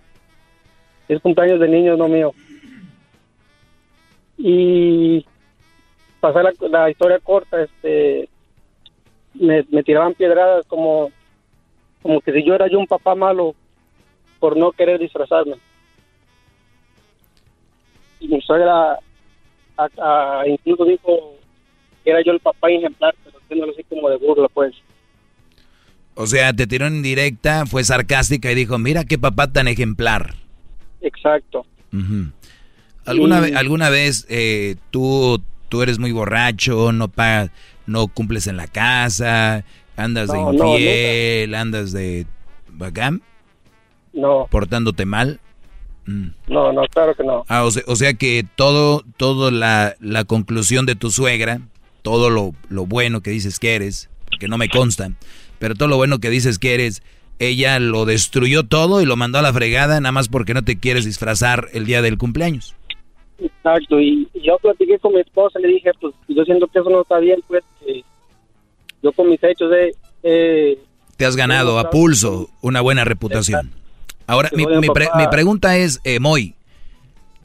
[1.08, 2.32] es cumpleaños de niños, no mío.
[4.36, 5.24] Y
[6.20, 8.28] pasar la, historia corta, este,
[9.34, 11.10] me, me tiraban piedradas como,
[12.02, 13.54] como que si yo era yo un papá malo
[14.38, 15.56] por no querer disfrazarme
[18.20, 18.98] y mi suegra
[20.46, 21.36] incluso dijo
[22.04, 24.74] que era yo el papá ejemplar, pero haciéndolo así como de burla, pues.
[26.14, 30.34] O sea, te tiró en directa, fue sarcástica y dijo, mira qué papá tan ejemplar.
[31.00, 31.64] Exacto.
[33.04, 37.50] ¿Alguna, ¿Alguna vez eh, tú tú eres muy borracho, no pagas,
[37.86, 39.64] no cumples en la casa,
[39.96, 42.26] andas de no, infiel, andas de
[42.72, 43.22] bacán,
[44.12, 45.40] No, portándote mal.
[46.48, 47.44] No, no, claro que no.
[47.48, 51.60] Ah, o sea, o sea que todo, todo la, la conclusión de tu suegra,
[52.02, 54.08] todo lo, lo bueno que dices que eres,
[54.40, 55.10] que no me consta,
[55.58, 57.02] pero todo lo bueno que dices que eres,
[57.38, 60.78] ella lo destruyó todo y lo mandó a la fregada nada más porque no te
[60.78, 62.74] quieres disfrazar el día del cumpleaños.
[63.38, 67.02] Exacto, y yo platiqué con mi esposa, le dije, pues yo siento que eso no
[67.02, 67.62] está bien, pues
[69.02, 69.94] yo con mis hechos de...
[70.22, 70.78] Eh,
[71.16, 73.70] Te has ganado a pulso una buena reputación.
[74.28, 76.54] Ahora, mi, mi pre- mi pregunta es, eh, Moy,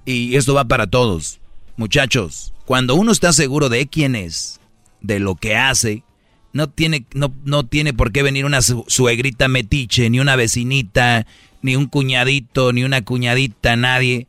[0.06, 1.40] y esto va para todos,
[1.78, 4.60] muchachos, cuando uno está seguro de quién es,
[5.02, 6.04] de lo que hace,
[6.52, 11.26] no tiene, no, no tiene por qué venir una su- suegrita metiche, ni una vecinita,
[11.62, 14.28] ni un cuñadito, ni una cuñadita, nadie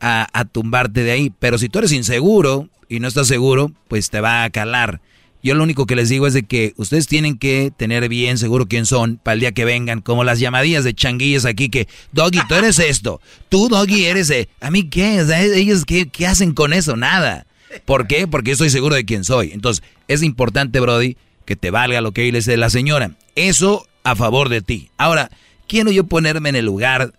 [0.00, 1.32] a, a tumbarte de ahí.
[1.38, 5.00] Pero si tú eres inseguro y no estás seguro, pues te va a calar.
[5.42, 8.66] Yo lo único que les digo es de que ustedes tienen que tener bien seguro
[8.66, 12.40] quién son para el día que vengan, como las llamadillas de changuillas aquí que, Doggy,
[12.46, 16.52] tú eres esto, tú Doggy eres, eh, a mí qué, sea, ellos qué, qué hacen
[16.52, 17.46] con eso, nada.
[17.84, 18.26] ¿Por qué?
[18.26, 19.52] Porque estoy seguro de quién soy.
[19.52, 23.12] Entonces, es importante, Brody, que te valga lo que le dice la señora.
[23.34, 24.90] Eso a favor de ti.
[24.96, 25.30] Ahora,
[25.68, 27.12] quiero yo ponerme en el lugar,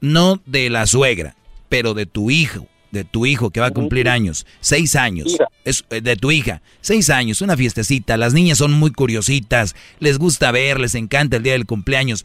[0.00, 1.34] no de la suegra,
[1.68, 5.84] pero de tu hijo, de tu hijo que va a cumplir años, seis años, es,
[5.90, 10.50] eh, de tu hija, seis años, una fiestecita, las niñas son muy curiositas, les gusta
[10.50, 12.24] ver, les encanta el día del cumpleaños.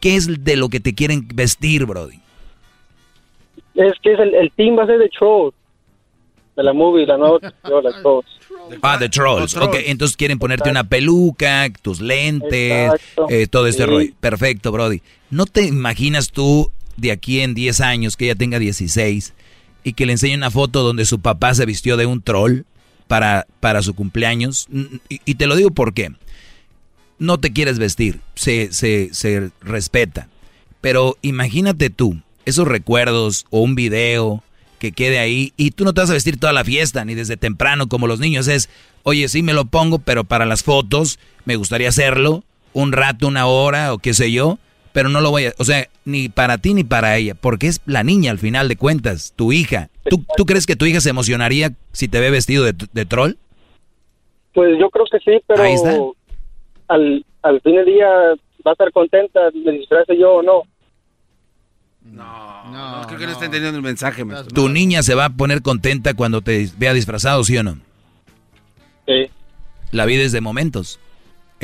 [0.00, 2.20] ¿Qué es de lo que te quieren vestir, Brody?
[3.74, 5.52] es que es el, el team va a ser de Trolls,
[6.56, 7.38] de la movie, la nueva
[7.82, 8.26] la Trolls.
[8.82, 9.56] Ah, The Trolls.
[9.56, 12.92] Ok, entonces quieren ponerte una peluca, tus lentes,
[13.28, 13.88] eh, todo este Sí.
[13.90, 14.12] rollo.
[14.20, 15.02] Perfecto, Brody.
[15.30, 19.34] ¿No te imaginas tú de aquí en 10 años que ella tenga 16
[19.84, 22.62] y que le enseñe una foto donde su papá se vistió de un troll
[23.06, 24.66] para, para su cumpleaños?
[25.08, 26.12] Y, y te lo digo porque
[27.18, 30.28] no te quieres vestir, se, se, se respeta.
[30.80, 34.42] Pero imagínate tú, esos recuerdos o un video
[34.78, 37.36] que quede ahí y tú no te vas a vestir toda la fiesta, ni desde
[37.36, 38.48] temprano como los niños.
[38.48, 38.68] Es,
[39.02, 42.44] oye, sí me lo pongo, pero para las fotos me gustaría hacerlo
[42.74, 44.58] un rato, una hora o qué sé yo,
[44.94, 47.80] pero no lo voy a, o sea, ni para ti ni para ella, porque es
[47.84, 49.90] la niña al final de cuentas, tu hija.
[50.08, 53.32] ¿Tú, tú crees que tu hija se emocionaría si te ve vestido de, de troll?
[54.54, 55.96] Pues yo creo que sí, pero Ahí está.
[56.86, 58.06] al, al fin del día
[58.64, 60.62] va a estar contenta, me disfrace yo o no.
[62.04, 64.24] No, creo que no está entendiendo el mensaje.
[64.54, 67.78] ¿Tu niña se va a poner contenta cuando te vea disfrazado, sí o no?
[69.06, 69.28] Sí.
[69.90, 71.00] La vida es de momentos.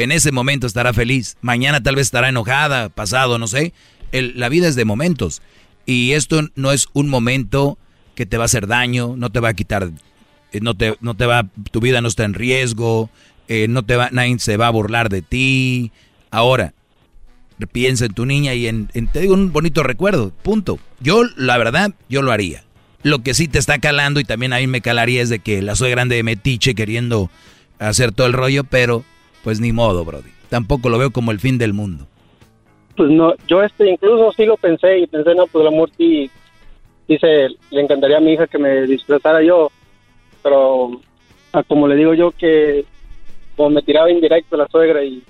[0.03, 1.37] En ese momento estará feliz.
[1.43, 3.75] Mañana tal vez estará enojada, pasado, no sé.
[4.13, 5.43] La vida es de momentos.
[5.85, 7.79] Y esto no es un momento
[8.15, 9.91] que te va a hacer daño, no te va a quitar,
[10.53, 13.11] eh, no te, no te va, tu vida no está en riesgo,
[13.49, 15.93] eh, no te va, nadie se va a burlar de ti.
[16.31, 16.73] Ahora,
[17.67, 20.79] piensa en tu niña y en, te digo un bonito recuerdo, punto.
[21.01, 22.65] Yo, la verdad, yo lo haría.
[23.03, 25.63] Lo que sí te está calando y también a mí me calaría es de que
[25.63, 27.31] la suegra ande de metiche queriendo
[27.79, 29.05] hacer todo el rollo, pero
[29.43, 30.31] pues ni modo, Brody.
[30.49, 32.07] Tampoco lo veo como el fin del mundo.
[32.97, 36.31] Pues no, yo este incluso sí lo pensé y pensé, no, pues el amor sí,
[37.09, 39.71] dice, le encantaría a mi hija que me disfrazara yo,
[40.43, 41.01] pero
[41.53, 42.85] ah, como le digo yo que
[43.57, 45.23] como me tiraba indirecto la suegra y,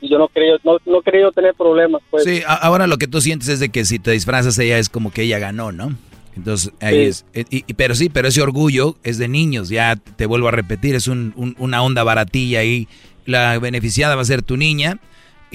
[0.00, 2.24] y yo no quería, no, no quería tener problemas, pues.
[2.24, 5.10] Sí, ahora lo que tú sientes es de que si te disfrazas ella es como
[5.12, 5.94] que ella ganó, ¿no?
[6.36, 7.02] Entonces ahí Sí.
[7.02, 7.26] es.
[7.32, 10.50] eh, y- y- pero sí, pero ese orgullo es de niños, ya te vuelvo a
[10.50, 12.88] repetir, es un- un- una onda baratilla ahí.
[13.26, 14.98] La beneficiada va a ser tu niña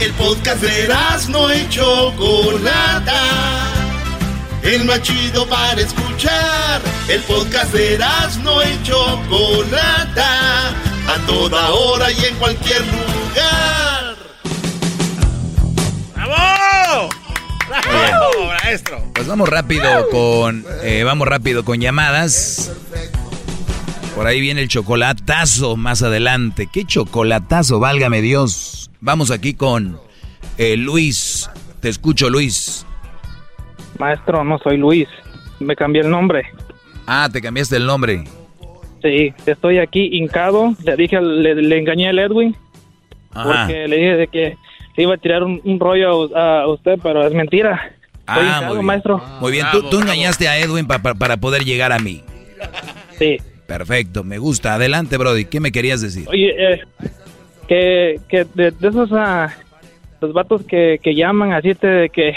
[0.00, 0.88] El podcast de
[1.28, 3.20] no y Chocolata.
[4.62, 6.80] El más chido para escuchar.
[7.08, 7.98] El podcast de
[8.42, 10.68] no y Chocolata.
[11.06, 14.16] A toda hora y en cualquier lugar.
[16.14, 17.08] ¡Bravo!
[17.70, 18.98] ¡Bravo, maestro!
[19.14, 22.72] Pues vamos rápido con eh, vamos rápido con llamadas.
[24.16, 26.68] Por ahí viene el chocolatazo más adelante.
[26.70, 27.78] ¿Qué chocolatazo?
[27.78, 28.90] Válgame Dios.
[29.00, 30.00] Vamos aquí con
[30.58, 31.48] eh, Luis.
[31.80, 32.84] Te escucho, Luis.
[33.98, 35.08] Maestro, no soy Luis.
[35.60, 36.42] Me cambié el nombre.
[37.06, 38.24] Ah, te cambiaste el nombre.
[39.00, 40.74] Sí, estoy aquí hincado.
[40.84, 42.56] Le dije, le engañé al Edwin.
[43.32, 43.44] Ajá.
[43.44, 44.56] Porque le dije de que
[45.00, 47.90] le iba a tirar un, un rollo a, a usted, pero es mentira.
[48.18, 48.84] Estoy Ah, muy bien.
[48.86, 49.18] maestro.
[49.40, 52.22] Muy bien, tú, tú engañaste a Edwin pa- pa- para poder llegar a mí.
[53.18, 53.38] Sí.
[53.66, 54.74] Perfecto, me gusta.
[54.74, 55.46] Adelante, Brody.
[55.46, 56.28] ¿Qué me querías decir?
[56.28, 56.80] Oye, eh,
[57.66, 59.48] que, que de, de esos ah,
[60.20, 62.34] los vatos que, que llaman así te de que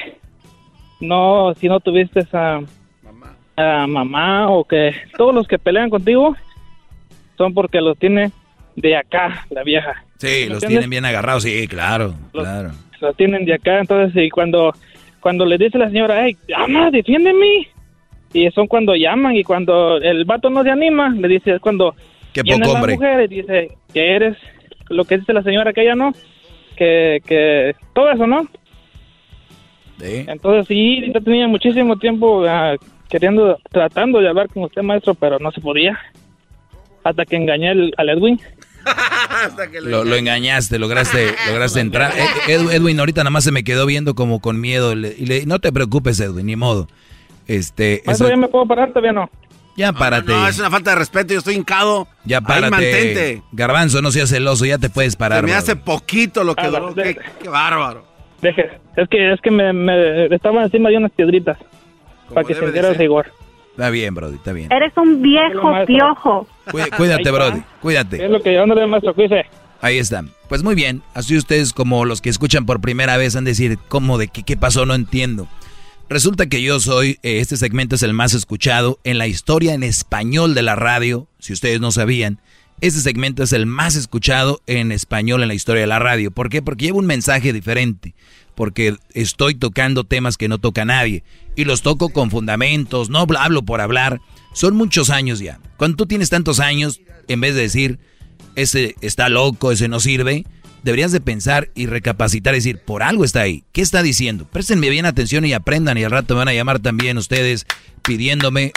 [1.02, 2.62] no, si no tuviste a,
[3.58, 6.34] a mamá o que todos los que pelean contigo
[7.38, 8.32] son porque los tiene
[8.76, 10.04] de acá, la vieja.
[10.18, 10.68] Sí, ¿Me los entiendes?
[10.70, 12.72] tienen bien agarrados, sí, claro, claro.
[13.02, 14.74] Los tienen de acá, entonces, y cuando,
[15.20, 17.68] cuando le dice la señora, hey, llama, defiéndeme.
[18.34, 21.94] Y son cuando llaman y cuando el vato no se anima, le dice, es cuando
[22.34, 22.96] Qué poco hombre.
[22.96, 24.38] mujer y dice que eres
[24.90, 26.14] lo que dice la señora que ella no,
[26.76, 28.48] que, que todo eso, ¿no?
[30.02, 32.76] Entonces sí, yo tenía muchísimo tiempo ah,
[33.10, 35.98] queriendo, tratando de hablar con usted, maestro, pero no se podía.
[37.04, 38.40] Hasta que engañé al, al Edwin.
[39.82, 42.14] Lo, lo engañaste, lograste, lograste entrar.
[42.48, 44.96] Ed- Ed- Edwin ahorita nada más se me quedó viendo como con miedo.
[44.96, 46.88] Le- y le- no te preocupes, Edwin, ni modo.
[47.48, 49.30] Este, Maestro, eso- ¿ya me puedo parar todavía no?
[49.76, 50.32] ya párate.
[50.32, 52.08] No, es una falta de respeto, yo estoy hincado.
[52.26, 52.70] Ya Ahí párate.
[52.70, 53.42] mantente.
[53.52, 55.42] Garbanzo, no seas celoso, ya te puedes parar.
[55.42, 56.94] Se me hace poquito lo que Ah, duró.
[56.94, 58.06] Qué, qué bárbaro.
[58.42, 61.58] Deje, es que, es que me, me estaban encima de unas piedritas
[62.34, 63.32] para que sintiera el rigor.
[63.72, 64.72] Está bien, Brody, está bien.
[64.72, 66.48] Eres un viejo piojo.
[66.72, 68.24] Cuí- Cuídate, Brody, cuídate.
[68.26, 69.14] Es lo que yo no le maestro.
[69.82, 70.24] Ahí está.
[70.48, 71.02] Pues muy bien.
[71.14, 74.44] Así ustedes como los que escuchan por primera vez han de decir, ¿cómo de qué,
[74.44, 74.86] qué pasó?
[74.86, 75.48] No entiendo.
[76.10, 79.84] Resulta que yo soy, eh, este segmento es el más escuchado en la historia en
[79.84, 82.40] español de la radio, si ustedes no sabían.
[82.82, 86.32] Este segmento es el más escuchado en español en la historia de la radio.
[86.32, 86.62] ¿Por qué?
[86.62, 88.14] Porque lleva un mensaje diferente.
[88.56, 91.24] Porque estoy tocando temas que no toca nadie.
[91.56, 94.20] Y los toco con fundamentos, no hablo por hablar.
[94.54, 95.60] Son muchos años ya.
[95.78, 98.00] Cuando tú tienes tantos años, en vez de decir,
[98.56, 100.46] ese está loco, ese no sirve,
[100.84, 103.64] deberías de pensar y recapacitar y decir, por algo está ahí.
[103.72, 104.46] ¿Qué está diciendo?
[104.46, 107.66] Préstenme bien atención y aprendan y al rato me van a llamar también ustedes
[108.04, 108.74] pidiéndome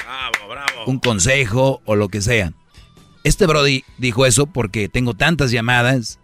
[0.87, 2.53] un consejo o lo que sea.
[3.25, 6.21] Este Brody dijo eso porque tengo tantas llamadas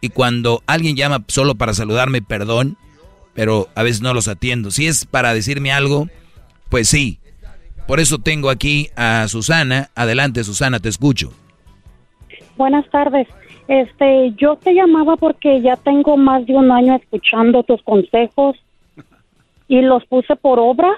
[0.00, 2.78] y cuando alguien llama solo para saludarme, perdón,
[3.34, 4.70] pero a veces no los atiendo.
[4.70, 6.08] Si es para decirme algo,
[6.70, 7.20] pues sí.
[7.88, 9.88] Por eso tengo aquí a Susana.
[9.96, 11.30] Adelante, Susana, te escucho.
[12.58, 13.26] Buenas tardes.
[13.66, 18.56] Este, yo te llamaba porque ya tengo más de un año escuchando tus consejos
[19.68, 20.90] y los puse por obra.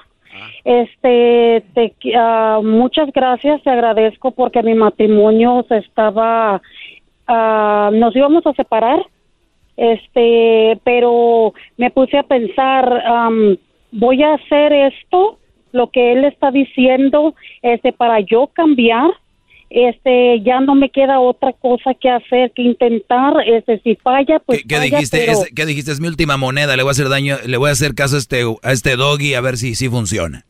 [0.64, 6.60] Este, te, ah, muchas gracias, te agradezco porque mi matrimonio se estaba,
[7.28, 9.00] ah, nos íbamos a separar,
[9.76, 13.30] este, pero me puse a pensar,
[13.92, 15.39] voy a hacer esto,
[15.72, 19.10] lo que él está diciendo, este, para yo cambiar
[19.72, 24.64] este ya no me queda otra cosa que hacer que intentar este si falla pues
[24.68, 25.18] ¿Qué falla, dijiste?
[25.18, 25.92] pero- Es, ¿Qué dijiste?
[25.92, 26.76] Es mi última moneda.
[26.76, 29.34] Le voy a hacer daño, le voy a hacer caso a este, a este doggy
[29.34, 30.44] a ver si sí funciona.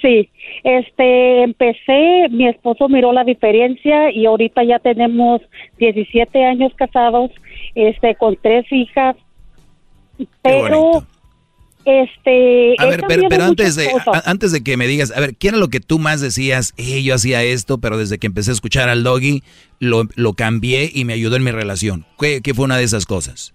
[0.00, 0.30] sí
[0.64, 5.42] este empecé mi esposo miró la diferencia y ahorita ya tenemos
[5.78, 7.30] 17 años casados
[7.74, 9.14] este con tres hijas
[10.42, 11.04] pero
[11.84, 15.48] este A ver, pero, antes de, a- antes de que me digas, a ver, ¿qué
[15.48, 16.74] era lo que tú más decías?
[16.76, 19.42] Eh, yo hacía esto, pero desde que empecé a escuchar al doggy,
[19.78, 22.04] lo, lo cambié y me ayudó en mi relación.
[22.20, 23.52] ¿Qué, qué fue una de esas cosas?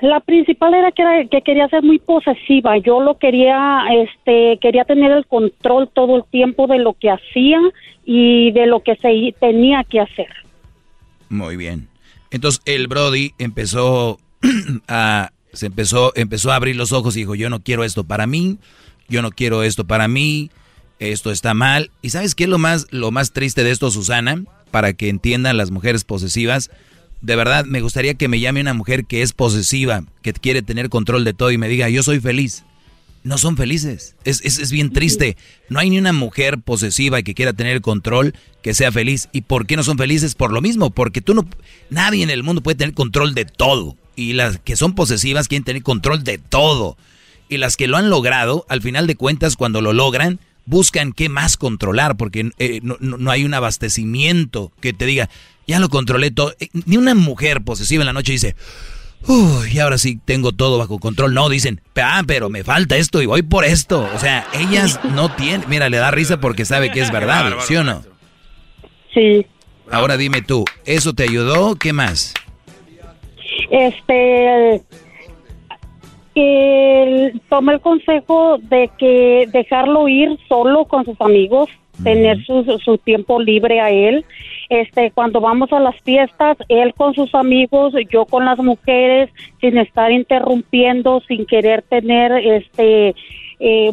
[0.00, 2.78] La principal era que, era que quería ser muy posesiva.
[2.78, 7.58] Yo lo quería, este, quería tener el control todo el tiempo de lo que hacía
[8.04, 10.28] y de lo que se tenía que hacer.
[11.28, 11.88] Muy bien.
[12.30, 14.18] Entonces el Brody empezó
[14.88, 18.26] a se empezó empezó a abrir los ojos y dijo, "Yo no quiero esto para
[18.26, 18.58] mí,
[19.08, 20.50] yo no quiero esto para mí,
[20.98, 24.44] esto está mal." ¿Y sabes qué es lo más lo más triste de esto, Susana?
[24.70, 26.70] Para que entiendan las mujeres posesivas,
[27.20, 30.88] de verdad me gustaría que me llame una mujer que es posesiva, que quiere tener
[30.88, 32.64] control de todo y me diga, "Yo soy feliz."
[33.24, 34.14] No son felices.
[34.24, 35.36] Es, es, es bien triste.
[35.68, 38.32] No hay ni una mujer posesiva que quiera tener control
[38.62, 39.28] que sea feliz.
[39.32, 40.34] ¿Y por qué no son felices?
[40.34, 41.46] Por lo mismo, porque tú no...
[41.90, 43.96] Nadie en el mundo puede tener control de todo.
[44.18, 46.96] Y las que son posesivas quieren tener control de todo.
[47.48, 51.28] Y las que lo han logrado, al final de cuentas, cuando lo logran, buscan qué
[51.28, 55.30] más controlar, porque eh, no, no- no hay un abastecimiento que te diga,
[55.66, 56.52] ya lo controlé todo.
[56.60, 58.56] Eh, Ni una mujer posesiva en la noche dice,
[59.26, 61.32] uy, y ahora sí tengo todo bajo control.
[61.32, 64.08] No, dicen, ah, pero me falta esto y voy por esto.
[64.14, 67.76] O sea, ellas no tienen, mira, le da risa porque sabe que es verdad, ¿sí
[67.76, 68.02] o no?
[69.14, 69.46] Sí.
[69.90, 71.76] Ahora dime tú, ¿eso te ayudó?
[71.76, 72.34] ¿Qué más?
[73.70, 74.82] Este
[76.34, 81.68] que tome el consejo de que dejarlo ir solo con sus amigos,
[82.04, 84.24] tener su, su tiempo libre a él.
[84.68, 89.30] Este, cuando vamos a las fiestas, él con sus amigos, yo con las mujeres,
[89.60, 93.14] sin estar interrumpiendo, sin querer tener este
[93.58, 93.92] eh,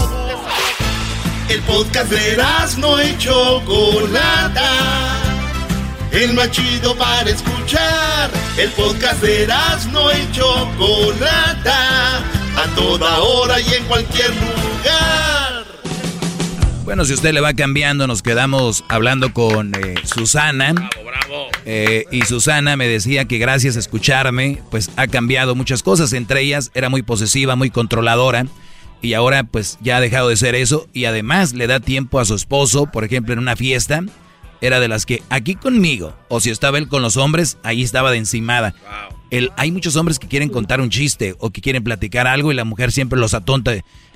[1.49, 2.41] El podcast de
[2.77, 4.69] no y Chocolata.
[6.13, 8.31] El más chido para escuchar.
[8.55, 9.47] El podcast de
[9.91, 12.19] no y Chocolata.
[12.55, 15.40] A toda hora y en cualquier lugar.
[16.83, 20.73] Bueno, si usted le va cambiando, nos quedamos hablando con eh, Susana.
[21.65, 26.13] Eh, y Susana me decía que gracias a escucharme, pues ha cambiado muchas cosas.
[26.13, 28.47] Entre ellas, era muy posesiva, muy controladora.
[29.01, 30.87] Y ahora, pues ya ha dejado de ser eso.
[30.91, 34.03] Y además le da tiempo a su esposo, por ejemplo, en una fiesta.
[34.59, 38.11] Era de las que aquí conmigo, o si estaba él con los hombres, ahí estaba
[38.11, 38.75] de encimada.
[39.31, 42.55] El, hay muchos hombres que quieren contar un chiste o que quieren platicar algo y
[42.55, 43.73] la mujer siempre los atonta.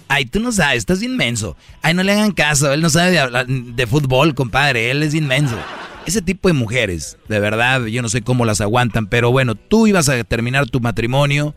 [0.08, 1.56] Ay, tú no sabes, estás inmenso.
[1.82, 5.14] Ay, no le hagan caso, él no sabe de, hablar- de fútbol, compadre, él es
[5.16, 5.58] inmenso.
[6.06, 9.88] Ese tipo de mujeres, de verdad, yo no sé cómo las aguantan, pero bueno, tú
[9.88, 11.56] ibas a terminar tu matrimonio,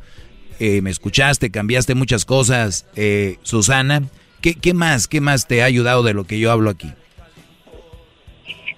[0.59, 4.03] eh, me escuchaste, cambiaste muchas cosas, eh, Susana.
[4.41, 6.91] ¿Qué, ¿Qué más, qué más te ha ayudado de lo que yo hablo aquí?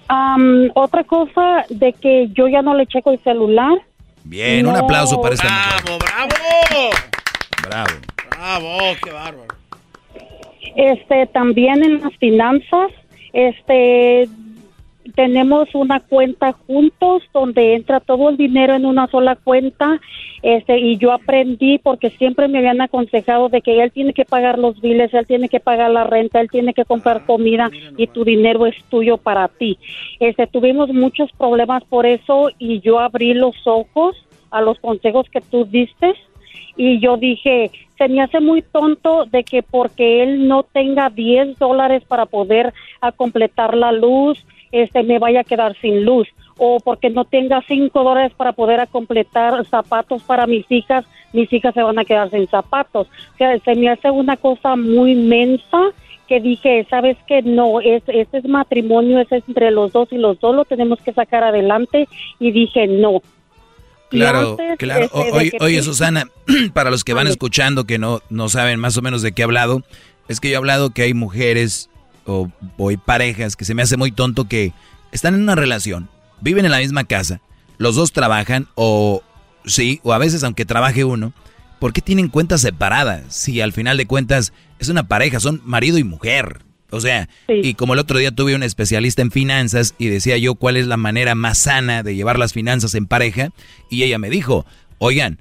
[0.09, 3.71] Am, otra cosa de que yo ya no le checo el celular.
[4.23, 5.47] Bien, un aplauso para esta
[5.85, 5.99] mujer.
[5.99, 6.89] ¡Bravo!
[7.63, 7.91] Bravo.
[8.29, 8.77] ¡Bravo!
[9.03, 9.60] ¡Qué bárbaro!
[10.75, 12.91] Este, también en las finanzas,
[13.33, 14.27] este,
[15.15, 19.99] tenemos una cuenta juntos donde entra todo el dinero en una sola cuenta,
[20.41, 24.57] este, y yo aprendí porque siempre me habían aconsejado de que él tiene que pagar
[24.57, 28.23] los biles, él tiene que pagar la renta, él tiene que comprar comida y tu
[28.23, 29.77] dinero es tuyo para ti.
[30.19, 34.15] Este, tuvimos muchos problemas por eso y yo abrí los ojos
[34.51, 36.13] a los consejos que tú diste
[36.75, 37.71] y yo dije,
[38.01, 42.73] se me hace muy tonto de que porque él no tenga 10 dólares para poder
[42.99, 46.27] a completar la luz, este me vaya a quedar sin luz.
[46.57, 51.53] O porque no tenga 5 dólares para poder a completar zapatos para mis hijas, mis
[51.53, 53.07] hijas se van a quedar sin zapatos.
[53.35, 55.91] O sea, se me hace una cosa muy mensa
[56.27, 60.39] que dije, sabes que no, es, este es matrimonio, es entre los dos y los
[60.39, 62.07] dos lo tenemos que sacar adelante.
[62.39, 63.21] Y dije, no,
[64.11, 65.05] Claro, antes, claro.
[65.05, 66.27] este, O- oye, oye, Susana,
[66.73, 69.45] para los que van escuchando que no, no saben más o menos de qué he
[69.45, 69.83] hablado,
[70.27, 71.89] es que yo he hablado que hay mujeres
[72.25, 74.73] o, o hay parejas que se me hace muy tonto que
[75.11, 76.09] están en una relación,
[76.41, 77.41] viven en la misma casa,
[77.77, 79.23] los dos trabajan o
[79.65, 81.33] sí, o a veces aunque trabaje uno,
[81.79, 83.23] ¿por qué tienen cuentas separadas?
[83.35, 86.59] Si al final de cuentas es una pareja, son marido y mujer.
[86.91, 90.55] O sea, y como el otro día tuve un especialista en finanzas y decía yo
[90.55, 93.49] cuál es la manera más sana de llevar las finanzas en pareja,
[93.89, 94.65] y ella me dijo,
[94.97, 95.39] oigan,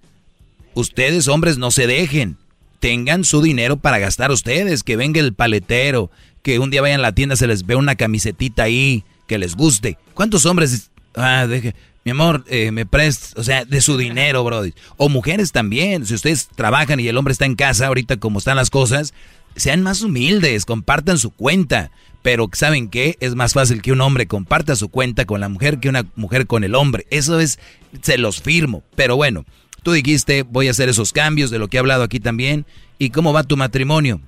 [0.74, 2.36] ustedes hombres no se dejen,
[2.78, 6.10] tengan su dinero para gastar ustedes, que venga el paletero,
[6.42, 9.54] que un día vayan a la tienda se les ve una camisetita ahí, que les
[9.54, 9.98] guste.
[10.14, 11.74] ¿Cuántos hombres, ah, deje,
[12.04, 14.72] mi amor, eh, me prestas, o sea, de su dinero, brody?
[14.96, 18.56] O mujeres también, si ustedes trabajan y el hombre está en casa, ahorita como están
[18.56, 19.12] las cosas,
[19.56, 21.90] sean más humildes, compartan su cuenta.
[22.22, 23.16] Pero ¿saben qué?
[23.20, 26.46] Es más fácil que un hombre comparta su cuenta con la mujer que una mujer
[26.46, 27.06] con el hombre.
[27.10, 27.58] Eso es,
[28.02, 28.82] se los firmo.
[28.94, 29.46] Pero bueno,
[29.82, 32.66] tú dijiste, voy a hacer esos cambios de lo que he hablado aquí también.
[32.98, 34.20] ¿Y cómo va tu matrimonio?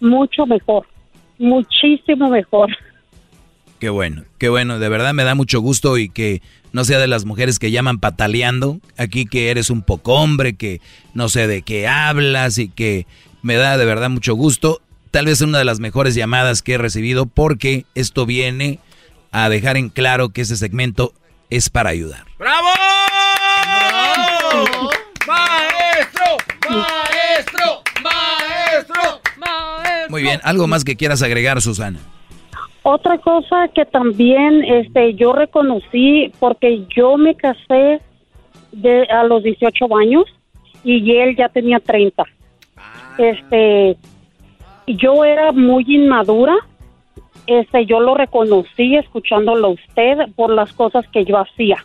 [0.00, 0.86] mucho mejor,
[1.38, 2.70] muchísimo mejor.
[3.78, 7.06] Qué bueno, qué bueno, de verdad me da mucho gusto y que no sea de
[7.06, 10.80] las mujeres que llaman pataleando, aquí que eres un poco hombre, que
[11.14, 13.06] no sé de qué hablas y que
[13.42, 14.80] me da de verdad mucho gusto.
[15.10, 18.78] Tal vez una de las mejores llamadas que he recibido porque esto viene
[19.32, 21.12] a dejar en claro que ese segmento
[21.50, 22.24] es para ayudar.
[22.38, 22.68] ¡Bravo!
[25.26, 26.36] ¡Maestro!
[26.68, 29.20] Maestro, maestro,
[30.08, 31.98] Muy bien, ¿algo más que quieras agregar, Susana?
[32.82, 38.00] Otra cosa que también este yo reconocí porque yo me casé
[38.72, 40.24] de a los 18 años
[40.84, 42.24] y él ya tenía 30.
[43.18, 43.96] Este
[44.86, 46.56] yo era muy inmadura.
[47.46, 51.84] Este yo lo reconocí escuchándolo a usted por las cosas que yo hacía.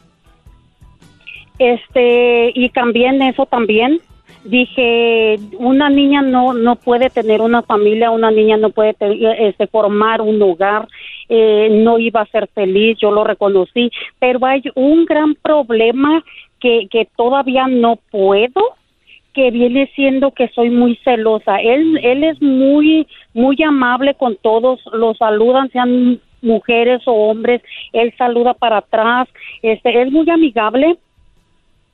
[1.57, 4.01] Este y cambié en eso también
[4.43, 9.65] dije una niña no no puede tener una familia una niña no puede te- este,
[9.65, 10.87] formar un hogar
[11.29, 13.89] eh, no iba a ser feliz yo lo reconocí
[14.19, 16.23] pero hay un gran problema
[16.59, 18.61] que que todavía no puedo
[19.35, 24.79] que viene siendo que soy muy celosa él él es muy muy amable con todos
[24.93, 27.61] los saludan sean mujeres o hombres
[27.93, 29.27] él saluda para atrás
[29.61, 30.97] este es muy amigable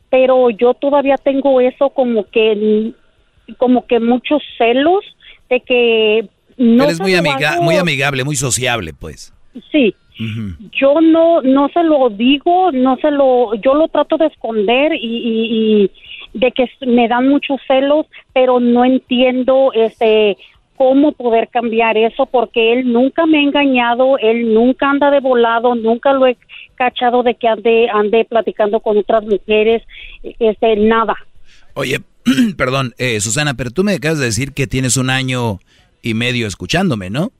[0.09, 2.93] pero yo todavía tengo eso como que
[3.57, 5.03] como que muchos celos
[5.49, 6.27] de que
[6.57, 9.33] no Él es muy, amiga muy amigable, muy sociable, pues.
[9.71, 9.95] sí
[10.71, 14.97] Yo no no se lo digo no se lo yo lo trato de esconder y,
[14.99, 15.91] y,
[16.33, 20.37] y de que me dan muchos celos pero no entiendo este
[20.75, 25.75] cómo poder cambiar eso porque él nunca me ha engañado él nunca anda de volado
[25.75, 26.37] nunca lo he
[26.75, 29.83] cachado de que ande ande platicando con otras mujeres
[30.39, 31.15] este nada
[31.73, 31.99] Oye,
[32.57, 35.59] perdón, eh, Susana, pero tú me acabas de decir que tienes un año
[36.01, 37.31] y medio escuchándome, ¿no?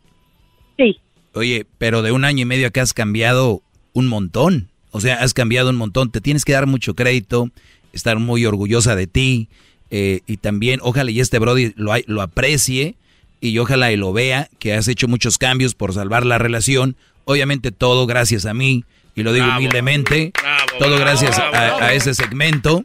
[0.77, 0.99] Sí.
[1.33, 3.61] Oye, pero de un año y medio acá has cambiado
[3.93, 4.69] un montón.
[4.91, 6.11] O sea, has cambiado un montón.
[6.11, 7.49] Te tienes que dar mucho crédito,
[7.93, 9.49] estar muy orgullosa de ti.
[9.89, 12.95] eh, y también, ojalá y este Brody lo, lo aprecie
[13.41, 16.95] y ojalá y lo vea, que has hecho muchos cambios por salvar la relación.
[17.25, 18.85] Obviamente todo gracias a mí,
[19.15, 19.59] y lo digo Bravo.
[19.59, 20.31] humildemente,
[20.79, 21.49] todo gracias a,
[21.85, 22.81] a ese segmento,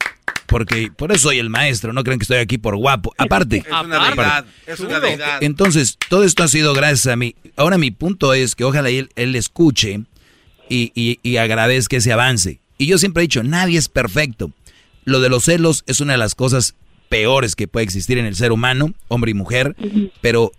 [0.46, 3.12] porque por eso soy el maestro, no creen que estoy aquí por guapo.
[3.18, 5.42] Aparte, Es una deidad, es una deidad.
[5.42, 7.34] entonces, todo esto ha sido gracias a mí.
[7.56, 10.00] Ahora mi punto es que ojalá él, él escuche
[10.68, 12.60] y, y, y agradezca ese avance.
[12.78, 14.50] Y yo siempre he dicho, nadie es perfecto.
[15.04, 16.74] Lo de los celos es una de las cosas
[17.08, 19.76] peores que puede existir en el ser humano, hombre y mujer,
[20.20, 20.50] pero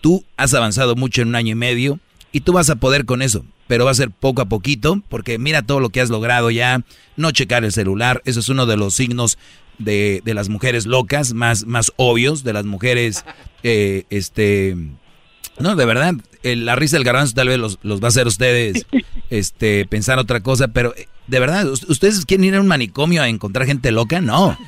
[0.00, 1.98] tú has avanzado mucho en un año y medio
[2.32, 5.38] y tú vas a poder con eso, pero va a ser poco a poquito, porque
[5.38, 6.82] mira todo lo que has logrado ya,
[7.16, 9.38] no checar el celular, eso es uno de los signos
[9.78, 13.24] de, de las mujeres locas, más, más obvios, de las mujeres,
[13.62, 14.76] eh, este,
[15.60, 18.26] no, de verdad, eh, la risa del garbanzo tal vez los, los va a hacer
[18.26, 18.86] ustedes
[19.30, 23.22] este, pensar otra cosa, pero eh, de verdad, ¿us- ¿ustedes quieren ir a un manicomio
[23.22, 24.20] a encontrar gente loca?
[24.20, 24.58] No.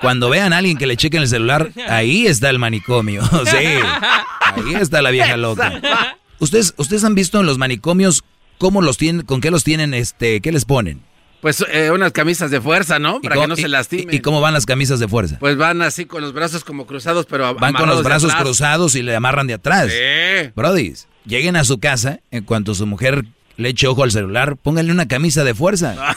[0.00, 3.20] Cuando vean a alguien que le chequen el celular, ahí está el manicomio.
[3.44, 6.16] Sí, ahí está la vieja loca.
[6.38, 8.24] ¿Ustedes, ustedes han visto en los manicomios
[8.60, 11.00] cómo los tienen, con qué los tienen, este, qué les ponen?
[11.40, 13.22] Pues eh, unas camisas de fuerza, ¿no?
[13.22, 14.14] Para cómo- que no se lastimen.
[14.14, 15.38] ¿Y, cómo van las camisas de fuerza?
[15.40, 19.02] Pues van así con los brazos como cruzados, pero Van con los brazos cruzados y
[19.02, 19.90] le amarran de atrás.
[19.90, 20.50] Sí.
[20.54, 20.92] Brody,
[21.24, 23.24] lleguen a su casa, en cuanto su mujer
[23.56, 25.96] le eche ojo al celular, pónganle una camisa de fuerza.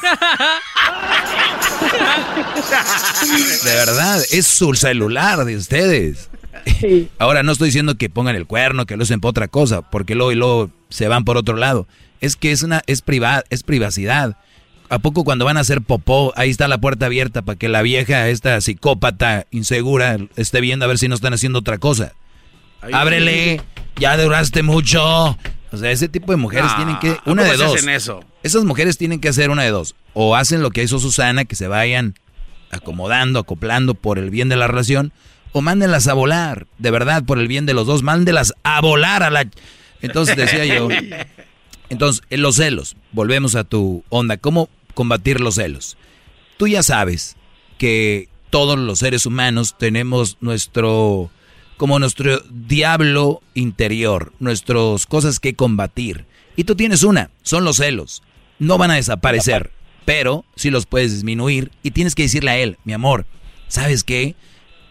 [3.63, 6.29] De verdad, es su celular de ustedes.
[7.19, 10.15] Ahora no estoy diciendo que pongan el cuerno, que lo usen por otra cosa, porque
[10.15, 11.87] luego y luego se van por otro lado.
[12.23, 14.37] Es que es una es priva- es privacidad.
[14.89, 17.81] ¿A poco cuando van a hacer popó, ahí está la puerta abierta para que la
[17.81, 22.13] vieja, esta psicópata insegura, esté viendo a ver si no están haciendo otra cosa?
[22.91, 23.61] Ábrele,
[23.97, 25.01] ya duraste mucho.
[25.71, 27.75] O sea, ese tipo de mujeres No, tienen que, ¿a una de dos.
[27.75, 28.23] hacen eso?
[28.43, 29.95] Esas mujeres tienen que hacer una de dos.
[30.13, 32.15] O hacen lo que hizo Susana, que se vayan
[32.71, 35.13] acomodando, acoplando por el bien de la relación,
[35.51, 39.23] o mándenlas a volar, de verdad, por el bien de los dos, mándenlas a volar
[39.23, 39.47] a la...
[40.01, 40.87] Entonces decía yo,
[41.93, 45.95] entonces, en los celos, volvemos a tu onda, ¿cómo combatir los celos?
[46.57, 47.37] Tú ya sabes
[47.77, 51.29] que todos los seres humanos tenemos nuestro,
[51.77, 56.25] como nuestro diablo interior, nuestras cosas que combatir.
[56.55, 58.23] Y tú tienes una, son los celos.
[58.57, 59.71] No van a desaparecer,
[60.03, 63.27] pero sí los puedes disminuir y tienes que decirle a él, mi amor,
[63.67, 64.35] ¿sabes qué?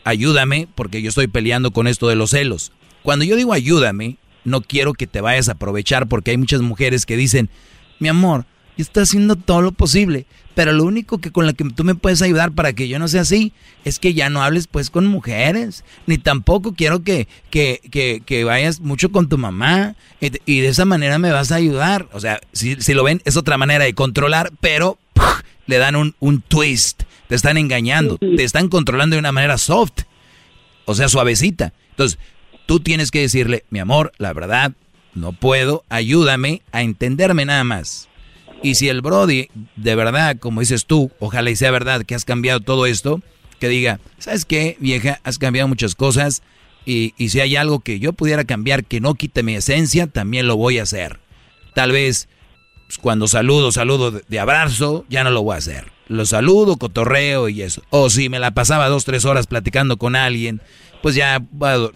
[0.05, 2.70] Ayúdame porque yo estoy peleando con esto de los celos.
[3.03, 7.06] Cuando yo digo ayúdame, no quiero que te vayas a aprovechar porque hay muchas mujeres
[7.06, 7.48] que dicen,
[7.98, 8.44] mi amor,
[8.77, 11.94] yo estoy haciendo todo lo posible, pero lo único que con la que tú me
[11.94, 13.52] puedes ayudar para que yo no sea así
[13.85, 18.44] es que ya no hables pues con mujeres, ni tampoco quiero que, que, que, que
[18.44, 22.09] vayas mucho con tu mamá y de, esa manera me vas a ayudar.
[22.12, 24.98] O sea, si, si lo ven, es otra manera de controlar, pero
[25.66, 30.02] le dan un, un twist, te están engañando, te están controlando de una manera soft,
[30.86, 31.73] o sea, suavecita.
[31.90, 32.19] Entonces,
[32.66, 34.72] tú tienes que decirle, mi amor, la verdad,
[35.14, 38.09] no puedo, ayúdame a entenderme nada más.
[38.62, 42.24] Y si el Brody, de verdad, como dices tú, ojalá y sea verdad que has
[42.24, 43.20] cambiado todo esto,
[43.59, 45.20] que diga, ¿sabes qué, vieja?
[45.24, 46.43] Has cambiado muchas cosas
[46.84, 50.47] y, y si hay algo que yo pudiera cambiar que no quite mi esencia, también
[50.47, 51.20] lo voy a hacer.
[51.74, 52.28] Tal vez
[52.93, 55.90] pues, cuando saludo, saludo de, abrazo, ya no lo voy a hacer.
[56.09, 57.82] Lo saludo, cotorreo y eso.
[57.89, 60.60] O si me la pasaba dos, tres horas platicando con alguien,
[61.03, 61.43] pues ya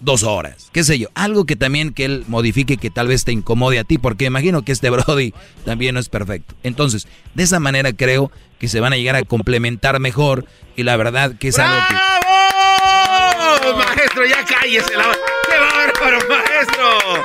[0.01, 0.69] dos horas.
[0.73, 1.09] Qué sé yo.
[1.15, 4.63] Algo que también que él modifique que tal vez te incomode a ti, porque imagino
[4.63, 5.33] que este Brody
[5.65, 6.55] también no es perfecto.
[6.63, 10.45] Entonces, de esa manera creo que se van a llegar a complementar mejor
[10.77, 11.95] y la verdad que es algo que...
[11.95, 13.79] ¡Bravo!
[13.79, 15.05] Maestro, ya cállese la...
[15.49, 17.25] ¡Qué bárbaro, maestro!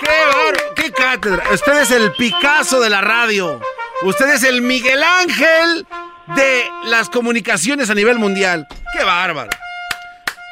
[0.00, 0.74] ¡Qué bárbaro!
[0.74, 1.44] ¡Qué cátedra!
[1.52, 3.60] Usted es el Picasso de la radio.
[4.02, 5.86] Usted es el Miguel Ángel
[6.34, 8.66] de las comunicaciones a nivel mundial.
[8.96, 9.50] ¡Qué bárbaro!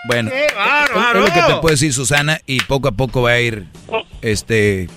[0.07, 1.21] Bueno, ¡Qué es bárbaro!
[1.21, 3.67] lo que te puedo decir Susana y poco a poco va a ir,
[4.23, 4.89] este,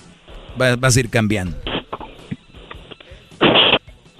[0.60, 1.56] va- vas a ir cambiando.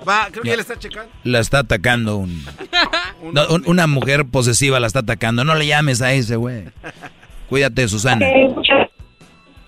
[0.07, 0.53] Va, creo que Ya.
[0.55, 1.13] ya le está checando.
[1.23, 2.45] La está atacando un,
[3.33, 5.45] no, un- una mujer posesiva la está atacando.
[5.45, 6.65] No le llames a ese güey.
[7.49, 8.27] Cuídate, Susana.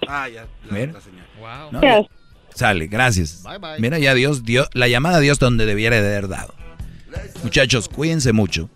[0.09, 0.47] Ah, ya.
[0.70, 0.93] Mira.
[1.70, 2.07] No, Gracias.
[2.55, 3.43] Sale, gracias.
[3.45, 3.78] Bye, bye.
[3.81, 6.55] Mira, ya Dios dio la llamada a Dios donde debiera de haber dado.
[7.43, 8.69] Muchachos, cuídense mucho.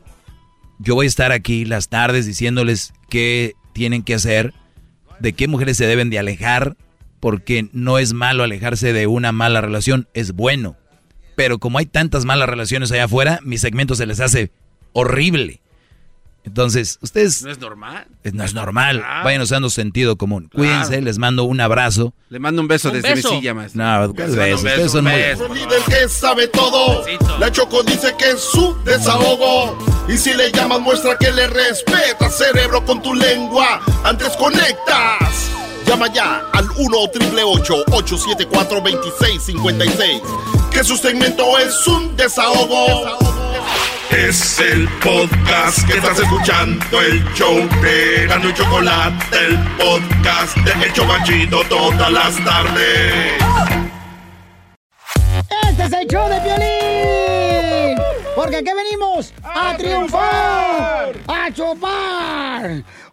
[0.78, 4.54] Yo voy a estar aquí las tardes diciéndoles qué tienen que hacer,
[5.18, 6.76] de qué mujeres se deben de alejar,
[7.20, 10.76] porque no es malo alejarse de una mala relación, es bueno.
[11.34, 14.52] Pero como hay tantas malas relaciones allá afuera, mi segmento se les hace
[14.92, 15.60] horrible.
[16.44, 18.06] Entonces, ustedes ¿No es normal?
[18.24, 18.98] eh, no es normal.
[19.00, 19.24] Claro.
[19.24, 20.48] Vayan usando sentido común.
[20.54, 22.14] Cuídense, les mando un abrazo.
[22.30, 23.30] Le mando un beso Un desde beso.
[23.32, 23.82] mi silla, maestro.
[23.82, 24.60] No, ¿cuál Les mando beso?
[24.62, 25.46] un Ustedes son un muy- beso.
[25.46, 27.04] El líder que sabe todo.
[27.38, 29.76] La Choco dice que es su desahogo.
[30.08, 33.80] Y si le llamas, muestra que le respeta, cerebro, con tu lengua.
[34.04, 35.50] Antes conectas.
[35.86, 40.20] Llama ya al 1 triple 874 2656
[40.70, 43.06] Que su segmento es un desahogo.
[44.10, 50.86] Es el podcast que estás escuchando, el show de Gano y Chocolate, el podcast de
[50.86, 53.34] El Chocachito todas las tardes.
[55.68, 57.98] Este es el show de Piolín.
[58.34, 62.84] Porque aquí venimos a, triunfar, a chupar.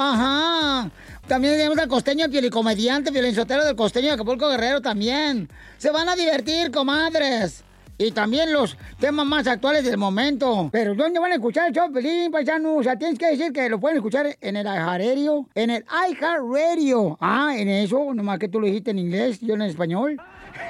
[0.00, 0.90] Ajá.
[1.26, 5.48] También tenemos al costeño pielicomediante, violinsotero del costeño de Acapulco Guerrero también.
[5.76, 7.64] Se van a divertir, comadres.
[7.98, 10.68] Y también los temas más actuales del momento.
[10.70, 12.76] Pero ¿dónde van a escuchar el show, Pelín, paisano?
[12.76, 15.48] O sea, tienes que decir que lo pueden escuchar en el iHeartRadio.
[15.56, 17.18] En el iHeartRadio.
[17.20, 20.16] Ah, en eso, nomás que tú lo dijiste en inglés, yo en español.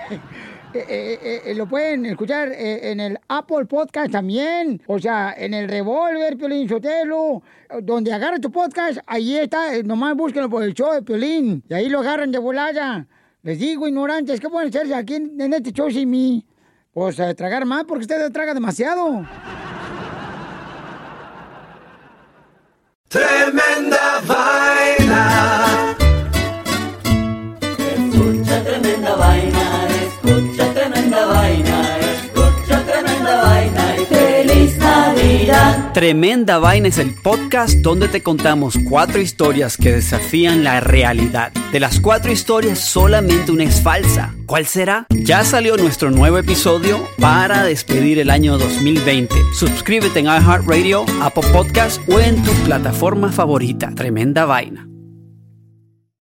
[0.86, 4.80] Eh, eh, eh, lo pueden escuchar en el Apple Podcast también.
[4.86, 7.42] O sea, en el Revolver, Piolín Sotelo.
[7.82, 9.82] Donde agarra tu podcast, ahí está.
[9.82, 11.64] nomás búsquenlo por el show de Piolín.
[11.68, 13.06] Y ahí lo agarran de volada.
[13.42, 16.46] Les digo, ignorantes, ¿qué pueden hacerse aquí en, en este show sin mí?
[16.92, 19.26] Pues tragar más porque usted traga demasiado.
[23.08, 24.57] Tremenda.
[35.92, 41.52] Tremenda Vaina es el podcast donde te contamos cuatro historias que desafían la realidad.
[41.72, 44.34] De las cuatro historias, solamente una es falsa.
[44.46, 45.06] ¿Cuál será?
[45.10, 49.34] Ya salió nuestro nuevo episodio para despedir el año 2020.
[49.58, 53.90] Suscríbete en iHeartRadio, Apple Podcast o en tu plataforma favorita.
[53.94, 54.87] Tremenda Vaina.